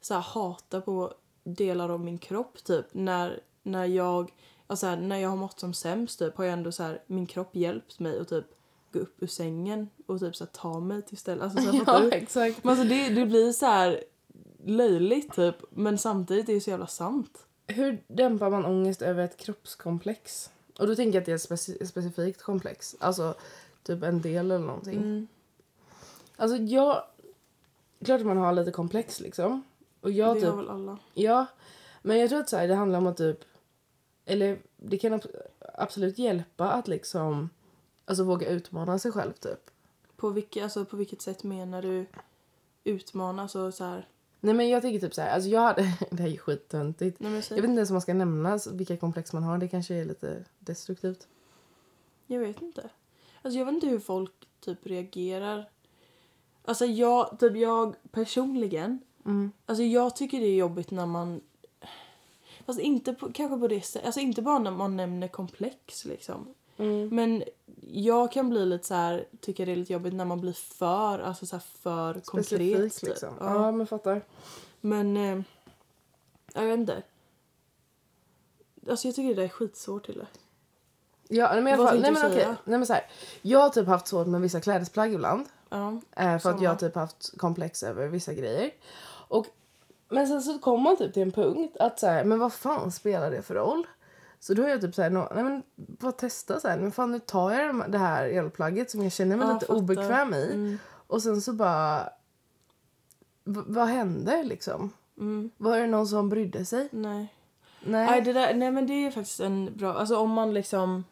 så 0.00 0.14
här, 0.14 0.20
hata 0.20 0.80
på 0.80 1.12
delar 1.54 1.88
av 1.88 2.00
min 2.00 2.18
kropp 2.18 2.64
typ 2.64 2.86
när, 2.92 3.40
när 3.62 3.84
jag, 3.84 4.32
alltså 4.66 4.86
här, 4.86 4.96
när 4.96 5.18
jag 5.18 5.28
har 5.28 5.36
mått 5.36 5.60
som 5.60 5.74
sämst 5.74 6.18
typ 6.18 6.36
har 6.36 6.44
jag 6.44 6.52
ändå 6.52 6.72
så 6.72 6.82
här, 6.82 7.02
min 7.06 7.26
kropp 7.26 7.56
hjälpt 7.56 7.98
mig 7.98 8.18
att 8.18 8.28
typ 8.28 8.46
gå 8.92 8.98
upp 8.98 9.22
ur 9.22 9.26
sängen 9.26 9.88
och 10.06 10.20
typ 10.20 10.36
så 10.36 10.44
här, 10.44 10.50
ta 10.52 10.80
mig 10.80 11.02
till 11.02 11.18
stället. 11.18 11.44
Alltså, 11.44 11.72
så 11.72 11.84
här, 11.84 12.00
du? 12.10 12.12
exakt. 12.12 12.64
Men 12.64 12.70
alltså 12.70 12.88
det, 12.88 13.08
det 13.08 13.26
blir 13.26 13.52
så 13.52 13.66
här 13.66 14.04
löjligt 14.64 15.34
typ 15.34 15.56
men 15.70 15.98
samtidigt 15.98 16.48
är 16.48 16.54
det 16.54 16.60
så 16.60 16.70
jävla 16.70 16.86
sant. 16.86 17.46
Hur 17.66 18.02
dämpar 18.08 18.50
man 18.50 18.64
ångest 18.64 19.02
över 19.02 19.24
ett 19.24 19.36
kroppskomplex? 19.36 20.50
Och 20.78 20.86
då 20.86 20.94
tänker 20.94 21.12
jag 21.12 21.20
att 21.20 21.26
det 21.26 21.32
är 21.32 21.36
ett 21.36 21.50
speci- 21.50 21.84
specifikt 21.86 22.42
komplex. 22.42 22.96
Alltså 22.98 23.34
typ 23.82 24.02
en 24.02 24.20
del 24.20 24.50
eller 24.50 24.66
någonting. 24.66 24.96
Mm. 24.96 25.28
Alltså 26.36 26.56
jag... 26.56 27.02
Klart 28.04 28.20
att 28.20 28.26
man 28.26 28.36
har 28.36 28.52
lite 28.52 28.70
komplex 28.70 29.20
liksom. 29.20 29.62
Och 30.00 30.10
jag 30.10 30.36
det 30.36 30.40
typ... 30.40 30.48
har 30.50 30.56
väl 30.56 30.68
alla. 30.68 30.98
Ja. 31.14 31.46
Men 32.02 32.18
jag 32.18 32.28
tror 32.28 32.40
att 32.40 32.48
så 32.48 32.56
här, 32.56 32.68
det 32.68 32.74
handlar 32.74 32.98
om 32.98 33.06
att 33.06 33.16
typ... 33.16 33.44
Eller 34.24 34.58
det 34.76 34.98
kan 34.98 35.12
ab- 35.12 35.26
absolut 35.74 36.18
hjälpa 36.18 36.70
att 36.70 36.88
liksom... 36.88 37.50
Alltså 38.04 38.24
våga 38.24 38.48
utmana 38.48 38.98
sig 38.98 39.12
själv 39.12 39.32
typ. 39.32 39.70
På, 40.16 40.30
vilket, 40.30 40.62
alltså, 40.62 40.84
på 40.84 40.96
vilket 40.96 41.22
sätt 41.22 41.42
menar 41.44 41.82
du 41.82 42.06
utmana? 42.84 43.42
Alltså, 43.42 43.72
så 43.72 43.84
här, 43.84 44.08
Nej 44.40 44.54
men 44.54 44.68
jag 44.68 44.82
tänker 44.82 45.00
typ 45.00 45.14
så 45.14 45.20
här, 45.20 45.34
alltså 45.34 45.50
jag 45.50 45.60
hade... 45.60 45.82
Det 46.10 46.22
här 46.22 46.30
är 46.32 46.36
skittöntigt. 46.36 47.20
nej, 47.20 47.32
Jag 47.32 47.56
vet 47.56 47.64
inte 47.64 47.76
ens 47.78 47.90
om 47.90 47.94
man 47.94 48.00
ska 48.00 48.14
nämna 48.14 48.58
vilka 48.72 48.96
komplex 48.96 49.32
man 49.32 49.42
har. 49.42 49.58
Det 49.58 49.68
kanske 49.68 49.94
är 49.94 50.04
lite 50.04 50.44
destruktivt. 50.58 51.28
Jag 52.26 52.40
vet 52.40 52.62
inte. 52.62 52.90
Alltså 53.42 53.58
jag 53.58 53.66
vet 53.66 53.74
inte 53.74 53.86
hur 53.86 53.98
folk 53.98 54.32
typ 54.60 54.86
reagerar. 54.86 55.70
Alltså 56.64 56.84
jag, 56.86 57.38
typ 57.40 57.56
jag 57.56 57.94
personligen, 58.10 59.00
Mm. 59.24 59.52
alltså 59.66 59.82
jag 59.82 60.16
tycker 60.16 60.40
det 60.40 60.46
är 60.46 60.56
jobbigt 60.56 60.90
när 60.90 61.06
man 61.06 61.40
Fast 62.66 62.80
inte 62.80 63.14
på, 63.14 63.32
kanske 63.32 63.58
på 63.58 63.68
det 63.68 63.80
sättet, 63.80 64.06
alltså 64.06 64.20
inte 64.20 64.42
bara 64.42 64.58
när 64.58 64.70
man 64.70 64.96
nämner 64.96 65.28
komplex 65.28 66.04
liksom. 66.04 66.54
Mm. 66.76 67.08
Men 67.08 67.44
jag 67.90 68.32
kan 68.32 68.50
bli 68.50 68.66
lite 68.66 68.86
så 68.86 68.94
här, 68.94 69.26
tycker 69.40 69.66
det 69.66 69.72
är 69.72 69.76
lite 69.76 69.92
jobbigt 69.92 70.14
när 70.14 70.24
man 70.24 70.40
blir 70.40 70.52
för, 70.52 71.18
alltså 71.18 71.46
så 71.46 71.58
för 71.58 72.12
konkret. 72.12 72.46
Specifikt 72.46 73.00
typ. 73.00 73.08
liksom. 73.08 73.34
Ja. 73.40 73.54
Ja. 73.54 73.72
men 73.72 73.86
fattar. 73.86 74.22
Men, 74.80 75.16
eh, 75.16 75.40
jag 76.54 76.62
vet 76.62 76.78
inte. 76.78 77.02
Alltså 78.90 79.08
jag 79.08 79.14
tycker 79.14 79.28
det 79.28 79.34
där 79.34 79.42
är 79.42 79.48
skitsvårt 79.48 80.06
till 80.06 80.18
det. 80.18 80.26
Ja, 81.28 81.52
nej, 81.52 81.62
men 81.62 81.66
i 81.68 81.72
alla 81.72 81.82
Vad 81.82 81.90
fall, 81.90 82.00
nej, 82.00 82.12
men 82.12 82.26
okej. 82.26 82.46
Nej, 82.46 82.78
men 82.78 82.86
så 82.86 82.92
här, 82.92 83.06
jag 83.42 83.58
har 83.58 83.68
typ 83.68 83.86
haft 83.86 84.06
svårt 84.06 84.26
med 84.26 84.40
vissa 84.40 84.60
klädesplagg 84.60 85.14
ibland. 85.14 85.46
Ja. 85.68 86.00
Eh, 86.16 86.24
för 86.24 86.34
att 86.34 86.42
Samma. 86.42 86.62
jag 86.62 86.70
har 86.70 86.76
typ 86.76 86.94
haft 86.94 87.38
komplex 87.38 87.82
över 87.82 88.08
vissa 88.08 88.34
grejer. 88.34 88.70
Och, 89.28 89.46
men 90.08 90.26
sen 90.28 90.42
så 90.42 90.58
kommer 90.58 90.78
man 90.78 90.96
typ 90.96 91.14
till 91.14 91.22
en 91.22 91.32
punkt 91.32 91.76
att 91.80 91.98
så 91.98 92.06
här, 92.06 92.24
men 92.24 92.38
vad 92.38 92.52
fan 92.52 92.92
spelar 92.92 93.30
det 93.30 93.42
för 93.42 93.54
roll? 93.54 93.86
Så 94.40 94.54
då 94.54 94.62
är 94.62 94.68
jag 94.68 94.80
typ 94.80 94.94
så 94.94 95.02
här, 95.02 95.10
nå- 95.10 95.28
nej 95.34 95.44
men 95.44 95.62
bara 95.76 96.12
testa 96.12 96.60
så 96.60 96.68
här, 96.68 96.78
men 96.78 96.92
fan 96.92 97.12
nu 97.12 97.18
tar 97.18 97.50
jag 97.52 97.68
de- 97.68 97.84
det 97.88 97.98
här 97.98 98.24
elplagget 98.26 98.90
som 98.90 99.02
jag 99.02 99.12
känner 99.12 99.36
mig 99.36 99.46
Ja, 99.48 99.54
lite 99.54 99.66
fattar. 99.66 99.78
obekväm 99.80 100.34
i. 100.34 100.50
Mm. 100.52 100.78
Och 101.06 101.22
sen 101.22 101.40
så 101.40 101.52
bara, 101.52 102.08
vad 103.44 103.88
hände 103.88 104.42
liksom? 104.42 104.92
Mm. 105.18 105.50
Var 105.56 105.78
det 105.78 105.86
någon 105.86 106.06
som 106.06 106.28
brydde 106.28 106.64
sig? 106.64 106.88
Nej. 106.90 107.34
Nej. 107.84 108.06
Nej, 108.06 108.20
det 108.20 108.32
där, 108.32 108.54
nej 108.54 108.70
men 108.70 108.86
det 108.86 108.92
är 109.06 109.10
faktiskt 109.10 109.40
en 109.40 109.76
bra, 109.76 109.94
alltså 109.94 110.16
om 110.16 110.30
man 110.30 110.54
liksom 110.54 111.04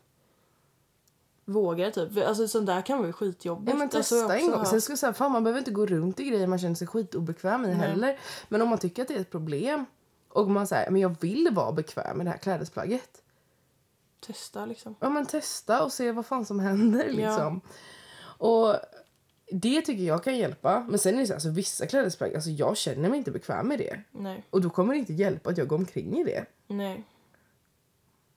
vågar 1.48 1.90
typ. 1.90 2.26
Alltså 2.26 2.48
sånt 2.48 2.66
där 2.66 2.82
kan 2.82 2.98
vara 2.98 3.12
skitjobbigt. 3.12 3.68
Ja 3.70 3.74
men 3.76 3.82
Alltså, 3.94 3.98
testa 3.98 4.35
en 4.37 4.40
också 4.40 4.50
gång. 4.50 4.59
haft- 4.59 4.70
Sen 4.70 4.80
ska 4.80 4.92
jag 4.92 4.98
säga, 4.98 5.12
fan 5.12 5.32
man 5.32 5.44
behöver 5.44 5.59
inte 5.59 5.70
gå 5.70 5.87
runt 5.87 6.20
i 6.20 6.24
grejer 6.24 6.46
man 6.46 6.59
känner 6.59 6.74
sig 6.74 6.87
skitobekväm 6.87 7.64
i 7.64 7.68
Nej. 7.68 7.76
heller. 7.76 8.18
Men 8.48 8.62
om 8.62 8.68
man 8.68 8.78
tycker 8.78 9.02
att 9.02 9.09
det 9.09 9.14
är 9.14 9.20
ett 9.20 9.30
problem 9.30 9.85
och 10.28 10.50
man 10.50 10.66
säger 10.66 10.90
men 10.90 11.00
jag 11.00 11.16
vill 11.20 11.48
vara 11.52 11.72
bekväm 11.72 12.16
med 12.16 12.26
det 12.26 12.30
här 12.30 12.38
klädesplagget. 12.38 13.22
Testa 14.26 14.66
liksom. 14.66 14.94
Ja 15.00 15.09
men 15.11 15.26
testa 15.26 15.85
och 15.85 15.92
se 15.92 16.12
vad 16.12 16.26
fan 16.26 16.44
som 16.46 16.61
händer 16.61 17.04
Ja. 17.04 17.12
liksom. 17.12 17.61
Och 18.38 18.74
det 19.52 19.82
tycker 19.82 20.04
jag 20.04 20.24
kan 20.24 20.37
hjälpa. 20.38 20.87
Men 20.88 20.98
sen 20.98 21.14
är 21.14 21.18
det 21.20 21.26
så 21.26 21.35
alltså, 21.35 21.50
vissa 21.50 21.87
klädesplagg, 21.87 22.35
alltså 22.35 22.50
jag 22.50 22.76
känner 22.76 23.09
mig 23.09 23.18
inte 23.18 23.30
bekväm 23.30 23.68
med 23.68 23.78
det. 23.78 24.00
Nej, 24.11 24.44
Och 24.50 24.61
då 24.61 24.70
kommer 24.70 24.92
det 24.92 24.98
inte 24.98 25.12
hjälpa 25.12 25.50
att 25.50 25.59
jag 25.59 25.68
går 25.68 25.76
omkring 25.76 26.18
i 26.18 26.24
det. 26.24 26.44
nej. 26.66 27.04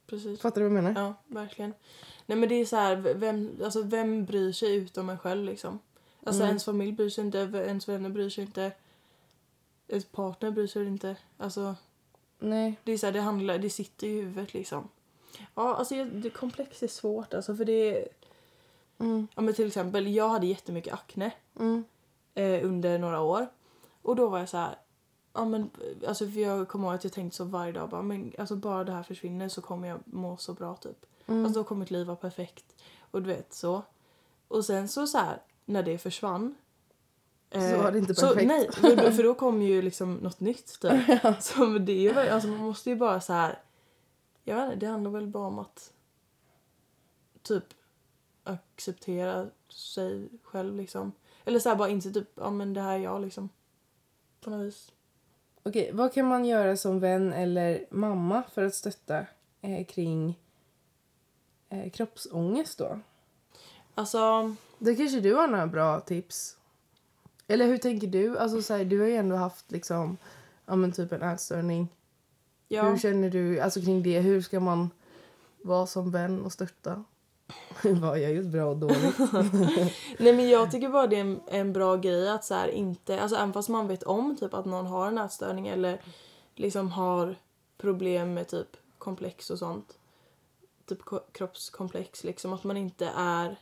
Precis. 0.07 0.39
Fattar 0.41 0.61
du 0.61 0.69
vad 0.69 0.77
jag 0.77 0.83
menar? 0.83 1.01
Ja, 1.01 1.13
verkligen. 1.27 1.73
Nej 2.29 2.37
men 2.37 2.49
det 2.49 2.55
är 2.55 2.65
så 2.65 2.75
här, 2.75 2.95
vem, 2.95 3.59
alltså 3.63 3.81
vem 3.81 4.25
bryr 4.25 4.51
sig 4.51 4.75
utom 4.75 5.09
en 5.09 5.19
själv 5.19 5.43
liksom? 5.45 5.79
Alltså 6.23 6.41
Mm. 6.41 6.47
ens 6.49 6.65
familj 6.65 6.91
bryr 6.91 7.09
sig 7.09 7.23
inte, 7.25 7.37
ens 7.37 7.89
vänner 7.89 8.09
bryr 8.09 8.29
sig 8.29 8.43
inte. 8.43 8.71
Ens 9.87 10.05
partner 10.05 10.51
bryr 10.51 10.67
sig 10.67 10.87
inte. 10.87 11.15
Alltså 11.37 11.75
Nej. 12.39 12.79
det 12.83 12.91
är 12.91 12.97
så 12.97 13.05
här, 13.05 13.13
det 13.13 13.21
handlar, 13.21 13.57
det 13.57 13.69
sitter 13.69 14.07
i 14.07 14.21
huvudet 14.21 14.53
liksom. 14.53 14.89
Ja, 15.55 15.75
alltså 15.75 16.05
det 16.05 16.29
komplex 16.29 16.83
är 16.83 16.87
svårt 16.87 17.33
alltså 17.33 17.55
för 17.55 17.65
det 17.65 17.97
är, 17.97 18.07
Mm. 18.99 19.27
ja 19.35 19.41
men 19.41 19.53
till 19.53 19.67
exempel 19.67 20.07
jag 20.07 20.29
hade 20.29 20.47
jättemycket 20.47 20.93
akne 20.93 21.31
Mm. 21.59 21.83
eh, 22.35 22.65
under 22.65 22.97
några 22.99 23.21
år. 23.21 23.47
Och 24.01 24.15
då 24.15 24.27
var 24.27 24.39
jag 24.39 24.49
så 24.49 24.57
här, 24.57 24.75
ja 25.33 25.45
men 25.45 25.69
alltså 26.07 26.27
för 26.27 26.39
jag 26.39 26.67
kommer 26.67 26.85
ihåg 26.87 26.95
att 26.95 27.03
jag 27.03 27.13
tänkte 27.13 27.37
så 27.37 27.43
varje 27.43 27.71
dag 27.71 27.89
bara, 27.89 28.01
men 28.01 28.33
alltså 28.37 28.55
bara 28.55 28.83
det 28.83 28.91
här 28.91 29.03
försvinner 29.03 29.49
så 29.49 29.61
kommer 29.61 29.87
jag 29.87 29.99
må 30.05 30.37
så 30.37 30.53
bra 30.53 30.75
typ. 30.75 31.05
Mm. 31.29 31.45
Alltså 31.45 31.59
då 31.59 31.63
kommer 31.63 31.79
mitt 31.79 31.91
liv 31.91 32.07
vara 32.07 32.17
perfekt. 32.17 32.75
Och 33.11 33.21
du 33.21 33.27
vet 33.27 33.53
så. 33.53 33.81
Och 34.47 34.65
sen 34.65 34.87
så 34.87 35.07
så 35.07 35.17
här, 35.17 35.41
när 35.65 35.83
det 35.83 35.97
försvann. 35.97 36.55
Så 37.51 37.77
var 37.77 37.91
det 37.91 37.97
inte 37.97 38.15
så, 38.15 38.27
perfekt. 38.27 38.47
nej, 38.47 38.71
för 38.71 38.95
då, 38.95 39.11
för 39.11 39.23
då 39.23 39.33
kom 39.35 39.61
ju 39.61 39.81
liksom 39.81 40.13
något 40.15 40.39
nytt 40.39 40.79
typ. 40.79 40.91
Så 41.39 41.65
det 41.65 41.91
är 41.91 42.23
ju, 42.23 42.29
alltså 42.29 42.47
man 42.47 42.59
måste 42.59 42.89
ju 42.89 42.95
bara 42.95 43.21
så 43.21 43.33
här. 43.33 43.59
Jag 44.43 44.55
vet 44.55 44.65
inte, 44.65 44.85
det 44.85 44.91
handlar 44.91 45.11
väl 45.11 45.27
bara 45.27 45.47
om 45.47 45.59
att 45.59 45.93
typ 47.41 47.63
acceptera 48.43 49.47
sig 49.69 50.29
själv 50.43 50.75
liksom. 50.75 51.11
Eller 51.45 51.59
så 51.59 51.69
här 51.69 51.75
bara 51.75 51.89
inse 51.89 52.11
typ, 52.11 52.29
ja 52.35 52.49
men 52.49 52.73
det 52.73 52.81
här 52.81 52.93
är 52.93 53.03
jag 53.03 53.21
liksom. 53.21 53.49
På 54.41 54.49
något 54.49 54.67
vis. 54.67 54.91
Okej, 55.63 55.91
vad 55.93 56.13
kan 56.13 56.27
man 56.27 56.45
göra 56.45 56.77
som 56.77 56.99
vän 56.99 57.33
eller 57.33 57.85
mamma 57.89 58.43
för 58.53 58.63
att 58.63 58.75
stötta 58.75 59.25
eh, 59.61 59.85
kring 59.85 60.39
eh, 61.69 61.89
kroppsångest 61.91 62.77
då? 62.77 62.99
Alltså, 63.95 64.55
Det 64.79 64.95
kanske 64.95 65.19
du 65.19 65.33
har 65.35 65.47
några 65.47 65.67
bra 65.67 65.99
tips? 65.99 66.57
Eller 67.47 67.65
hur 67.67 67.77
tänker 67.77 68.07
du? 68.07 68.37
Alltså 68.39 68.61
så 68.61 68.73
här, 68.73 68.85
du 68.85 68.99
har 68.99 69.07
ju 69.07 69.15
ändå 69.15 69.35
haft 69.35 69.71
liksom, 69.71 70.17
ja 70.65 70.75
men 70.75 70.91
typ 70.91 71.11
en 71.11 71.21
ätstörning. 71.21 71.87
ja. 72.67 72.83
Hur 72.83 72.97
känner 72.97 73.29
du 73.29 73.59
alltså 73.59 73.81
kring 73.81 74.03
det? 74.03 74.19
Hur 74.19 74.41
ska 74.41 74.59
man 74.59 74.89
vara 75.61 75.87
som 75.87 76.11
vän 76.11 76.41
och 76.45 76.53
stötta? 76.53 77.03
Vad 77.83 78.19
jag 78.19 78.33
gjort 78.33 78.45
bra 78.45 78.65
och 78.65 78.77
dåligt? 78.77 79.17
Nej 80.19 80.33
men 80.33 80.49
jag 80.49 80.71
tycker 80.71 80.89
bara 80.89 81.07
det 81.07 81.15
är 81.15 81.21
en, 81.21 81.39
en 81.47 81.73
bra 81.73 81.95
grej 81.95 82.29
att 82.29 82.45
så 82.45 82.53
här 82.53 82.67
inte, 82.67 83.21
alltså 83.21 83.37
även 83.37 83.53
fast 83.53 83.69
man 83.69 83.87
vet 83.87 84.03
om 84.03 84.37
typ 84.37 84.53
att 84.53 84.65
någon 84.65 84.85
har 84.85 85.07
en 85.07 85.17
ätstörning 85.17 85.67
eller 85.67 86.01
liksom 86.55 86.91
har 86.91 87.35
problem 87.77 88.33
med 88.33 88.47
typ 88.47 88.67
komplex 88.97 89.49
och 89.49 89.59
sånt. 89.59 89.97
Typ 90.89 91.01
ko- 91.01 91.25
kroppskomplex 91.31 92.23
liksom 92.23 92.53
att 92.53 92.63
man 92.63 92.77
inte 92.77 93.11
är 93.15 93.59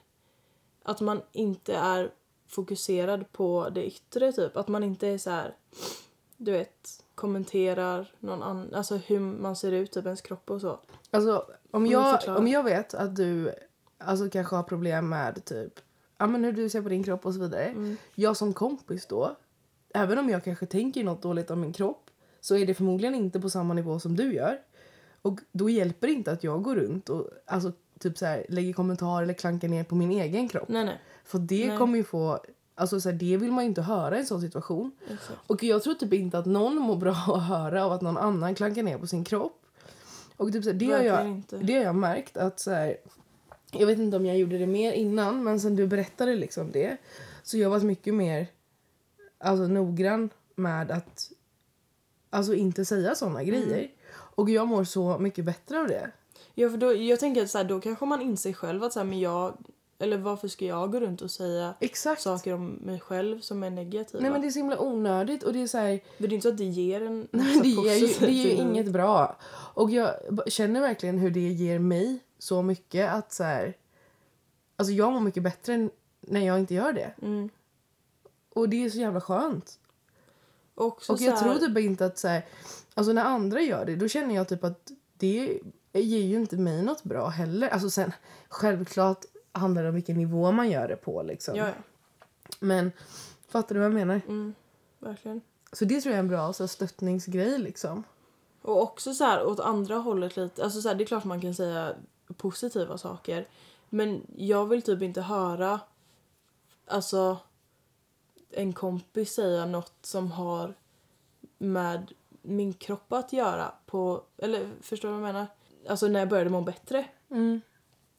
att 0.84 1.02
man 1.02 1.22
inte 1.32 1.76
är 1.76 2.12
fokuserad 2.48 3.32
på 3.32 3.70
det 3.70 3.86
yttre 3.86 4.32
typ. 4.32 4.58
Att 4.58 4.68
man 4.68 4.84
inte 4.84 5.08
är 5.08 5.18
så 5.18 5.30
här 5.30 5.56
du 6.38 6.52
vet 6.52 7.04
kommenterar 7.16 8.14
någon 8.20 8.44
annan, 8.44 8.74
alltså 8.74 8.96
hur 8.96 9.20
man 9.20 9.56
ser 9.56 9.72
ut, 9.72 9.92
typ 9.92 10.06
ens 10.06 10.22
kropp 10.22 10.52
och 10.52 10.62
så. 10.62 10.80
Alltså 11.12 11.46
om 11.72 11.88
jag, 11.88 12.20
om 12.28 12.48
jag 12.48 12.64
vet 12.64 12.94
att 12.94 13.16
du 13.16 13.54
alltså, 13.98 14.30
kanske 14.30 14.56
har 14.56 14.64
problem 14.64 15.10
med 15.10 15.46
typ 15.46 15.80
ja, 16.18 16.28
men 16.28 16.44
hur 16.44 16.52
du 16.52 16.70
ser 16.70 16.82
på 16.82 16.90
din 16.90 17.04
kropp 17.04 17.26
och 17.26 17.34
så 17.34 17.40
vidare. 17.40 17.64
Mm. 17.64 17.98
Jag 18.16 18.38
som 18.38 18.54
kompis 18.54 19.06
då, 19.06 19.36
även 19.94 20.18
om 20.18 20.30
jag 20.30 20.44
kanske 20.44 20.66
tänker 20.66 21.04
något 21.04 21.22
dåligt 21.22 21.52
om 21.52 21.62
min 21.62 21.74
kropp 21.74 22.10
så 22.42 22.56
är 22.56 22.66
det 22.66 22.74
förmodligen 22.74 23.16
inte 23.16 23.40
på 23.40 23.50
samma 23.50 23.74
nivå 23.74 24.00
som 24.00 24.16
du 24.16 24.34
gör. 24.34 24.62
Och 25.28 25.40
då 25.52 25.70
hjälper 25.70 26.08
det 26.08 26.14
inte 26.14 26.32
att 26.32 26.44
jag 26.44 26.64
går 26.64 26.76
runt 26.76 27.10
och 27.10 27.30
alltså, 27.46 27.72
typ 28.00 28.18
så 28.18 28.26
här, 28.26 28.46
lägger 28.50 28.74
kommentarer 28.74 29.24
eller 29.24 29.34
klankar 29.34 29.68
ner 29.68 29.84
på 29.84 29.96
min 29.96 30.12
egen 30.12 30.50
kropp. 30.50 30.70
Nej, 30.70 30.86
nej. 30.86 31.02
För 31.26 31.40
det 31.40 31.68
Nej. 31.68 31.78
kommer 31.78 31.98
ju 31.98 32.04
få... 32.04 32.40
Alltså 32.76 33.02
så 33.02 33.10
här, 33.10 33.16
det 33.16 33.38
vill 33.38 33.52
man 33.52 33.64
ju 33.64 33.68
inte 33.68 33.82
höra 33.82 34.16
i 34.16 34.20
en 34.20 34.26
sån 34.26 34.42
situation. 34.42 34.92
Exakt. 35.14 35.40
Och 35.48 35.64
jag 35.64 35.84
tror 35.84 35.94
typ 35.94 36.14
inte 36.14 36.38
att 36.38 36.46
någon 36.46 36.76
mår 36.76 36.96
bra 36.96 37.12
att 37.12 37.44
höra 37.44 37.86
av 37.86 37.92
att 37.92 38.02
någon 38.02 38.18
annan 38.18 38.56
klankar 38.56 38.84
ner 38.84 38.98
på 38.98 39.08
sin 39.08 39.24
kropp. 39.24 39.62
Och 40.38 40.52
typ 40.52 40.64
så 40.64 40.70
här, 40.70 40.78
det, 40.78 40.92
har 40.92 41.02
jag, 41.02 41.28
inte. 41.28 41.58
det 41.58 41.74
har 41.74 41.84
jag 41.84 41.96
märkt 41.96 42.38
att 42.38 42.60
så 42.60 42.72
här, 42.72 42.98
Jag 43.72 43.88
vet 43.88 44.00
inte 44.00 44.18
om 44.18 44.26
jag 44.26 44.38
gjorde 44.38 44.58
det 44.58 44.68
mer 44.68 44.94
innan 44.94 45.44
men 45.44 45.60
sen 45.60 45.76
du 45.76 45.88
berättade 45.88 46.36
liksom 46.36 46.72
det. 46.72 46.98
Så 47.44 47.58
jag 47.58 47.70
varit 47.70 47.84
mycket 47.84 48.14
mer 48.14 48.48
alltså, 49.38 49.68
noggrann 49.68 50.30
med 50.56 50.92
att 50.92 51.32
alltså, 52.38 52.54
inte 52.54 52.86
säga 52.86 53.16
såna 53.16 53.42
Mm. 53.42 53.46
grejer. 53.46 53.92
Och 54.10 54.50
jag 54.50 54.68
mår 54.68 54.84
så 54.84 55.18
mycket 55.18 55.46
bättre 55.46 55.80
av 55.80 55.88
det. 55.88 56.12
Ja, 56.56 56.70
för 56.70 56.78
då, 56.78 56.94
jag 56.94 57.20
tänker 57.20 57.44
att 57.44 57.50
så 57.50 57.58
här, 57.58 57.66
då 57.66 57.80
kanske 57.82 58.06
man 58.06 58.22
inser 58.22 58.54
själv 58.54 58.84
att 58.84 58.94
så 58.94 59.00
här, 59.00 59.06
men 59.06 59.20
jag... 59.20 59.58
Eller 60.00 60.18
varför 60.18 60.48
ska 60.48 60.66
jag 60.66 60.92
gå 60.92 61.00
runt 61.00 61.22
och 61.22 61.32
säga 61.32 61.74
Exakt. 61.80 62.22
saker 62.22 62.54
om 62.54 62.68
mig 62.68 63.00
själv 63.00 63.40
som 63.40 63.64
är 63.64 63.70
negativa? 63.70 64.22
Nej 64.22 64.32
men 64.32 64.42
det 64.42 64.48
är 64.48 64.52
så 64.52 64.60
himla 64.60 64.80
onödigt 64.80 65.44
och 65.44 65.54
det 65.54 65.62
är 65.62 65.68
så 65.68 65.78
här, 65.78 66.00
Men 66.18 66.30
det 66.30 66.34
är 66.34 66.34
inte 66.34 66.44
så 66.44 66.50
att 66.50 66.58
det 66.58 66.64
ger 66.64 67.02
en 67.02 67.28
Nej, 67.32 67.60
det, 67.64 67.70
ger 67.70 67.96
ju, 67.96 68.08
det 68.20 68.32
ju 68.32 68.50
inget 68.50 68.92
bra. 68.92 69.38
Och 69.74 69.92
jag 69.92 70.14
känner 70.48 70.82
verkligen 70.82 71.18
hur 71.18 71.32
det 71.32 71.40
ger 71.40 71.80
mig 71.80 72.20
så 72.40 72.62
mycket 72.62 73.12
att 73.12 73.34
så 73.34 73.44
här, 73.44 73.74
Alltså 74.76 74.94
jag 74.94 75.14
mår 75.14 75.20
mycket 75.20 75.44
bättre 75.44 75.90
när 76.22 76.46
jag 76.46 76.60
inte 76.60 76.74
gör 76.74 76.94
det. 76.94 77.14
Mm. 77.22 77.50
Och 78.54 78.70
det 78.70 78.86
är 78.86 78.90
så 78.90 78.98
jävla 78.98 79.22
skönt. 79.22 79.80
Och, 80.78 81.10
och 81.10 81.22
jag 81.22 81.32
här, 81.32 81.42
tror 81.42 81.56
typ 81.56 81.78
inte 81.78 82.06
att 82.06 82.18
så 82.18 82.28
här, 82.28 82.46
Alltså 82.98 83.14
när 83.14 83.24
andra 83.24 83.62
gör 83.62 83.86
det 83.86 83.96
då 83.96 84.08
känner 84.08 84.36
jag 84.36 84.48
typ 84.48 84.64
att 84.64 84.92
det 85.18 85.60
ger 85.94 86.24
ju 86.24 86.36
inte 86.36 86.58
mig 86.58 86.84
något 86.84 87.04
bra 87.04 87.28
heller. 87.28 87.70
Alltså 87.70 87.90
sen 87.90 88.14
självklart 88.50 89.26
handlar 89.52 89.84
det 89.84 89.90
om 89.90 89.96
vilken 89.96 90.18
nivå 90.18 90.52
man 90.52 90.70
gör 90.70 90.88
det 90.88 90.96
på 90.96 91.24
liksom. 91.24 91.56
Ja, 91.56 91.68
ja. 91.68 91.74
Men 92.60 92.92
fattar 93.48 93.76
du 93.76 93.82
vad 93.82 93.86
jag 93.86 93.94
menar? 93.94 94.22
Mm, 94.28 94.54
verkligen. 95.00 95.42
Så 95.72 95.86
det 95.86 96.02
tror 96.02 96.12
jag 96.12 96.16
är 96.16 96.20
en 96.20 96.28
bra 96.28 96.54
så 96.54 96.64
här, 96.64 96.68
stöttningsgrej 96.68 97.58
liksom. 97.58 98.04
Och 98.62 98.82
också 98.82 99.14
så 99.14 99.24
här 99.24 99.46
åt 99.46 99.60
andra 99.60 99.96
hållet 99.96 100.38
lite. 100.38 100.64
Alltså 100.64 100.82
så 100.82 100.88
här, 100.88 100.96
det 100.96 101.04
är 101.04 101.06
klart 101.06 101.24
man 101.24 101.42
kan 101.42 101.56
säga 101.56 101.96
positiva 102.38 102.98
saker. 102.98 103.48
Men 103.90 104.22
jag 104.36 104.66
vill 104.66 104.82
typ 104.82 105.02
inte 105.02 105.22
höra 105.22 105.80
alltså 106.88 107.38
en 108.52 108.74
kompis 108.74 109.34
säga 109.34 109.66
något 109.66 109.94
som 110.02 110.32
har 110.32 110.74
med 111.58 112.12
min 112.42 112.74
kropp 112.74 113.14
att 113.14 113.34
göra 113.34 113.72
på, 113.86 114.24
eller 114.38 114.70
förstår 114.82 115.10
du 115.10 115.16
vad 115.16 115.28
jag 115.28 115.34
menar? 115.34 115.48
Alltså 115.88 116.08
när 116.08 116.20
jag 116.20 116.30
började 116.30 116.50
må 116.50 116.62
bättre. 116.62 117.06
Mm. 117.30 117.62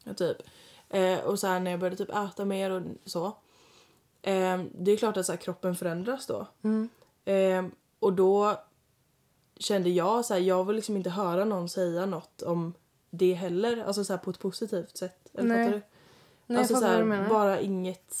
Ja, 0.03 0.13
typ. 0.13 0.37
Eh, 0.89 1.19
och 1.19 1.39
så 1.39 1.47
här 1.47 1.59
när 1.59 1.71
jag 1.71 1.79
började 1.79 1.97
typ 1.97 2.15
äta 2.15 2.45
mer 2.45 2.71
och 2.71 2.81
så. 3.05 3.25
Eh, 4.21 4.63
det 4.79 4.91
är 4.91 4.97
klart 4.97 5.17
att 5.17 5.25
så 5.25 5.31
här, 5.31 5.39
kroppen 5.39 5.75
förändras 5.75 6.25
då. 6.25 6.47
Mm. 6.61 6.89
Eh, 7.25 7.71
och 7.99 8.13
då 8.13 8.59
kände 9.57 9.89
jag 9.89 10.25
så 10.25 10.33
här, 10.33 10.41
jag 10.41 10.63
vill 10.65 10.75
liksom 10.75 10.97
inte 10.97 11.09
höra 11.09 11.45
någon 11.45 11.69
säga 11.69 12.05
något 12.05 12.41
om 12.41 12.73
det 13.09 13.33
heller. 13.33 13.83
Alltså 13.83 14.03
så 14.03 14.13
här, 14.13 14.17
på 14.17 14.29
ett 14.29 14.39
positivt 14.39 14.97
sätt. 14.97 15.29
Eller 15.33 15.49
Nej. 15.49 15.65
fattar 15.65 15.77
du? 15.77 15.81
Nej, 16.45 16.59
alltså 16.59 16.75
så 16.75 16.85
här, 16.85 17.29
bara 17.29 17.59
inget... 17.59 18.15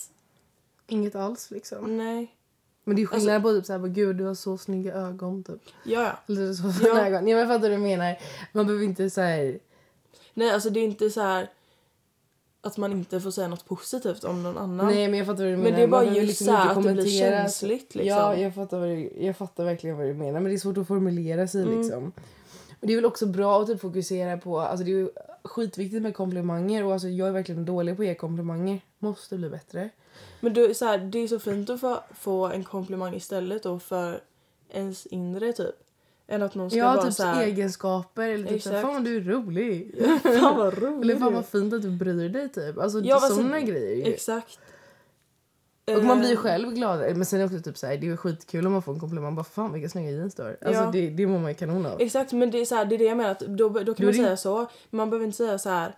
Inget 0.89 1.15
alls 1.15 1.51
liksom. 1.51 1.97
Nej. 1.97 2.35
Men 2.83 2.95
det 2.95 3.01
är 3.01 3.05
skillnad 3.05 3.35
Alltså- 3.35 3.49
på 3.49 3.55
typ 3.55 3.65
såhär, 3.65 3.87
gud 3.87 4.15
du 4.15 4.23
har 4.25 4.33
så 4.35 4.57
snygga 4.57 4.93
ögon 4.93 5.43
typ. 5.43 5.61
Ja, 5.83 6.01
ja. 6.03 6.33
Eller 6.33 6.53
så 6.53 6.63
Ja. 6.67 6.73
ja. 6.97 7.05
ögon. 7.05 7.13
Ja, 7.27 7.35
men 7.35 7.37
jag 7.37 7.47
fattar 7.47 7.61
vad 7.69 7.71
du 7.71 7.77
menar. 7.77 8.17
Man 8.53 8.65
behöver 8.65 8.85
inte 8.85 9.09
såhär, 9.09 9.59
Nej, 10.33 10.51
alltså 10.51 10.69
det 10.69 10.79
är 10.79 10.83
inte 10.83 11.09
så 11.09 11.21
här 11.21 11.49
att 12.61 12.77
man 12.77 12.91
inte 12.91 13.21
får 13.21 13.31
säga 13.31 13.47
något 13.47 13.65
positivt 13.65 14.23
om 14.23 14.43
någon 14.43 14.57
annan. 14.57 14.85
nej 14.87 15.07
men 15.07 15.17
jag 15.19 15.27
fattar 15.27 15.43
vad 15.43 15.51
du 15.53 15.57
menar. 15.57 15.69
men 15.71 15.79
det 15.79 15.83
är 15.83 15.87
bara 15.87 16.05
just 16.05 16.45
så 16.45 16.51
här 16.51 16.69
att 16.77 16.83
det 16.83 16.93
blir 16.93 17.19
känsligt 17.19 17.95
liksom. 17.95 18.17
Ja, 18.17 18.35
jag 18.35 18.55
fattar, 18.55 18.79
vad 18.79 18.87
du, 18.89 19.11
jag 19.19 19.37
fattar 19.37 19.63
verkligen 19.65 19.97
vad 19.97 20.05
du 20.07 20.13
menar. 20.13 20.33
Men 20.39 20.43
det 20.43 20.53
är 20.53 20.57
svårt 20.57 20.77
att 20.77 20.87
formulera 20.87 21.47
sig 21.47 21.61
Mm. 21.63 21.77
liksom. 21.81 22.11
Och 22.81 22.87
det 22.87 22.93
är 22.93 22.95
väl 22.95 23.05
också 23.05 23.25
bra 23.25 23.61
att 23.61 23.67
typ 23.67 23.81
fokusera 23.81 24.37
på, 24.37 24.59
alltså 24.59 24.85
det 24.85 24.91
är 24.91 25.09
skitviktigt 25.43 26.01
med 26.03 26.15
komplimanger 26.15 26.83
och 26.85 26.93
alltså 26.93 27.07
jag 27.07 27.27
är 27.27 27.31
verkligen 27.31 27.65
dålig 27.65 27.95
på 27.95 28.01
att 28.01 28.07
ge 28.07 28.15
komplimanger. 28.15 28.81
Måste 28.99 29.37
bli 29.37 29.49
bättre. 29.49 29.89
Men 30.39 30.53
då, 30.53 30.73
så 30.73 30.85
här, 30.85 30.97
det 30.97 31.19
är 31.19 31.27
så 31.27 31.39
fint 31.39 31.69
att 31.69 31.79
få, 31.79 31.99
få 32.19 32.45
en 32.47 32.63
komplimang 32.63 33.15
istället 33.15 33.63
då 33.63 33.79
för 33.79 34.21
ens 34.69 35.05
inre 35.05 35.53
typ. 35.53 35.75
Än 36.27 36.41
att 36.43 36.55
någon 36.55 36.69
ska 36.69 36.79
Ja, 36.79 36.93
vara 36.93 37.03
typ 37.05 37.13
så 37.13 37.23
här, 37.23 37.43
egenskaper 37.43 38.29
eller 38.29 38.43
typ 38.47 38.55
Exakt. 38.57 38.81
fan 38.81 38.93
vad 38.93 39.03
du 39.03 39.17
är 39.17 39.21
rolig. 39.21 39.95
Fan 40.23 40.57
vad 40.57 40.77
rolig 40.77 41.01
Eller 41.01 41.15
fan 41.19 41.27
du 41.29 41.35
vad 41.35 41.45
fint 41.45 41.73
att 41.73 41.81
du 41.81 41.89
bryr 41.91 42.29
dig 42.29 42.49
typ. 42.49 42.77
Alltså 42.77 42.99
Ja, 42.99 43.19
sådana 43.19 43.59
så- 43.59 43.65
grejer. 43.65 44.07
Exakt. 44.07 44.59
Och 45.97 46.03
man 46.03 46.19
blir 46.19 46.29
ju 46.29 46.35
Eh, 46.35 46.39
själv 46.41 46.71
gladare. 46.73 47.13
Men 47.15 47.25
sen 47.25 47.39
är 47.41 47.47
det 47.47 47.55
också 47.55 47.69
typ 47.69 47.77
såhär, 47.77 47.97
det 47.97 48.07
är 48.07 48.17
skitkul 48.17 48.65
om 48.65 48.71
man 48.73 48.81
får 48.81 48.93
en 48.93 48.99
komplimang. 48.99 49.35
Bara 49.35 49.43
fan 49.43 49.73
vilka 49.73 49.89
snygga 49.89 50.11
jeans 50.11 50.35
du 50.35 50.43
har. 50.43 50.57
Alltså 50.61 50.83
Ja. 50.83 50.89
det, 50.93 51.09
det 51.09 51.27
mår 51.27 51.39
man 51.39 51.51
ju 51.51 51.55
kanon 51.55 51.85
av. 51.85 52.01
Exakt, 52.01 52.31
men 52.31 52.51
det 52.51 52.57
är, 52.61 52.65
så 52.65 52.75
här, 52.75 52.85
det 52.85 52.95
är 52.95 52.99
det 52.99 53.03
jag 53.05 53.17
menar. 53.17 53.31
Att 53.31 53.39
då, 53.39 53.69
då 53.69 53.93
kan 53.93 54.03
är 54.03 54.05
man 54.05 54.13
säga 54.25 54.37
så. 54.37 54.57
Men 54.59 54.97
man 54.97 55.09
behöver 55.09 55.25
inte 55.25 55.37
säga 55.37 55.59
så 55.59 55.69
här. 55.69 55.95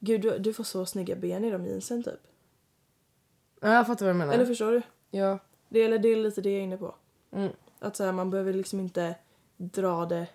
Gud, 0.00 0.20
du, 0.20 0.38
du 0.38 0.52
får 0.52 0.64
så 0.64 0.86
snygga 0.86 1.16
ben 1.16 1.44
i 1.44 1.50
de 1.50 1.66
jeansen 1.66 2.02
typ. 2.02 2.20
Ja, 3.60 3.74
jag 3.74 3.86
fattar 3.86 4.06
vad 4.06 4.14
du 4.14 4.18
menar. 4.18 4.34
Eller 4.34 4.46
förstår 4.46 4.72
du? 4.72 4.82
Ja. 5.10 5.38
Det, 5.68 5.82
eller 5.82 5.98
det 5.98 6.08
är 6.08 6.16
lite 6.16 6.40
det 6.40 6.50
jag 6.50 6.58
är 6.58 6.62
inne 6.62 6.76
på. 6.76 6.94
Mm. 7.32 7.52
Att 7.78 7.96
så 7.96 8.04
här, 8.04 8.12
man 8.12 8.30
behöver 8.30 8.52
liksom 8.52 8.80
inte 8.80 9.14
dra 9.56 10.06
det 10.06 10.26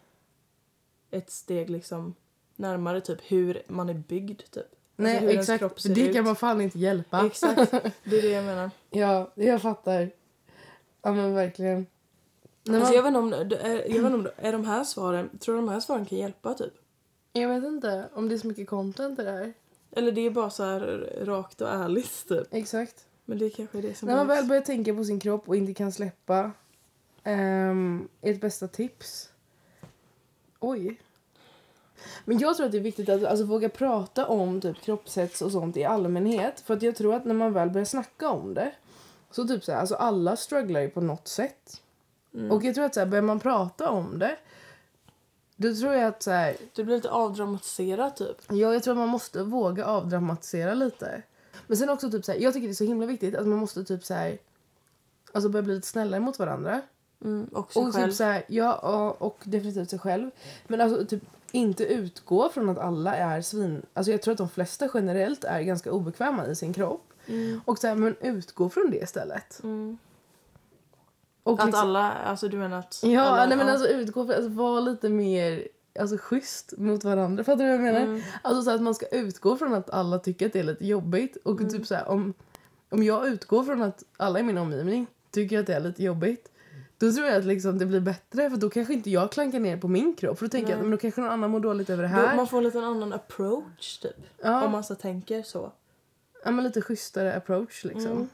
ett 1.12 1.32
steg 1.32 1.70
liksom 1.70 2.16
närmare 2.56 3.02
typ 3.02 3.20
hur 3.22 3.64
man 3.68 3.90
är 3.90 3.94
byggd 3.94 4.42
typ. 4.52 4.66
Nej 4.96 5.20
hur 5.20 5.30
ens 5.30 5.50
exakt, 5.50 5.84
det 5.84 6.02
ut. 6.02 6.14
kan 6.14 6.26
man 6.26 6.36
fan 6.36 6.62
inte 6.62 6.80
hjälpa. 6.80 7.26
Exakt, 7.26 7.72
det 8.04 8.18
är 8.18 8.22
det 8.22 8.30
jag 8.30 8.46
menar. 8.46 8.72
Ja, 8.90 9.32
jag 9.36 9.62
fattar. 9.62 10.12
Ja 11.02 11.12
men 11.14 11.34
verkligen. 11.34 11.88
Nej, 12.64 12.76
Alltså 12.76 12.94
man, 12.94 12.96
jag 12.96 13.04
vet 13.04 13.08
inte 13.08 13.20
om, 13.20 13.50
det 13.50 13.58
är, 13.58 13.96
jag 13.96 14.04
vet 14.04 14.14
om 14.14 14.24
det, 14.24 14.34
är 14.38 14.52
de 14.52 14.66
här 14.66 14.84
svaren, 14.84 15.38
tror 15.38 15.56
du 15.56 15.62
de 15.62 15.70
här 15.70 15.80
svaren 15.80 16.06
kan 16.06 16.18
hjälpa 16.18 16.54
typ? 16.54 16.74
jag 17.34 17.50
vet 17.50 17.64
inte 17.64 18.10
om 18.14 18.30
det 18.30 18.36
är 18.36 18.38
så 18.38 18.48
mycket 18.48 18.68
content 18.70 19.20
i 19.20 19.24
det 19.24 19.32
här. 19.32 19.54
Eller 19.92 20.12
det 20.12 20.22
är 20.22 20.30
bara 20.30 20.50
så 20.50 20.64
här 20.64 21.10
rakt 21.26 21.62
och 21.62 21.70
ärligt 21.70 22.28
typ. 22.28 22.48
Exakt. 22.52 23.06
Men 23.32 23.40
det 23.40 23.50
kanske 23.50 23.78
är 23.78 23.82
det 23.82 23.96
som 23.96 24.08
När 24.08 24.16
man 24.16 24.28
väl 24.28 24.46
börjar 24.46 24.62
tänka 24.62 24.94
på 24.94 25.04
sin 25.04 25.20
kropp 25.20 25.50
och 25.50 25.56
inte 25.56 25.74
kan 25.74 25.92
släppa. 25.92 26.52
Um, 27.24 28.10
ert 28.22 28.42
bästa 28.42 28.68
tips. 28.68 29.30
Oj. 30.60 31.02
Men 32.26 32.40
jag 32.40 32.58
tror 32.58 32.66
att 32.66 32.72
det 32.72 32.78
är 32.78 32.82
viktigt 32.82 33.10
att 33.10 33.24
alltså, 33.24 33.46
våga 33.46 33.70
prata 33.70 34.28
om 34.28 34.62
typ 34.62 34.82
kroppshets 34.82 35.42
och 35.42 35.52
sånt 35.52 35.78
i 35.78 35.84
allmänhet. 35.84 36.60
För 36.60 36.74
att 36.74 36.82
jag 36.82 36.96
tror 36.96 37.16
att 37.16 37.26
när 37.26 37.34
man 37.34 37.54
väl 37.54 37.70
börjar 37.70 37.86
snacka 37.86 38.30
om 38.30 38.54
det. 38.54 38.72
Så 39.32 39.48
typ 39.48 39.64
så 39.64 39.72
här, 39.72 39.80
alltså 39.80 39.96
alla 39.96 40.36
strugglar 40.36 40.82
ju 40.82 40.90
på 40.90 41.02
något 41.02 41.28
sätt. 41.28 41.82
Mm. 42.34 42.52
Och 42.52 42.64
jag 42.64 42.76
tror 42.76 42.86
att 42.86 42.94
så 42.94 43.00
här, 43.00 43.08
börjar 43.08 43.24
man 43.24 43.40
prata 43.40 43.90
om 43.90 44.20
det. 44.20 44.38
Då 45.56 45.76
tror 45.76 45.94
jag 45.94 46.08
att 46.08 46.24
så 46.24 46.32
här, 46.32 46.58
Det 46.76 46.84
blir 46.84 46.96
lite 46.96 47.10
avdramatiserat 47.10 48.18
typ. 48.18 48.38
Ja, 48.50 48.74
jag 48.74 48.84
tror 48.84 48.92
att 48.94 48.98
man 48.98 49.10
måste 49.10 49.44
våga 49.44 49.86
avdramatisera 49.86 50.74
lite. 50.74 51.24
Men 51.72 51.78
sen 51.78 51.90
också 51.90 52.12
typ 52.12 52.26
så 52.26 52.32
här, 52.32 52.40
jag 52.40 52.54
tycker 52.54 52.68
det 52.68 52.72
är 52.72 52.76
så 52.76 52.84
himla 52.84 53.06
viktigt 53.06 53.36
att 53.36 53.48
man 53.48 53.60
måste 53.60 53.84
typ 53.84 54.04
så 54.04 54.14
här, 54.14 54.38
alltså 55.34 55.50
börja 55.50 55.64
bli 55.64 55.76
lite 55.76 55.88
snällare 55.88 56.20
mot 56.20 56.40
varandra. 56.40 56.82
Mm, 57.24 57.46
och 57.54 57.74
sig 57.74 57.82
Och 57.82 57.94
själv. 57.94 58.06
typ 58.08 58.16
så 58.16 58.24
här, 58.24 58.44
ja, 58.48 58.74
och, 58.76 59.22
och 59.22 59.40
definitivt 59.44 59.90
sig 59.90 60.00
själv. 60.00 60.32
Men 60.68 60.82
alltså 60.82 61.06
typ 61.06 61.24
inte 61.52 61.86
utgå 61.86 62.50
från 62.50 62.70
att 62.70 62.78
alla 62.78 63.16
är 63.16 63.42
svin... 63.42 63.86
Alltså 63.94 64.12
jag 64.12 64.22
tror 64.22 64.32
att 64.32 64.38
de 64.38 64.50
flesta 64.50 64.90
generellt 64.94 65.44
är 65.44 65.62
ganska 65.62 65.92
obekväma 65.92 66.48
i 66.48 66.56
sin 66.56 66.74
kropp. 66.74 67.14
Mm. 67.28 67.62
Och 67.66 67.78
så 67.80 67.88
här, 67.88 67.96
men 67.96 68.16
utgå 68.22 68.70
från 68.70 68.92
det 68.92 68.98
istället. 68.98 69.64
Mm. 69.64 69.98
Och 71.44 71.60
Att 71.60 71.66
liksom- 71.66 71.82
alla, 71.82 72.12
alltså 72.12 72.48
du 72.48 72.58
menar 72.58 72.80
att 72.80 73.00
Ja, 73.04 73.22
alla, 73.22 73.46
nej 73.46 73.58
men 73.58 73.70
alltså 73.70 73.88
utgå 73.88 74.26
från, 74.26 74.36
alltså 74.36 74.50
vara 74.50 74.80
lite 74.80 75.10
mer 75.10 75.68
alltså 76.00 76.18
schysst 76.18 76.74
mot 76.78 77.04
varandra. 77.04 77.44
Fattar 77.44 77.58
du 77.64 77.64
vad 77.64 77.74
jag 77.76 77.82
menar? 77.94 78.02
Mm. 78.02 78.22
Alltså 78.42 78.64
så 78.64 78.72
att 78.72 78.82
man 78.82 78.96
ska 78.96 79.06
utgå 79.08 79.58
från 79.58 79.74
att 79.74 79.90
alla 79.90 80.20
tycker 80.20 80.46
att 80.46 80.54
det 80.54 80.60
är 80.60 80.64
lite 80.64 80.86
jobbigt. 80.86 81.38
Och 81.44 81.60
Mm. 81.60 81.72
typ 81.72 81.88
så 81.88 81.96
här, 81.96 82.08
om, 82.10 82.34
om 82.90 83.04
jag 83.04 83.28
utgår 83.28 83.64
från 83.64 83.82
att 83.82 84.04
alla 84.18 84.40
i 84.40 84.44
min 84.44 84.58
omgivning 84.58 85.08
tycker 85.32 85.60
att 85.60 85.68
det 85.68 85.74
är 85.74 85.80
lite 85.80 86.04
jobbigt. 86.04 86.48
Då 86.98 87.12
tror 87.12 87.28
jag 87.28 87.36
att 87.38 87.46
liksom 87.46 87.78
det 87.78 87.86
blir 87.86 88.00
bättre 88.00 88.50
för 88.50 88.58
då 88.58 88.70
kanske 88.70 88.94
inte 88.94 89.10
jag 89.10 89.32
klankar 89.32 89.60
ner 89.60 89.78
på 89.78 89.88
min 89.88 90.14
kropp. 90.16 90.38
För 90.40 90.46
då 90.46 90.50
tänker 90.50 90.70
jag 90.70 90.78
Nej. 90.78 90.82
att 90.82 90.90
men 90.90 90.92
då 90.92 90.98
kanske 90.98 91.22
någon 91.22 91.30
annan 91.30 91.50
mår 91.52 91.60
dåligt 91.60 91.90
över 91.90 92.04
det 92.04 92.10
Då, 92.10 92.16
här. 92.16 92.36
man 92.36 92.48
får 92.48 92.58
en 92.58 92.64
liten 92.64 92.84
annan 92.84 93.14
approach 93.14 93.98
typ. 93.98 94.16
ja, 94.44 94.66
Om 94.66 94.72
man 94.72 94.84
så 94.84 94.96
tänker 94.96 95.44
så. 95.44 95.72
ja, 96.46 96.52
men 96.52 96.64
lite 96.66 96.82
schysstare 96.82 97.36
approach 97.36 97.84
liksom. 97.86 98.12
Mm. 98.12 98.30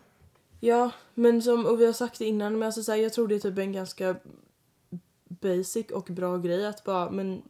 Ja, 0.60 0.92
men 1.14 1.42
som 1.42 1.66
och 1.66 1.82
vi 1.82 1.86
har 1.86 1.94
sagt 1.94 2.20
det 2.20 2.26
innan, 2.26 2.54
men 2.60 2.66
alltså, 2.66 2.84
så 2.84 2.92
här, 2.92 3.00
jag 3.00 3.14
tror 3.14 3.28
det 3.28 3.36
är 3.36 3.40
typ 3.40 3.58
en 3.58 3.72
ganska 3.74 4.16
basic 5.28 5.92
och 5.92 6.08
bra 6.10 6.38
grej 6.38 6.66
att 6.66 6.84
bara, 6.84 7.10
men 7.10 7.42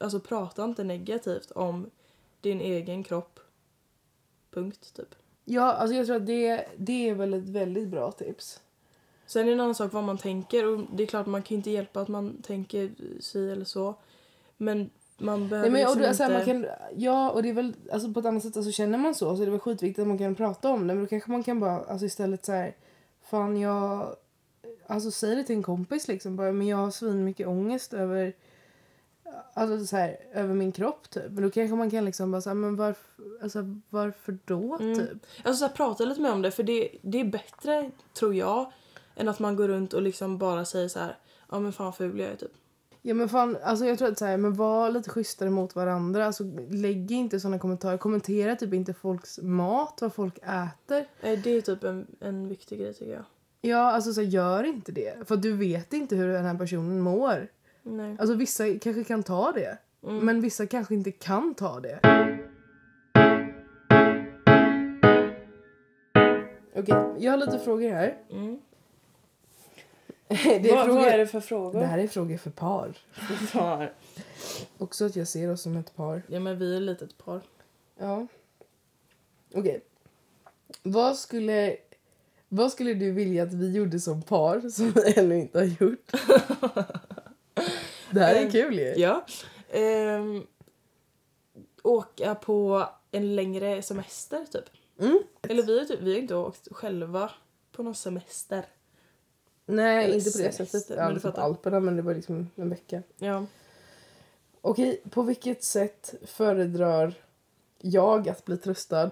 alltså 0.00 0.20
prata 0.20 0.64
inte 0.64 0.84
negativt 0.84 1.50
om 1.50 1.90
din 2.40 2.60
egen 2.60 3.02
kropp. 3.02 3.40
Punkt 4.50 4.94
typ. 4.96 5.14
Ja, 5.44 5.72
alltså 5.72 5.96
jag 5.96 6.06
tror 6.06 6.16
att 6.16 6.26
det, 6.26 6.64
det 6.76 7.08
är 7.08 7.14
väl 7.14 7.34
ett 7.34 7.48
väldigt 7.48 7.88
bra 7.88 8.12
tips. 8.12 8.60
Sen 9.26 9.42
är 9.42 9.46
det 9.46 9.52
en 9.52 9.60
annan 9.60 9.74
sak 9.74 9.92
vad 9.92 10.04
man 10.04 10.18
tänker 10.18 10.66
och 10.66 10.84
det 10.92 11.02
är 11.02 11.06
klart 11.06 11.26
man 11.26 11.42
kan 11.42 11.56
inte 11.56 11.70
hjälpa 11.70 12.00
att 12.00 12.08
man 12.08 12.42
tänker 12.42 12.90
si 13.20 13.50
eller 13.50 13.64
så. 13.64 13.94
Men 14.56 14.90
man 15.18 15.48
behöver 15.48 15.70
Nej, 15.70 15.82
men, 15.82 15.90
och 15.90 15.96
liksom 15.96 16.24
alltså, 16.24 16.24
inte... 16.24 16.52
man 16.52 16.62
kan, 16.62 16.74
ja, 16.96 17.30
och 17.30 17.42
det 17.42 17.48
är 17.48 17.52
väl 17.52 17.74
alltså, 17.92 18.12
på 18.12 18.20
ett 18.20 18.26
annat 18.26 18.42
sätt, 18.42 18.56
alltså, 18.56 18.72
känner 18.72 18.98
man 18.98 19.14
så 19.14 19.36
så 19.36 19.42
är 19.42 19.46
det 19.46 19.52
väl 19.52 19.60
skitviktigt 19.60 19.98
att 19.98 20.06
man 20.06 20.18
kan 20.18 20.34
prata 20.34 20.70
om 20.70 20.86
det. 20.86 20.94
Men 20.94 21.04
då 21.04 21.08
kanske 21.08 21.30
man 21.30 21.42
kan 21.42 21.60
bara 21.60 21.84
alltså, 21.84 22.06
istället 22.06 22.44
så 22.44 22.52
här, 22.52 22.76
fan 23.22 23.60
jag, 23.60 24.16
alltså 24.92 25.10
säg 25.10 25.36
det 25.36 25.44
till 25.44 25.56
en 25.56 25.62
kompis 25.62 26.08
liksom 26.08 26.36
bara, 26.36 26.52
men 26.52 26.66
jag 26.66 26.76
har 26.76 26.90
svin 26.90 27.24
mycket 27.24 27.46
ångest 27.46 27.92
över, 27.94 28.32
alltså 29.54 29.86
så 29.86 29.96
här, 29.96 30.16
över 30.32 30.54
min 30.54 30.72
kropp 30.72 31.10
typ. 31.10 31.30
Men 31.30 31.42
då 31.42 31.50
kanske 31.50 31.76
man 31.76 31.90
kan 31.90 32.04
liksom 32.04 32.30
bara 32.30 32.40
säga, 32.42 32.54
men 32.54 32.76
varför, 32.76 33.04
alltså 33.42 33.76
varför 33.90 34.38
då 34.44 34.76
Mm. 34.80 34.98
typ? 34.98 35.26
Alltså 35.44 35.54
så 35.58 35.66
här, 35.66 35.74
prata 35.74 36.04
lite 36.04 36.20
mer 36.20 36.32
om 36.32 36.42
det 36.42 36.50
för 36.50 36.62
det, 36.62 36.88
det 37.02 37.20
är 37.20 37.24
bättre, 37.24 37.90
tror 38.18 38.34
jag, 38.34 38.72
än 39.16 39.28
att 39.28 39.38
man 39.38 39.56
går 39.56 39.68
runt 39.68 39.92
och 39.92 40.02
liksom 40.02 40.38
bara 40.38 40.64
säger 40.64 40.88
så 40.88 40.98
här, 40.98 41.16
ja 41.50 41.60
men 41.60 41.72
fan 41.72 41.92
ful 41.92 42.20
jag 42.20 42.30
är 42.30 42.36
typ. 42.36 42.52
Ja 43.04 43.14
men 43.14 43.28
fan, 43.28 43.56
alltså 43.64 43.84
jag 43.86 43.98
tror 43.98 44.08
att 44.08 44.18
så 44.18 44.24
här, 44.24 44.36
men 44.36 44.54
var 44.54 44.90
lite 44.90 45.10
schysstare 45.10 45.50
mot 45.50 45.74
varandra. 45.76 46.26
Alltså 46.26 46.44
lägg 46.70 47.10
inte 47.12 47.40
såna 47.40 47.58
kommentarer. 47.58 47.96
Kommentera 47.98 48.56
typ 48.56 48.74
inte 48.74 48.94
folks 48.94 49.38
mat, 49.42 49.98
vad 50.00 50.12
folk 50.14 50.38
äter. 50.38 51.04
Eh, 51.20 51.38
Det 51.44 51.50
är 51.50 51.60
typ 51.60 51.84
en, 51.84 52.06
en 52.20 52.48
viktig 52.48 52.78
grej 52.78 52.94
tycker 52.94 53.12
jag. 53.12 53.24
Ja, 53.64 53.78
alltså 53.78 54.12
så 54.12 54.22
gör 54.22 54.64
inte 54.64 54.92
det. 54.92 55.28
För 55.28 55.36
du 55.36 55.56
vet 55.56 55.92
inte 55.92 56.16
hur 56.16 56.28
den 56.28 56.44
här 56.44 56.58
personen 56.58 57.00
mår. 57.00 57.48
Nej. 57.82 58.16
Alltså 58.18 58.34
vissa 58.34 58.78
kanske 58.78 59.04
kan 59.04 59.22
ta 59.22 59.52
det. 59.52 59.78
Mm. 60.02 60.18
Men 60.18 60.40
vissa 60.40 60.66
kanske 60.66 60.94
inte 60.94 61.12
kan 61.12 61.54
ta 61.54 61.80
det. 61.80 62.00
Okej, 66.74 67.14
jag 67.18 67.32
har 67.32 67.36
lite 67.36 67.58
frågor 67.58 67.90
här. 67.90 68.16
Mm. 68.30 68.60
Det 70.28 70.70
är 70.70 70.74
vad, 70.74 70.84
frågor... 70.84 71.00
vad 71.00 71.08
är 71.08 71.18
det 71.18 71.26
för 71.26 71.40
frågor? 71.40 71.80
Det 71.80 71.86
här 71.86 71.98
är 71.98 72.08
frågor 72.08 72.36
för 72.36 72.50
par. 72.50 72.98
Par. 73.52 73.92
Också 74.78 75.06
att 75.06 75.16
jag 75.16 75.28
ser 75.28 75.50
oss 75.50 75.62
som 75.62 75.76
ett 75.76 75.96
par. 75.96 76.22
Ja 76.26 76.40
men 76.40 76.58
vi 76.58 76.76
är 76.76 76.80
lite 76.80 77.04
ett 77.04 77.18
par. 77.18 77.40
Ja. 77.98 78.26
Okej. 79.54 79.80
Vad 80.82 81.16
skulle... 81.16 81.76
Vad 82.54 82.72
skulle 82.72 82.94
du 82.94 83.10
vilja 83.12 83.42
att 83.42 83.52
vi 83.54 83.70
gjorde 83.72 84.00
som 84.00 84.22
par 84.22 84.60
som 84.70 84.90
vi 84.90 85.12
ännu 85.16 85.38
inte 85.40 85.58
har 85.58 85.64
gjort? 85.64 86.10
Det 88.10 88.20
här 88.20 88.34
är 88.34 88.42
Ehm, 88.44 88.50
kul 88.50 88.78
ju. 88.78 88.94
Ja. 88.96 89.24
Ehm, 89.70 90.46
åka 91.82 92.34
på 92.34 92.88
en 93.10 93.36
längre 93.36 93.82
semester 93.82 94.44
typ. 94.52 94.64
Mm. 95.00 95.22
Eller 95.42 95.62
vi 95.62 95.86
typ, 95.86 96.00
vi 96.00 96.12
har 96.12 96.18
inte 96.18 96.34
åkt 96.34 96.68
själva 96.72 97.30
på 97.72 97.82
någon 97.82 97.94
semester. 97.94 98.64
Nej, 99.66 100.04
Eller 100.04 100.14
inte 100.14 100.30
på 100.32 100.38
det 100.38 100.52
sättet. 100.52 100.88
men 100.88 100.98
Ja, 100.98 101.10
du 101.10 101.20
typ. 101.20 101.38
Alperna, 101.38 101.80
men 101.80 101.96
det 101.96 102.02
var 102.02 102.14
liksom 102.14 102.50
en 102.56 102.68
vecka. 102.70 103.02
Ja. 103.18 103.46
Okej, 104.60 105.02
på 105.10 105.22
vilket 105.22 105.64
sätt 105.64 106.14
föredrar 106.26 107.14
jag 107.78 108.28
att 108.28 108.44
bli 108.44 108.56
tröstad 108.56 109.10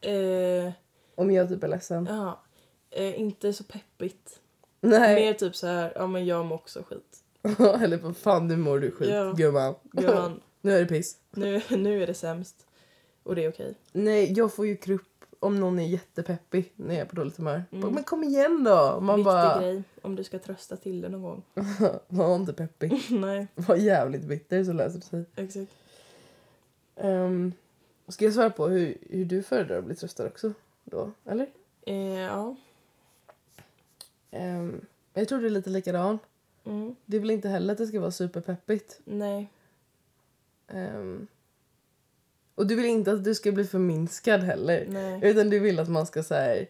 Eh, 0.00 0.72
om 1.14 1.30
jag 1.30 1.48
typ 1.48 1.62
är 1.64 1.68
ledsen? 1.68 2.06
ja. 2.10 2.40
Eh, 2.90 3.20
inte 3.20 3.52
så 3.52 3.64
peppigt. 3.64 4.40
Nej. 4.80 5.14
Mer 5.14 5.32
typ 5.34 5.56
så 5.56 5.66
här, 5.66 5.92
ja 5.94 6.06
men 6.06 6.26
jag 6.26 6.46
mår 6.46 6.56
också 6.56 6.82
skit. 6.82 7.22
Eller 7.82 7.96
vad 7.96 8.16
fan, 8.16 8.48
nu 8.48 8.56
mår 8.56 8.78
du 8.78 8.90
skit, 8.90 9.08
Ja. 9.10 9.32
gumman. 9.36 9.74
Gumman, 9.82 10.40
Nu 10.60 10.72
är 10.76 10.80
det 10.80 10.86
piss. 10.86 11.16
nu, 11.30 11.62
nu 11.70 12.02
är 12.02 12.06
det 12.06 12.14
sämst. 12.14 12.66
Och 13.22 13.34
det 13.34 13.44
är 13.44 13.50
okej. 13.50 13.74
Nej, 13.92 14.32
jag 14.36 14.54
får 14.54 14.66
ju 14.66 14.76
krupp 14.76 15.02
om 15.40 15.60
någon 15.60 15.78
är 15.78 15.86
jättepeppig 15.86 16.72
när 16.76 16.94
jag 16.94 17.02
är 17.02 17.04
på 17.06 17.16
dåligt 17.16 17.36
humör. 17.36 17.64
Mm. 17.72 17.94
Men 17.94 18.04
kom 18.04 18.24
igen 18.24 18.64
då! 18.64 18.98
Man 19.00 19.16
Viktig 19.16 19.24
bara, 19.24 19.60
grej 19.60 19.82
om 20.02 20.16
du 20.16 20.24
ska 20.24 20.38
trösta 20.38 20.76
till 20.76 21.00
det 21.00 21.08
någon 21.08 21.22
gång. 21.22 21.42
var 22.08 22.36
inte 22.36 22.52
peppig. 22.52 23.02
Nej, 23.10 23.46
Var 23.54 23.76
jävligt 23.76 24.22
bitter 24.24 24.64
så 24.64 24.72
löser 24.72 24.98
det 24.98 25.04
sig. 25.04 25.24
exakt. 25.36 25.72
Um, 26.94 27.52
ska 28.08 28.24
jag 28.24 28.34
svara 28.34 28.50
på 28.50 28.68
hur, 28.68 28.96
hur 29.10 29.24
du 29.24 29.42
föredrar 29.42 29.78
att 29.78 29.84
bli 29.84 29.96
tröstad 29.96 30.26
också? 30.26 30.52
Då, 30.84 31.10
eller? 31.24 31.46
Eh, 31.86 31.96
ja. 32.20 32.56
Ehm, 34.30 34.80
jag 35.14 35.28
tror 35.28 35.38
du 35.38 35.46
är 35.46 35.50
lite 35.50 35.70
likadan. 35.70 36.18
Mm. 36.64 36.96
Det 37.04 37.16
är 37.16 37.20
väl 37.20 37.30
inte 37.30 37.48
heller 37.48 37.72
att 37.72 37.78
det 37.78 37.86
ska 37.86 38.00
vara 38.00 38.10
superpeppigt. 38.10 39.00
Nej. 39.04 39.50
Ehm, 40.68 41.26
och 42.54 42.66
du 42.66 42.74
vill 42.74 42.84
inte 42.86 43.12
att 43.12 43.24
du 43.24 43.34
ska 43.34 43.52
bli 43.52 43.64
förminskad 43.64 44.40
heller. 44.40 44.86
Nej. 44.88 45.20
Utan 45.22 45.50
du 45.50 45.58
vill 45.58 45.78
att 45.78 45.88
man 45.88 46.06
ska 46.06 46.22
säga 46.22 46.66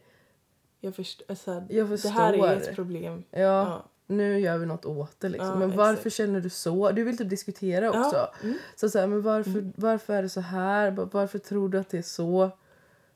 Jag 0.80 0.94
förstår. 0.94 1.26
Alltså, 1.28 1.64
jag 1.68 1.86
det 1.86 1.88
förstår. 1.98 2.10
här 2.10 2.32
är 2.34 2.56
ett 2.56 2.74
problem. 2.74 3.24
Ja, 3.30 3.38
Ja. 3.40 3.84
Nu 4.06 4.38
gör 4.40 4.58
vi 4.58 4.66
något 4.66 4.84
åt 4.84 5.20
det 5.20 5.28
liksom. 5.28 5.48
Ja, 5.48 5.54
men 5.56 5.76
varför 5.76 5.92
exakt. 6.00 6.16
känner 6.16 6.40
du 6.40 6.50
så? 6.50 6.90
Du 6.92 7.04
vill 7.04 7.18
typ 7.18 7.30
diskutera 7.30 7.88
också. 7.88 8.16
Ja. 8.16 8.32
Mm. 8.42 8.58
Så 8.76 8.88
så 8.90 8.98
här, 8.98 9.06
men 9.06 9.22
varför, 9.22 9.72
varför 9.76 10.12
är 10.14 10.22
det 10.22 10.28
så 10.28 10.40
här? 10.40 10.90
Va- 10.90 11.08
Varför 11.12 11.38
tror 11.38 11.68
du 11.68 11.78
att 11.78 11.88
det 11.88 11.98
är 11.98 12.02
så? 12.02 12.50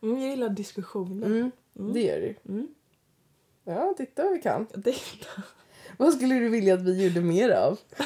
Mm, 0.03 0.21
jag 0.21 0.31
gillar 0.31 0.49
diskussioner. 0.49 1.27
Mm, 1.27 1.51
Mm. 1.79 1.93
Det 1.93 2.01
gör 2.03 2.21
du. 2.21 2.53
Mm. 2.53 2.69
Ja, 3.65 3.95
titta 3.97 4.23
vad 4.25 4.33
vi 4.33 4.41
kan. 4.43 4.67
Vad 5.97 6.13
skulle 6.15 6.35
du 6.35 6.49
vilja 6.49 6.75
att 6.75 6.83
vi 6.83 7.05
gjorde 7.07 7.21
mer 7.21 7.51
av? 7.51 7.79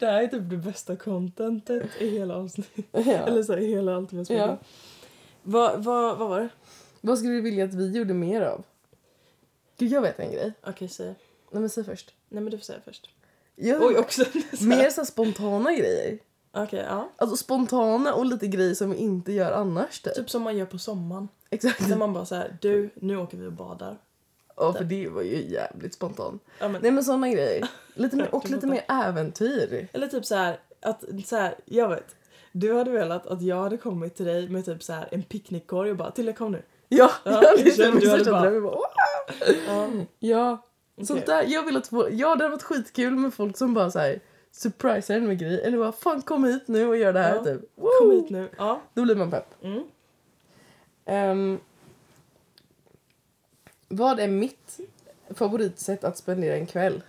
det 0.00 0.06
här 0.06 0.22
är 0.22 0.26
typ 0.26 0.50
det 0.50 0.56
bästa 0.56 0.96
contentet 0.96 1.86
i 1.98 2.08
hela 2.10 2.36
avsnittet. 2.36 2.84
Ja. 2.92 3.00
Eller 3.02 3.42
så 3.42 3.52
här, 3.52 3.60
i 3.60 3.66
hela 3.66 3.96
allt 3.96 4.08
spelat 4.08 4.28
Ja. 4.30 4.58
Vad, 5.42 5.84
vad, 5.84 6.18
vad 6.18 6.28
var 6.28 6.40
det? 6.40 6.48
Vad 7.00 7.18
skulle 7.18 7.34
du 7.34 7.40
vilja 7.40 7.64
att 7.64 7.74
vi 7.74 7.90
gjorde 7.98 8.14
mer 8.14 8.40
av? 8.42 8.64
Gud, 9.78 9.92
jag 9.92 10.00
vet 10.00 10.18
en 10.18 10.32
grej. 10.32 10.52
Okej, 10.66 10.88
säg. 10.88 11.14
Nej, 11.54 11.60
men 11.60 11.70
säg 11.70 11.84
först. 11.84 12.14
Nej 12.28 12.42
men 12.42 12.50
du 12.50 12.58
får 12.58 12.64
säga 12.64 12.78
först. 12.84 13.10
Jag, 13.56 13.82
Oj, 13.82 13.96
också. 13.96 14.24
mer 14.60 14.90
så 14.90 15.04
spontana 15.04 15.72
grejer. 15.72 16.18
Okej, 16.52 16.84
ja. 16.88 17.10
Alltså 17.16 17.36
spontana 17.36 18.14
och 18.14 18.26
lite 18.26 18.46
grejer 18.46 18.74
som 18.74 18.90
vi 18.90 18.96
inte 18.96 19.32
gör 19.32 19.52
annars 19.52 20.00
typ. 20.00 20.14
Typ 20.14 20.30
som 20.30 20.42
man 20.42 20.56
gör 20.56 20.66
på 20.66 20.78
sommaren. 20.78 21.28
Exakt. 21.50 21.88
När 21.88 21.96
man 21.96 22.12
bara 22.12 22.24
här, 22.30 22.56
du, 22.60 22.90
nu 22.94 23.16
åker 23.16 23.38
vi 23.38 23.46
och 23.46 23.52
badar. 23.52 23.98
Ja, 24.56 24.72
för 24.72 24.84
det 24.84 25.08
var 25.08 25.22
ju 25.22 25.50
jävligt 25.52 25.94
spontant. 25.94 26.42
Ja, 26.58 26.68
men, 26.68 26.82
Nej 26.82 26.90
men 26.90 27.04
såna 27.04 27.28
grejer. 27.28 27.68
Lite 27.94 28.16
mer, 28.16 28.28
och 28.34 28.50
lite 28.50 28.66
mer 28.66 28.84
äventyr. 28.88 29.88
Eller 29.92 30.06
typ 30.08 30.24
så 30.24 30.34
här, 30.34 30.58
att 30.82 31.04
så 31.26 31.36
här, 31.36 31.54
jag 31.64 31.88
vet. 31.88 32.16
Du 32.52 32.74
hade 32.74 32.90
velat 32.90 33.26
att 33.26 33.42
jag 33.42 33.56
hade 33.62 33.76
kommit 33.76 34.16
till 34.16 34.26
dig 34.26 34.48
med 34.48 34.64
typ 34.64 34.82
så 34.82 34.92
här 34.92 35.08
en 35.10 35.22
picknickkorg 35.22 35.90
och 35.90 35.96
bara 35.96 36.10
Tilla 36.10 36.32
kom 36.32 36.52
nu. 36.52 36.62
Ja, 36.88 37.10
Ja, 37.24 37.42
ja 37.42 37.54
det 37.64 37.70
känner 37.76 37.88
är 37.88 37.92
min 37.92 38.00
du 38.00 38.10
hade 38.10 38.24
bara- 38.30 38.40
dröm. 38.40 38.54
Jag 38.54 38.62
bara! 38.62 38.78
Ja, 39.66 39.88
Ja, 40.18 40.66
okej. 40.94 41.06
sånt 41.06 41.26
där. 41.26 41.42
Jag 41.42 41.62
vill 41.66 41.76
att 41.76 41.86
få, 41.86 42.08
ja 42.10 42.28
det 42.36 42.44
hade 42.44 42.48
varit 42.48 42.62
skitkul 42.62 43.16
med 43.16 43.34
folk 43.34 43.56
som 43.56 43.74
bara 43.74 43.90
så 43.90 43.98
här 43.98 44.20
surprisar 44.50 45.14
en 45.14 45.26
med 45.26 45.38
grejer. 45.38 45.58
Eller 45.58 45.78
bara 45.78 45.92
fan 45.92 46.22
kom 46.22 46.44
hit 46.44 46.68
nu 46.68 46.86
och 46.88 46.96
gör 46.96 47.12
det 47.12 47.20
här 47.20 47.34
Ja. 47.36 47.44
typ. 47.44 47.60
Kom 47.76 48.08
Woo! 48.08 48.10
hit 48.20 48.30
nu. 48.30 48.48
Ja. 48.58 48.80
Då 48.94 49.02
blir 49.02 49.14
man 49.16 49.30
pepp. 49.30 49.46
Mm. 49.62 49.82
Ehm, 51.04 51.58
vad 53.88 54.20
är 54.20 54.28
mitt 54.28 54.80
favoritsätt 55.30 56.04
att 56.04 56.18
spendera 56.18 56.56
en 56.56 56.66
kväll? 56.66 57.02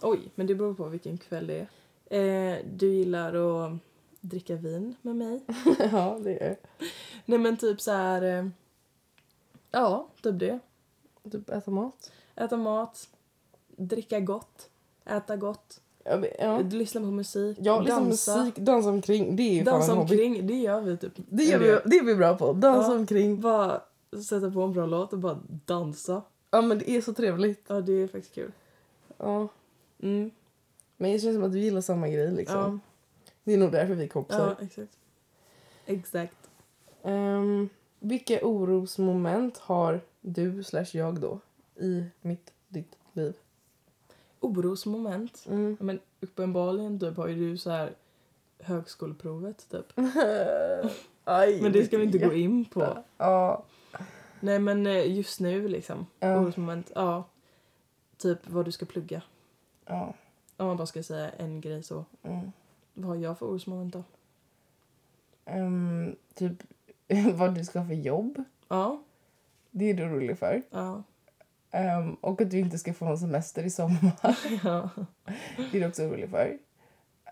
Oj, 0.00 0.20
men 0.34 0.46
det 0.46 0.54
beror 0.54 0.74
på 0.74 0.84
vilken 0.88 1.18
kväll 1.18 1.46
det 1.46 1.66
är. 1.66 1.68
Eh, 2.18 2.58
du 2.74 2.86
gillar 2.94 3.34
att 3.34 3.72
dricka 4.20 4.56
vin 4.56 4.94
med 5.02 5.16
mig. 5.16 5.40
ja, 5.92 6.18
det 6.24 6.42
är 6.44 6.56
Nej 7.24 7.38
men 7.38 7.56
typ 7.56 7.80
så 7.80 7.90
här. 7.92 8.22
Eh, 8.22 8.46
ja, 9.70 10.08
typ 10.22 10.38
det. 10.38 10.58
typ 11.32 11.50
äta 11.50 11.70
mat. 11.70 12.12
Äta 12.40 12.56
mat, 12.56 13.08
dricka 13.76 14.20
gott, 14.20 14.70
äta 15.04 15.36
gott, 15.36 15.80
Ja, 16.04 16.16
men- 16.16 16.30
ja. 16.38 16.58
lyssna 16.58 17.00
på 17.00 17.06
musik, 17.06 17.58
Ja, 17.60 17.80
liksom 17.80 18.04
dansa. 18.04 18.36
musik, 18.44 18.56
dansa 18.56 18.88
omkring, 18.88 19.36
det 19.36 19.42
är 19.60 19.64
Dansa 19.64 19.92
en 19.92 19.98
hobby. 19.98 20.12
omkring, 20.12 20.46
det 20.46 20.54
gör 20.54 20.80
vi 20.80 20.96
typ. 20.96 21.12
Det, 21.16 21.42
gör 21.44 21.58
vi, 21.58 21.66
det 21.90 21.96
är 21.96 22.04
vi 22.04 22.14
bra 22.14 22.36
på, 22.36 22.52
dansa 22.52 22.92
Ja. 22.92 22.98
omkring. 22.98 23.40
Bara 23.40 23.82
sätta 24.28 24.50
på 24.50 24.62
en 24.62 24.72
bra 24.72 24.86
låt 24.86 25.12
och 25.12 25.18
bara 25.18 25.38
dansa. 25.66 26.22
Ja 26.50 26.62
men 26.62 26.78
det 26.78 26.90
är 26.90 27.00
så 27.00 27.14
trevligt. 27.14 27.64
Ja, 27.66 27.80
det 27.80 27.92
är 27.92 28.08
faktiskt 28.08 28.34
kul. 28.34 28.52
Ja. 29.18 29.48
Mm. 30.02 30.30
Men 30.96 31.12
det 31.12 31.18
känns 31.18 31.34
som 31.36 31.44
att 31.44 31.52
du 31.52 31.60
gillar 31.60 31.80
samma 31.80 32.08
grej 32.08 32.30
liksom. 32.32 32.56
Ja, 32.58 32.78
Det 33.44 33.52
är 33.52 33.58
nog 33.58 33.72
därför 33.72 33.94
vi 33.94 34.02
är 34.02 34.06
ja, 34.06 34.12
kompisar. 34.12 34.56
exakt. 34.62 34.96
Exakt. 35.86 36.36
Ehm, 37.02 37.68
vilka 37.98 38.46
orosmoment 38.46 39.58
har 39.58 40.00
du 40.20 40.64
slash 40.64 40.86
jag 40.92 41.20
då 41.20 41.38
i 41.80 42.04
mitt, 42.20 42.52
ditt 42.68 42.98
liv? 43.12 43.34
Orosmoment. 44.40 45.44
Mm. 45.46 45.76
Ja, 45.80 45.84
Men 45.84 46.00
uppenbarligen 46.20 47.00
typ 47.00 47.16
har 47.16 47.28
ju 47.28 47.34
du 47.50 47.58
så 47.58 47.70
här 47.70 47.94
högskoleprovet 48.58 49.68
typ. 49.70 49.86
Aj, 51.24 51.62
Men 51.62 51.72
det 51.72 51.84
ska 51.84 51.98
vi 51.98 52.04
inte 52.04 52.18
gå 52.18 52.26
mitt 52.28 52.36
in 52.36 52.64
på. 52.64 52.98
Ja. 53.16 53.64
Nej 54.40 54.58
men 54.58 54.86
eh, 54.86 55.12
just 55.16 55.40
nu 55.40 55.68
liksom. 55.68 56.06
Ja. 56.20 56.40
Orosmoment. 56.40 56.92
Ja. 56.94 57.24
Typ 58.16 58.50
vad 58.50 58.64
du 58.64 58.72
ska 58.72 58.86
plugga. 58.86 59.22
ja. 59.86 60.14
Om 60.56 60.66
man 60.66 60.76
bara 60.76 60.86
ska 60.86 61.02
säga 61.02 61.30
en 61.30 61.60
grej 61.60 61.82
så. 61.82 62.04
Mm. 62.22 62.52
Vad 62.94 63.08
har 63.08 63.16
jag 63.16 63.38
för 63.38 63.46
orosmoment 63.46 63.92
då? 63.92 64.04
Ehm, 65.44 66.16
typ 66.34 66.52
vad 67.34 67.54
du 67.54 67.64
ska 67.64 67.78
ha 67.78 67.86
för 67.86 67.94
jobb. 67.94 68.44
Ja. 68.68 69.02
Det 69.70 69.90
är 69.90 69.94
du 69.94 70.04
orolig 70.04 70.38
för. 70.38 70.62
Ja. 70.70 71.02
Ehm, 71.70 72.14
och 72.14 72.40
att 72.40 72.50
du 72.50 72.58
inte 72.58 72.78
ska 72.78 72.92
få 72.94 73.04
någon 73.04 73.18
semester 73.18 73.62
i 73.64 73.70
sommar. 73.70 74.12
ja. 74.64 74.90
Det 75.72 75.76
är 75.78 75.80
du 75.80 75.86
också 75.86 76.02
orolig 76.02 76.30
för. 76.30 76.58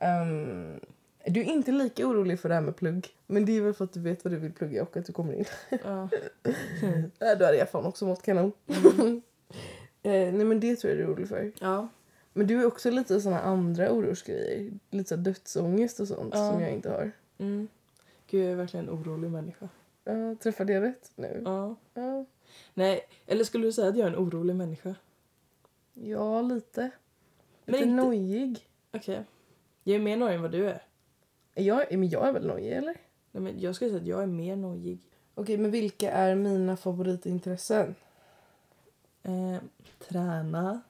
Ehm, 0.01 0.81
du 1.27 1.41
är 1.41 1.45
inte 1.45 1.73
lika 1.73 2.07
orolig 2.07 2.41
för 2.41 2.49
det 2.49 2.55
här 2.55 2.63
med 2.63 2.77
plugg. 2.77 3.07
Men 3.27 3.45
det 3.45 3.57
är 3.57 3.61
väl 3.61 3.75
för 3.75 3.85
att 3.85 3.93
du 3.93 4.01
vet 4.01 4.25
vad 4.25 4.33
du 4.33 4.37
vill 4.39 4.53
plugga 4.53 4.83
och 4.83 4.97
att 4.97 5.07
du 5.07 5.13
kommer 5.13 5.33
in. 5.33 5.45
ja. 5.85 6.09
Äh, 7.21 7.39
Då 7.39 7.45
hade 7.45 7.57
jag 7.57 7.71
fan 7.71 7.87
också 7.87 8.07
mått 8.07 8.23
kanon. 8.23 8.53
Eh, 10.03 10.11
nej 10.33 10.45
men 10.45 10.61
det 10.61 10.77
tror 10.77 10.91
jag 10.91 10.99
du 10.99 11.03
är 11.05 11.09
orolig 11.15 11.29
för. 11.29 11.53
ja. 11.61 11.89
Men 12.33 12.47
du 12.47 12.61
är 12.61 12.67
också 12.67 12.91
lite 12.91 13.21
såna 13.21 13.41
andra 13.41 13.93
orosgrejer. 13.93 14.71
Lite 14.91 15.09
så 15.09 15.17
dödsångest 15.17 16.01
och 16.01 16.09
sånt 16.09 16.35
Ja. 16.35 16.51
som 16.53 16.61
jag 16.61 16.71
inte 16.73 16.91
har. 16.91 17.11
Mm. 17.39 17.69
Gud, 18.31 18.45
jag 18.45 18.53
är 18.53 18.57
verkligen 18.57 18.89
en 18.89 18.95
orolig 18.95 19.31
människa. 19.31 19.69
Ja, 20.05 20.35
träffade 20.43 20.73
jag 20.73 20.83
rätt 20.83 21.11
nu? 21.17 21.43
Ja. 21.45 21.75
Ja, 21.95 22.25
Nej, 22.75 23.01
eller 23.27 23.45
skulle 23.45 23.67
du 23.67 23.73
säga 23.73 23.89
att 23.89 23.97
jag 23.97 24.07
är 24.09 24.13
en 24.13 24.19
orolig 24.19 24.57
människa? 24.57 24.95
ja 25.95 26.43
lite. 26.43 26.91
Men 27.65 27.73
Lite 27.73 27.85
inte- 27.85 27.95
nojig. 28.05 28.69
Okej. 28.93 29.25
Jag 29.85 29.97
är 29.97 30.01
mer 30.01 30.17
nojig 30.17 30.35
än 30.37 30.43
vad 30.43 30.51
du 30.53 30.69
är. 30.69 30.83
Är 31.55 31.63
jag, 31.65 31.99
men 31.99 32.09
jag 32.09 32.29
är 32.29 32.33
väl 32.33 32.47
nojig 32.47 32.73
eller? 32.73 32.97
Nej, 33.33 33.43
men 33.43 33.61
jag 33.61 33.75
skulle 33.75 33.91
säga 33.91 34.01
att 34.01 34.07
jag 34.09 34.23
är 34.23 34.27
mer 34.27 34.57
nojig. 34.57 35.01
Okej, 35.35 35.57
men 35.59 35.71
vilka 35.71 36.11
är 36.11 36.35
mina 36.35 36.77
favoritintressen? 36.77 37.95
Eh, 39.23 39.57
träna. 39.99 40.81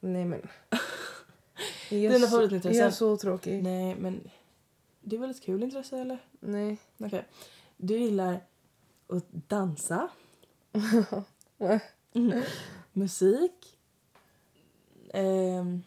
Nej 0.00 0.24
men. 0.24 0.48
Är 1.90 1.98
jag 1.98 2.12
Dina 2.12 2.26
favoritintressen? 2.26 2.80
Är 2.80 2.84
jag 2.84 2.94
så 2.94 3.16
tråkig? 3.16 3.62
Nej, 3.62 3.94
men 3.94 4.20
det 5.00 5.16
är 5.16 5.20
väl 5.20 5.30
ett 5.30 5.42
kul 5.42 5.62
intresse, 5.62 5.98
eller? 5.98 6.18
Nej. 6.40 6.78
Okej. 6.98 7.24
Du 7.76 7.98
gillar 7.98 8.40
att 9.08 9.26
dansa. 9.48 10.08
Mm. 12.16 12.42
Musik. 12.92 13.78
Ehm, 15.14 15.82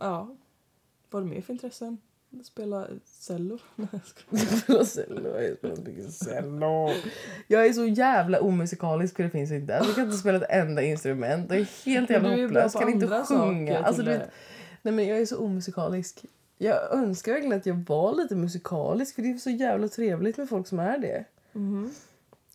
ja. 0.00 0.36
Vad 1.10 1.22
har 1.22 1.28
du 1.28 1.34
mer 1.34 1.42
för 1.42 1.52
intressen? 1.52 1.98
Spela 2.44 2.86
cello? 3.04 3.58
Spelar 4.44 4.84
cello. 4.84 5.40
Jag 5.40 5.56
spelar 5.58 5.76
mycket 5.76 6.12
cello. 6.12 6.90
Jag 7.46 7.66
är 7.66 7.72
så 7.72 7.84
jävla 7.84 8.40
omusikalisk 8.40 9.16
för 9.16 9.22
det 9.22 9.30
finns 9.30 9.52
inte. 9.52 9.76
Alltså, 9.76 9.90
jag 9.90 9.96
kan 9.96 10.04
inte 10.04 10.16
spela 10.16 10.38
ett 10.38 10.50
enda 10.50 10.82
instrument. 10.82 11.50
Jag 11.50 11.60
är 11.60 11.84
helt 11.84 12.10
jävla 12.10 12.32
är 12.32 12.42
hopplös. 12.42 12.72
Kan 12.72 12.88
inte 12.88 13.24
sjunga. 13.24 13.78
Alltså, 13.78 14.02
du 14.02 14.10
vet, 14.10 14.30
nej, 14.82 14.94
men 14.94 15.06
jag 15.06 15.18
är 15.18 15.26
så 15.26 15.38
omusikalisk. 15.38 16.24
Jag 16.58 16.92
önskar 16.92 17.32
verkligen 17.32 17.58
att 17.58 17.66
jag 17.66 17.84
var 17.88 18.14
lite 18.14 18.34
musikalisk 18.36 19.14
för 19.14 19.22
det 19.22 19.30
är 19.30 19.38
så 19.38 19.50
jävla 19.50 19.88
trevligt 19.88 20.36
med 20.36 20.48
folk 20.48 20.66
som 20.66 20.78
är 20.78 20.98
det. 20.98 21.24
Mhm. 21.52 21.90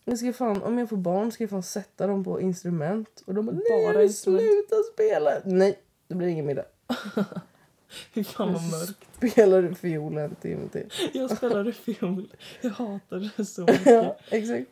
Jag 0.05 0.17
ska 0.17 0.33
fan, 0.33 0.61
om 0.63 0.77
jag 0.77 0.89
får 0.89 0.97
barn 0.97 1.31
ska 1.31 1.43
jag 1.43 1.49
fan 1.49 1.63
sätta 1.63 2.07
dem 2.07 2.23
på 2.23 2.41
instrument. 2.41 3.23
Och 3.25 3.33
de 3.33 3.45
bara, 3.45 3.55
Bara 3.55 3.93
nej 3.93 4.03
instrument." 4.05 4.41
sluta 4.43 4.75
spela. 4.93 5.41
Nej, 5.45 5.79
det 6.07 6.15
blir 6.15 6.27
ingen 6.27 6.45
middag. 6.45 6.65
Fy 8.13 8.23
fan 8.23 8.53
vad 8.53 8.61
mörkt. 8.71 8.97
Spelar 9.31 9.61
du 9.61 9.75
fiolen 9.75 10.35
Tim 10.41 10.69
till? 10.69 10.89
Jag 11.13 11.37
spelade 11.37 11.73
fiol. 11.73 12.33
Jag 12.61 12.69
hatar 12.71 13.33
det 13.37 13.45
så 13.45 13.61
mycket. 13.61 13.85
ja, 13.85 14.17
exakt. 14.29 14.67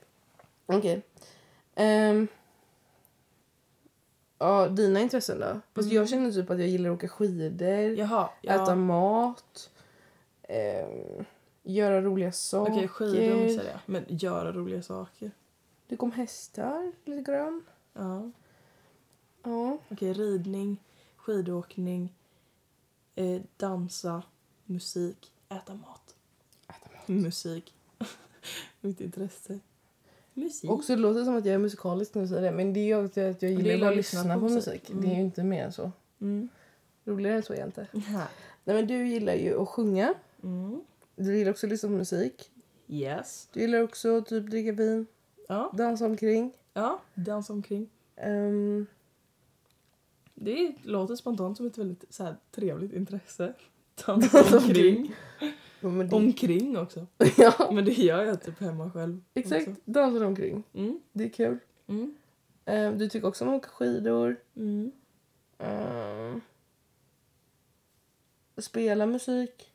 Okej. 0.65 1.01
Ehm. 1.75 2.27
ja, 4.39 4.67
dina 4.67 4.99
intressen 4.99 5.39
då? 5.39 5.59
Fast 5.75 5.91
jag 5.91 6.09
känner 6.09 6.31
typ 6.31 6.49
att 6.49 6.59
jag 6.59 6.67
gillar 6.67 6.89
att 6.89 6.95
åka 6.95 7.07
skidor, 7.07 7.71
Jaha. 7.97 8.29
äta 8.43 8.63
Ja. 8.67 8.75
mat, 8.75 9.69
ehm, 10.47 11.25
göra 11.73 12.01
roliga 12.01 12.31
saker. 12.31 12.73
Okej, 12.73 12.87
skidor 12.87 13.35
missade 13.35 13.69
jag. 13.69 13.79
Men 13.85 14.05
göra 14.07 14.51
roliga 14.51 14.81
saker. 14.81 15.31
Du 15.87 15.97
kom 15.97 16.11
hästar 16.11 16.91
lite 17.05 17.31
grann. 17.31 17.65
Ja. 17.93 18.31
Ja. 19.43 19.77
Okej, 19.89 20.13
ridning, 20.13 20.83
skidåkning, 21.15 22.13
eh, 23.15 23.41
dansa, 23.57 24.23
musik, 24.65 25.31
äta 25.49 25.73
mat. 25.73 26.15
Äta 26.67 26.89
mat. 26.95 27.07
Musik. 27.07 27.73
Mitt 28.81 29.01
intresse. 29.01 29.59
Musik. 30.33 30.69
Också 30.69 30.95
det 30.95 31.01
låter 31.01 31.23
som 31.23 31.37
att 31.37 31.45
jag 31.45 31.55
är 31.55 31.59
musikalisk 31.59 32.15
när 32.15 32.21
du 32.21 32.27
säger 32.27 32.41
det. 32.41 32.51
Men 32.51 32.73
det 32.73 32.79
är 32.79 32.85
ju 32.85 33.05
också 33.05 33.21
att 33.21 33.41
jag 33.41 33.51
gillar 33.51 33.79
bara 33.79 33.89
att 33.89 33.97
lyssna 33.97 34.39
på, 34.39 34.49
musik. 34.49 34.89
Mm. 34.89 35.01
Det 35.01 35.07
är 35.07 35.15
ju 35.15 35.21
inte 35.21 35.43
mer 35.43 35.63
än 35.63 35.73
så. 35.73 35.91
Mm. 36.21 36.49
Roligare 37.05 37.35
än 37.35 37.43
så 37.43 37.53
är 37.53 37.57
jag 37.57 37.67
inte. 37.67 37.87
Ja. 37.91 38.27
Nej 38.63 38.75
men 38.75 38.87
du 38.87 39.07
gillar 39.07 39.33
ju 39.33 39.61
att 39.61 39.69
sjunga. 39.69 40.13
Mm. 40.43 40.81
Du 41.19 41.37
gillar 41.37 41.51
också 41.51 41.65
att 41.65 41.71
lyssna 41.71 41.89
på 41.89 41.95
musik. 41.95 42.51
Yes. 42.87 43.49
Du 43.53 43.59
gillar 43.61 43.81
också 43.83 44.17
att 44.17 44.25
typ 44.25 44.49
dricka 44.49 44.71
vin, 44.71 45.07
Ja. 45.47 45.71
dansa 45.77 46.05
omkring. 46.05 46.53
ja, 46.73 47.01
dansa 47.13 47.53
omkring. 47.53 47.89
Ehm, 48.15 48.85
Det 50.35 50.75
låter 50.83 51.15
spontant 51.15 51.57
som 51.57 51.67
ett 51.67 51.77
väldigt 51.77 52.05
så 52.09 52.23
här, 52.23 52.35
trevligt 52.51 52.93
intresse. 52.93 53.53
Dansa 54.05 54.57
omkring. 54.57 55.15
ja, 55.81 55.89
men 55.89 56.09
det, 56.09 56.15
omkring 56.15 56.77
också. 56.77 57.07
ja, 57.37 57.69
Men 57.73 57.85
det 57.85 57.91
gör 57.91 58.23
jag 58.23 58.41
typ 58.41 58.59
hemma 58.59 58.91
själv. 58.91 59.21
exakt. 59.33 59.67
också. 59.67 59.81
Dansar 59.85 60.25
omkring. 60.25 60.63
Mm. 60.73 60.99
Det 61.13 61.23
är 61.23 61.29
kul. 61.29 61.57
Mm. 61.87 62.15
Ehm, 62.65 62.97
du 62.97 63.09
tycker 63.09 63.27
också 63.27 63.45
om 63.45 63.49
att 63.53 63.57
åka 63.57 63.69
skidor. 63.69 64.35
Mm. 64.55 64.91
Ehm, 65.57 66.41
spela 68.57 69.05
musik. 69.05 69.73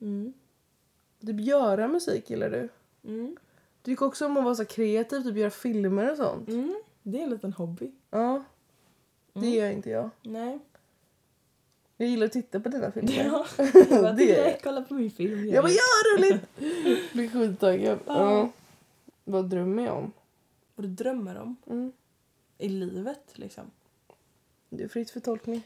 Mm. 0.00 0.32
Typ 1.26 1.40
göra 1.40 1.88
musik 1.88 2.30
gillar 2.30 2.50
du. 2.50 2.68
Mm. 3.04 3.36
Du 3.82 3.92
tycker 3.92 4.06
också 4.06 4.26
om 4.26 4.36
att 4.36 4.44
vara 4.44 4.54
så 4.54 4.64
kreativ, 4.64 5.22
typ 5.22 5.36
göra 5.36 5.50
filmer 5.50 6.10
och 6.10 6.16
sånt. 6.16 6.48
Mm. 6.48 6.74
Det 7.02 7.18
är 7.18 7.22
en 7.22 7.30
liten 7.30 7.52
hobby. 7.52 7.90
Ja, 8.10 8.44
det 9.32 9.40
Mm. 9.40 9.52
gör 9.52 9.70
inte 9.70 9.90
jag. 9.90 10.10
Nej. 10.22 10.58
Jag 11.96 12.08
gillar 12.08 12.26
att 12.26 12.32
titta 12.32 12.60
på 12.60 12.68
dina 12.68 12.90
filmer. 12.90 13.24
Ja. 13.24 13.46
Jag 13.90 14.02
bara, 14.02 14.12
Det- 14.12 14.24
det... 14.34 14.58
kolla 14.62 14.82
på 14.82 14.94
min 14.94 15.10
film. 15.10 15.48
Jag 15.48 15.64
bara, 15.64 15.72
ja 15.72 16.16
roligt! 16.18 16.42
Blir 17.12 17.28
skittaggad. 17.28 17.98
Ja. 18.06 18.30
Ja. 18.32 18.50
Vad 19.24 19.48
drömmer 19.50 19.84
jag 19.84 19.96
om? 19.96 20.12
Vad 20.74 20.84
du 20.86 20.88
drömmer 20.90 21.36
om 21.38 21.56
Mm. 21.66 21.92
i 22.58 22.68
livet 22.68 23.22
liksom. 23.32 23.64
Det 24.68 24.84
är 24.84 24.88
fritt 24.88 25.10
för 25.10 25.20
tolkning. 25.20 25.62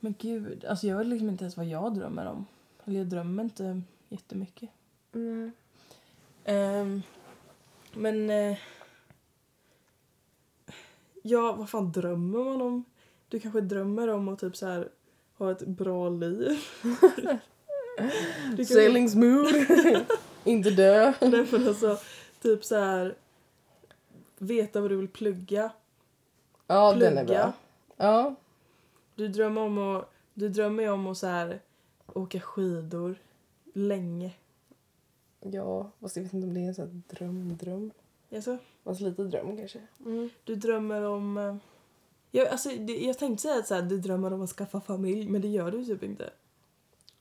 Men 0.00 0.14
gud, 0.18 0.64
alltså 0.64 0.86
jag 0.86 0.98
vet 0.98 1.06
liksom 1.06 1.28
inte 1.28 1.44
ens 1.44 1.56
vad 1.56 1.66
jag 1.66 1.94
drömmer 1.94 2.26
om. 2.26 2.46
Eller 2.84 2.98
jag 2.98 3.06
drömmer 3.06 3.42
inte 3.42 3.82
jättemycket. 4.08 4.70
Mm. 5.16 5.52
Ehm, 6.44 7.02
men... 7.92 8.30
Eh, 8.30 8.58
ja, 11.22 11.52
vad 11.52 11.70
fan 11.70 11.92
drömmer 11.92 12.44
man 12.44 12.62
om? 12.62 12.84
Du 13.28 13.40
kanske 13.40 13.60
drömmer 13.60 14.08
om 14.08 14.28
att 14.28 14.38
typ 14.38 14.56
så 14.56 14.66
här 14.66 14.88
ha 15.38 15.50
ett 15.50 15.66
bra 15.66 16.08
liv. 16.08 16.58
Sailing 18.66 19.08
smooth. 19.08 19.54
inte 20.44 20.70
dö. 20.70 21.12
Nej 21.20 21.46
men 21.50 21.68
alltså, 21.68 21.98
typ 22.42 22.64
så 22.64 22.76
här 22.76 23.14
veta 24.38 24.80
vad 24.80 24.90
du 24.90 24.96
vill 24.96 25.08
plugga. 25.08 25.70
Ja, 26.66 26.92
plugga. 26.92 27.10
den 27.10 27.18
är 27.18 27.24
bra. 27.24 27.52
Ja. 27.96 28.34
Du 29.14 29.28
drömmer 29.28 29.60
om 29.60 29.78
att, 29.78 30.10
du 30.34 30.48
drömmer 30.48 30.90
om 30.90 31.06
att 31.06 31.18
så 31.18 31.26
här 31.26 31.60
åka 32.06 32.40
skidor 32.40 33.18
länge. 33.74 34.32
Ja, 35.52 35.90
fast 36.00 36.16
jag 36.16 36.22
vet 36.22 36.32
inte 36.32 36.46
om 36.46 36.54
det 36.54 36.60
är 36.60 36.68
en 36.68 36.74
sån 36.74 36.84
här 36.86 37.02
dröm, 37.16 37.56
dröm. 37.56 37.90
Alltså, 38.34 38.58
Fast 38.84 39.00
lite 39.00 39.22
dröm 39.24 39.56
kanske. 39.56 39.80
Mm. 40.04 40.30
du 40.44 40.54
drömmer 40.54 41.02
om... 41.02 41.38
eh, 41.38 41.56
Jag, 42.30 42.48
alltså, 42.48 42.68
det, 42.68 42.92
jag 42.98 43.18
tänkte 43.18 43.42
säga 43.42 43.58
att 43.58 43.66
så 43.66 43.74
här, 43.74 43.82
du 43.82 43.98
drömmer 43.98 44.32
om 44.32 44.42
att 44.42 44.50
skaffa 44.50 44.80
familj, 44.80 45.28
men 45.28 45.40
det 45.42 45.48
gör 45.48 45.70
du 45.70 45.84
typ 45.84 46.02
inte. 46.02 46.30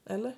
Eller? 0.05 0.35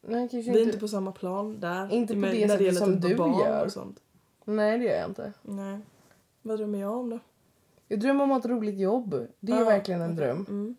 Nej, 0.00 0.28
kanske 0.28 0.52
Vi 0.52 0.60
är 0.62 0.66
inte. 0.66 0.78
på 0.78 0.88
samma 0.88 1.12
plan 1.12 1.60
där. 1.60 1.92
Inte 1.92 2.14
på 2.14 2.20
det 2.20 2.48
sättet 2.48 2.76
som 2.76 2.92
typ 3.02 3.16
du 3.16 3.24
gör. 3.44 3.64
Och 3.66 3.72
sånt. 3.72 4.00
Nej, 4.44 4.78
det 4.78 4.84
gör 4.84 4.96
jag 4.96 5.10
inte. 5.10 5.32
Nej. 5.42 5.78
Vad 6.42 6.58
drömmer 6.58 6.78
jag 6.78 6.92
om 6.92 7.10
då? 7.10 7.18
Jag 7.88 8.00
drömmer 8.00 8.24
om 8.24 8.30
att 8.32 8.42
ha 8.44 8.50
ett 8.50 8.56
roligt 8.58 8.78
jobb. 8.78 9.26
Det 9.40 9.52
är 9.52 9.58
Ja, 9.58 9.64
verkligen 9.64 10.00
en 10.00 10.12
okej. 10.12 10.16
dröm. 10.26 10.46
Mm. 10.48 10.76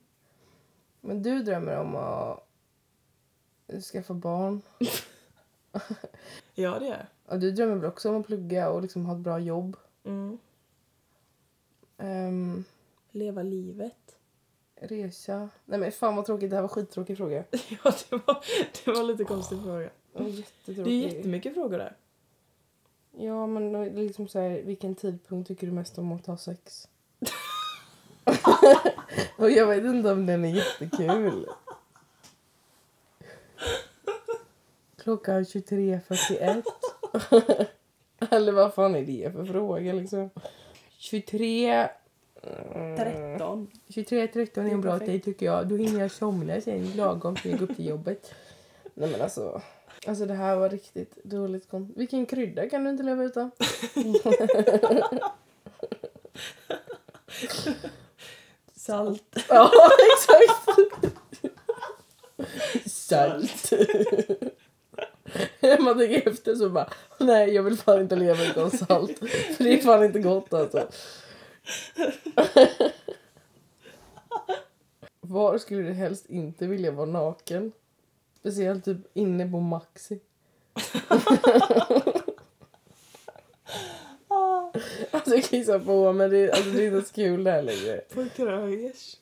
Men 1.02 1.24
du 1.24 1.44
drömmer 1.44 1.78
om 1.80 1.96
att 1.96 2.44
skaffa 3.92 4.14
barn. 4.14 4.62
Ja, 6.54 6.80
det 6.80 6.86
gör 6.86 7.06
jag. 7.28 7.40
Du 7.40 7.52
drömmer 7.52 7.76
väl 7.76 7.86
också 7.86 8.10
om 8.10 8.22
att 8.22 8.28
plugga 8.28 8.70
och 8.70 8.82
liksom 8.82 9.06
ha 9.06 9.14
ett 9.14 9.20
bra 9.20 9.40
jobb. 9.40 9.78
Mm. 10.04 10.38
Ehm, 11.98 12.64
Leva 13.12 13.44
livet. 13.44 14.16
resa. 14.76 15.50
Nej 15.66 15.80
men 15.80 15.92
fan 15.92 16.16
vad 16.16 16.26
tråkigt. 16.26 16.50
Det 16.50 16.56
här 16.56 16.62
var 16.62 16.70
skittråkig 16.70 17.18
fråga. 17.18 17.44
Ja, 17.52 17.94
det 18.10 18.12
var, 18.12 18.46
det 18.86 18.92
var 18.92 19.04
lite 19.04 19.24
konstig 19.24 19.62
fråga. 19.64 19.90
Det 20.66 20.82
är 20.82 20.88
jättemycket 20.88 21.54
frågor 21.54 21.78
där. 21.78 21.96
Ja 23.18 23.48
men 23.48 23.84
liksom 23.96 24.28
så 24.28 24.40
här, 24.40 24.62
vilken 24.62 24.96
tidpunkt 24.96 25.48
tycker 25.48 25.68
du 25.68 25.74
mest 25.74 25.98
om 25.98 26.12
att 26.12 26.26
ha 26.26 26.38
sex? 26.38 26.88
och 29.38 29.52
jag 29.52 29.68
vet 29.68 29.84
inte 29.84 30.12
om 30.12 30.26
den 30.26 30.46
är 30.46 30.56
jättekul. 30.56 31.46
Klockan 35.06 35.44
23.41. 35.44 36.64
Eller 38.32 38.52
vad 38.52 38.74
fan 38.74 38.96
är 38.96 39.02
det 39.02 39.34
för 39.34 39.46
fråga 39.46 39.94
liksom? 39.94 40.30
23... 40.98 41.70
eh, 41.70 41.88
13. 42.98 43.72
23, 43.90 44.28
13 44.28 44.66
är 44.66 44.72
en 44.72 44.82
bra 44.82 45.00
tid 45.00 45.24
tycker 45.24 45.46
jag. 45.46 45.68
Då 45.68 45.76
hinner 45.76 46.00
jag 46.00 46.12
somna 46.12 46.62
sen 46.62 46.92
lagom 46.96 47.36
till 47.36 47.52
jag 47.52 47.60
går 47.60 47.70
upp 47.70 47.76
till 47.76 47.88
jobbet. 47.88 48.34
Nej 48.94 49.12
men 49.12 49.22
alltså. 49.22 49.62
Alltså 50.08 50.26
det 50.26 50.34
här 50.34 50.56
var 50.56 50.70
riktigt 50.70 51.24
dåligt. 51.24 51.68
Vilken 51.96 52.26
krydda 52.26 52.70
kan 52.70 52.84
du 52.84 52.90
inte 52.90 53.04
leva 53.04 53.24
utan? 53.24 53.52
Salt. 58.76 59.36
ja 59.50 59.72
exakt. 60.14 60.66
Salt. 62.90 63.74
Man 65.80 65.98
tänker 65.98 66.30
efter 66.30 66.56
så 66.56 66.70
bara, 66.70 66.90
nej 67.18 67.54
jag 67.54 67.64
vill 67.64 67.78
fan 67.78 68.02
inte 68.02 68.16
leva 68.16 68.44
utan 68.46 68.72
salt. 68.72 69.20
För 69.58 69.64
det 69.64 69.74
är 69.74 69.78
fan 69.78 70.04
inte 70.04 70.20
gott 70.20 70.54
alltså. 70.54 70.88
Var 75.22 75.58
skulle 75.58 75.82
du 75.82 75.94
helst 75.94 76.26
inte 76.26 76.68
vilja 76.68 76.92
vara 76.92 77.06
naken? 77.06 77.72
Speciellt 78.40 78.86
typ 78.86 78.98
inne 79.14 79.52
på 79.52 79.60
Maxi. 79.60 80.20
Alltså 85.12 85.36
jag 85.36 85.44
kissar 85.44 85.80
på 85.80 86.14
men 86.14 86.30
det, 86.30 86.52
alltså, 86.52 86.70
det 86.70 86.84
är 86.84 86.96
inte 86.96 87.08
så 87.08 87.14
kul 87.16 87.44
det 87.44 87.52
här 87.52 87.62
längre. 87.62 88.02
På 88.14 88.26
Krögers. 88.36 89.16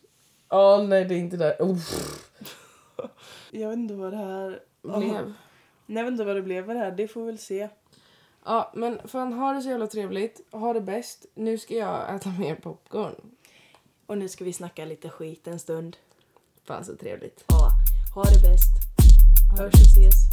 Ja, 0.50 0.86
nej 0.88 1.06
det 1.06 1.16
är 1.16 1.20
inte 1.20 1.38
där. 1.38 1.62
Uff, 1.62 2.30
Jag 3.52 3.70
vet 3.70 3.78
inte 3.78 3.94
vad 3.94 4.12
det 4.12 4.18
här 4.18 4.60
blev. 4.82 5.34
Jag 5.86 6.04
vet 6.04 6.12
inte 6.12 6.24
vad 6.24 6.36
det 6.36 6.42
blev 6.42 6.68
med 6.68 6.76
det 6.76 6.80
här. 6.80 6.92
Det 6.92 7.08
får 7.08 7.22
vi 7.22 7.26
väl 7.26 7.40
se. 7.40 7.70
Ja, 8.46 8.72
men 8.76 9.08
fan 9.08 9.34
ha 9.34 9.54
det 9.54 9.62
så 9.62 9.70
jävla 9.70 9.88
trevligt. 9.88 10.42
Ha 10.52 10.74
det 10.74 10.82
bäst. 10.82 11.26
Nu 11.36 11.58
ska 11.58 11.76
jag 11.76 12.16
äta 12.16 12.30
mer 12.40 12.56
popcorn. 12.56 13.16
Och 14.06 14.18
nu 14.18 14.30
ska 14.30 14.44
vi 14.44 14.54
snacka 14.54 14.86
lite 14.86 15.10
skit 15.10 15.48
en 15.48 15.60
stund. 15.60 15.98
Fan 16.64 16.86
så 16.86 16.96
trevligt. 16.96 17.44
Ja, 17.48 17.72
ha 18.16 18.24
det 18.24 18.42
bäst. 18.42 18.74
Hörs 19.58 19.74
och 19.74 19.80
ses. 19.80 20.33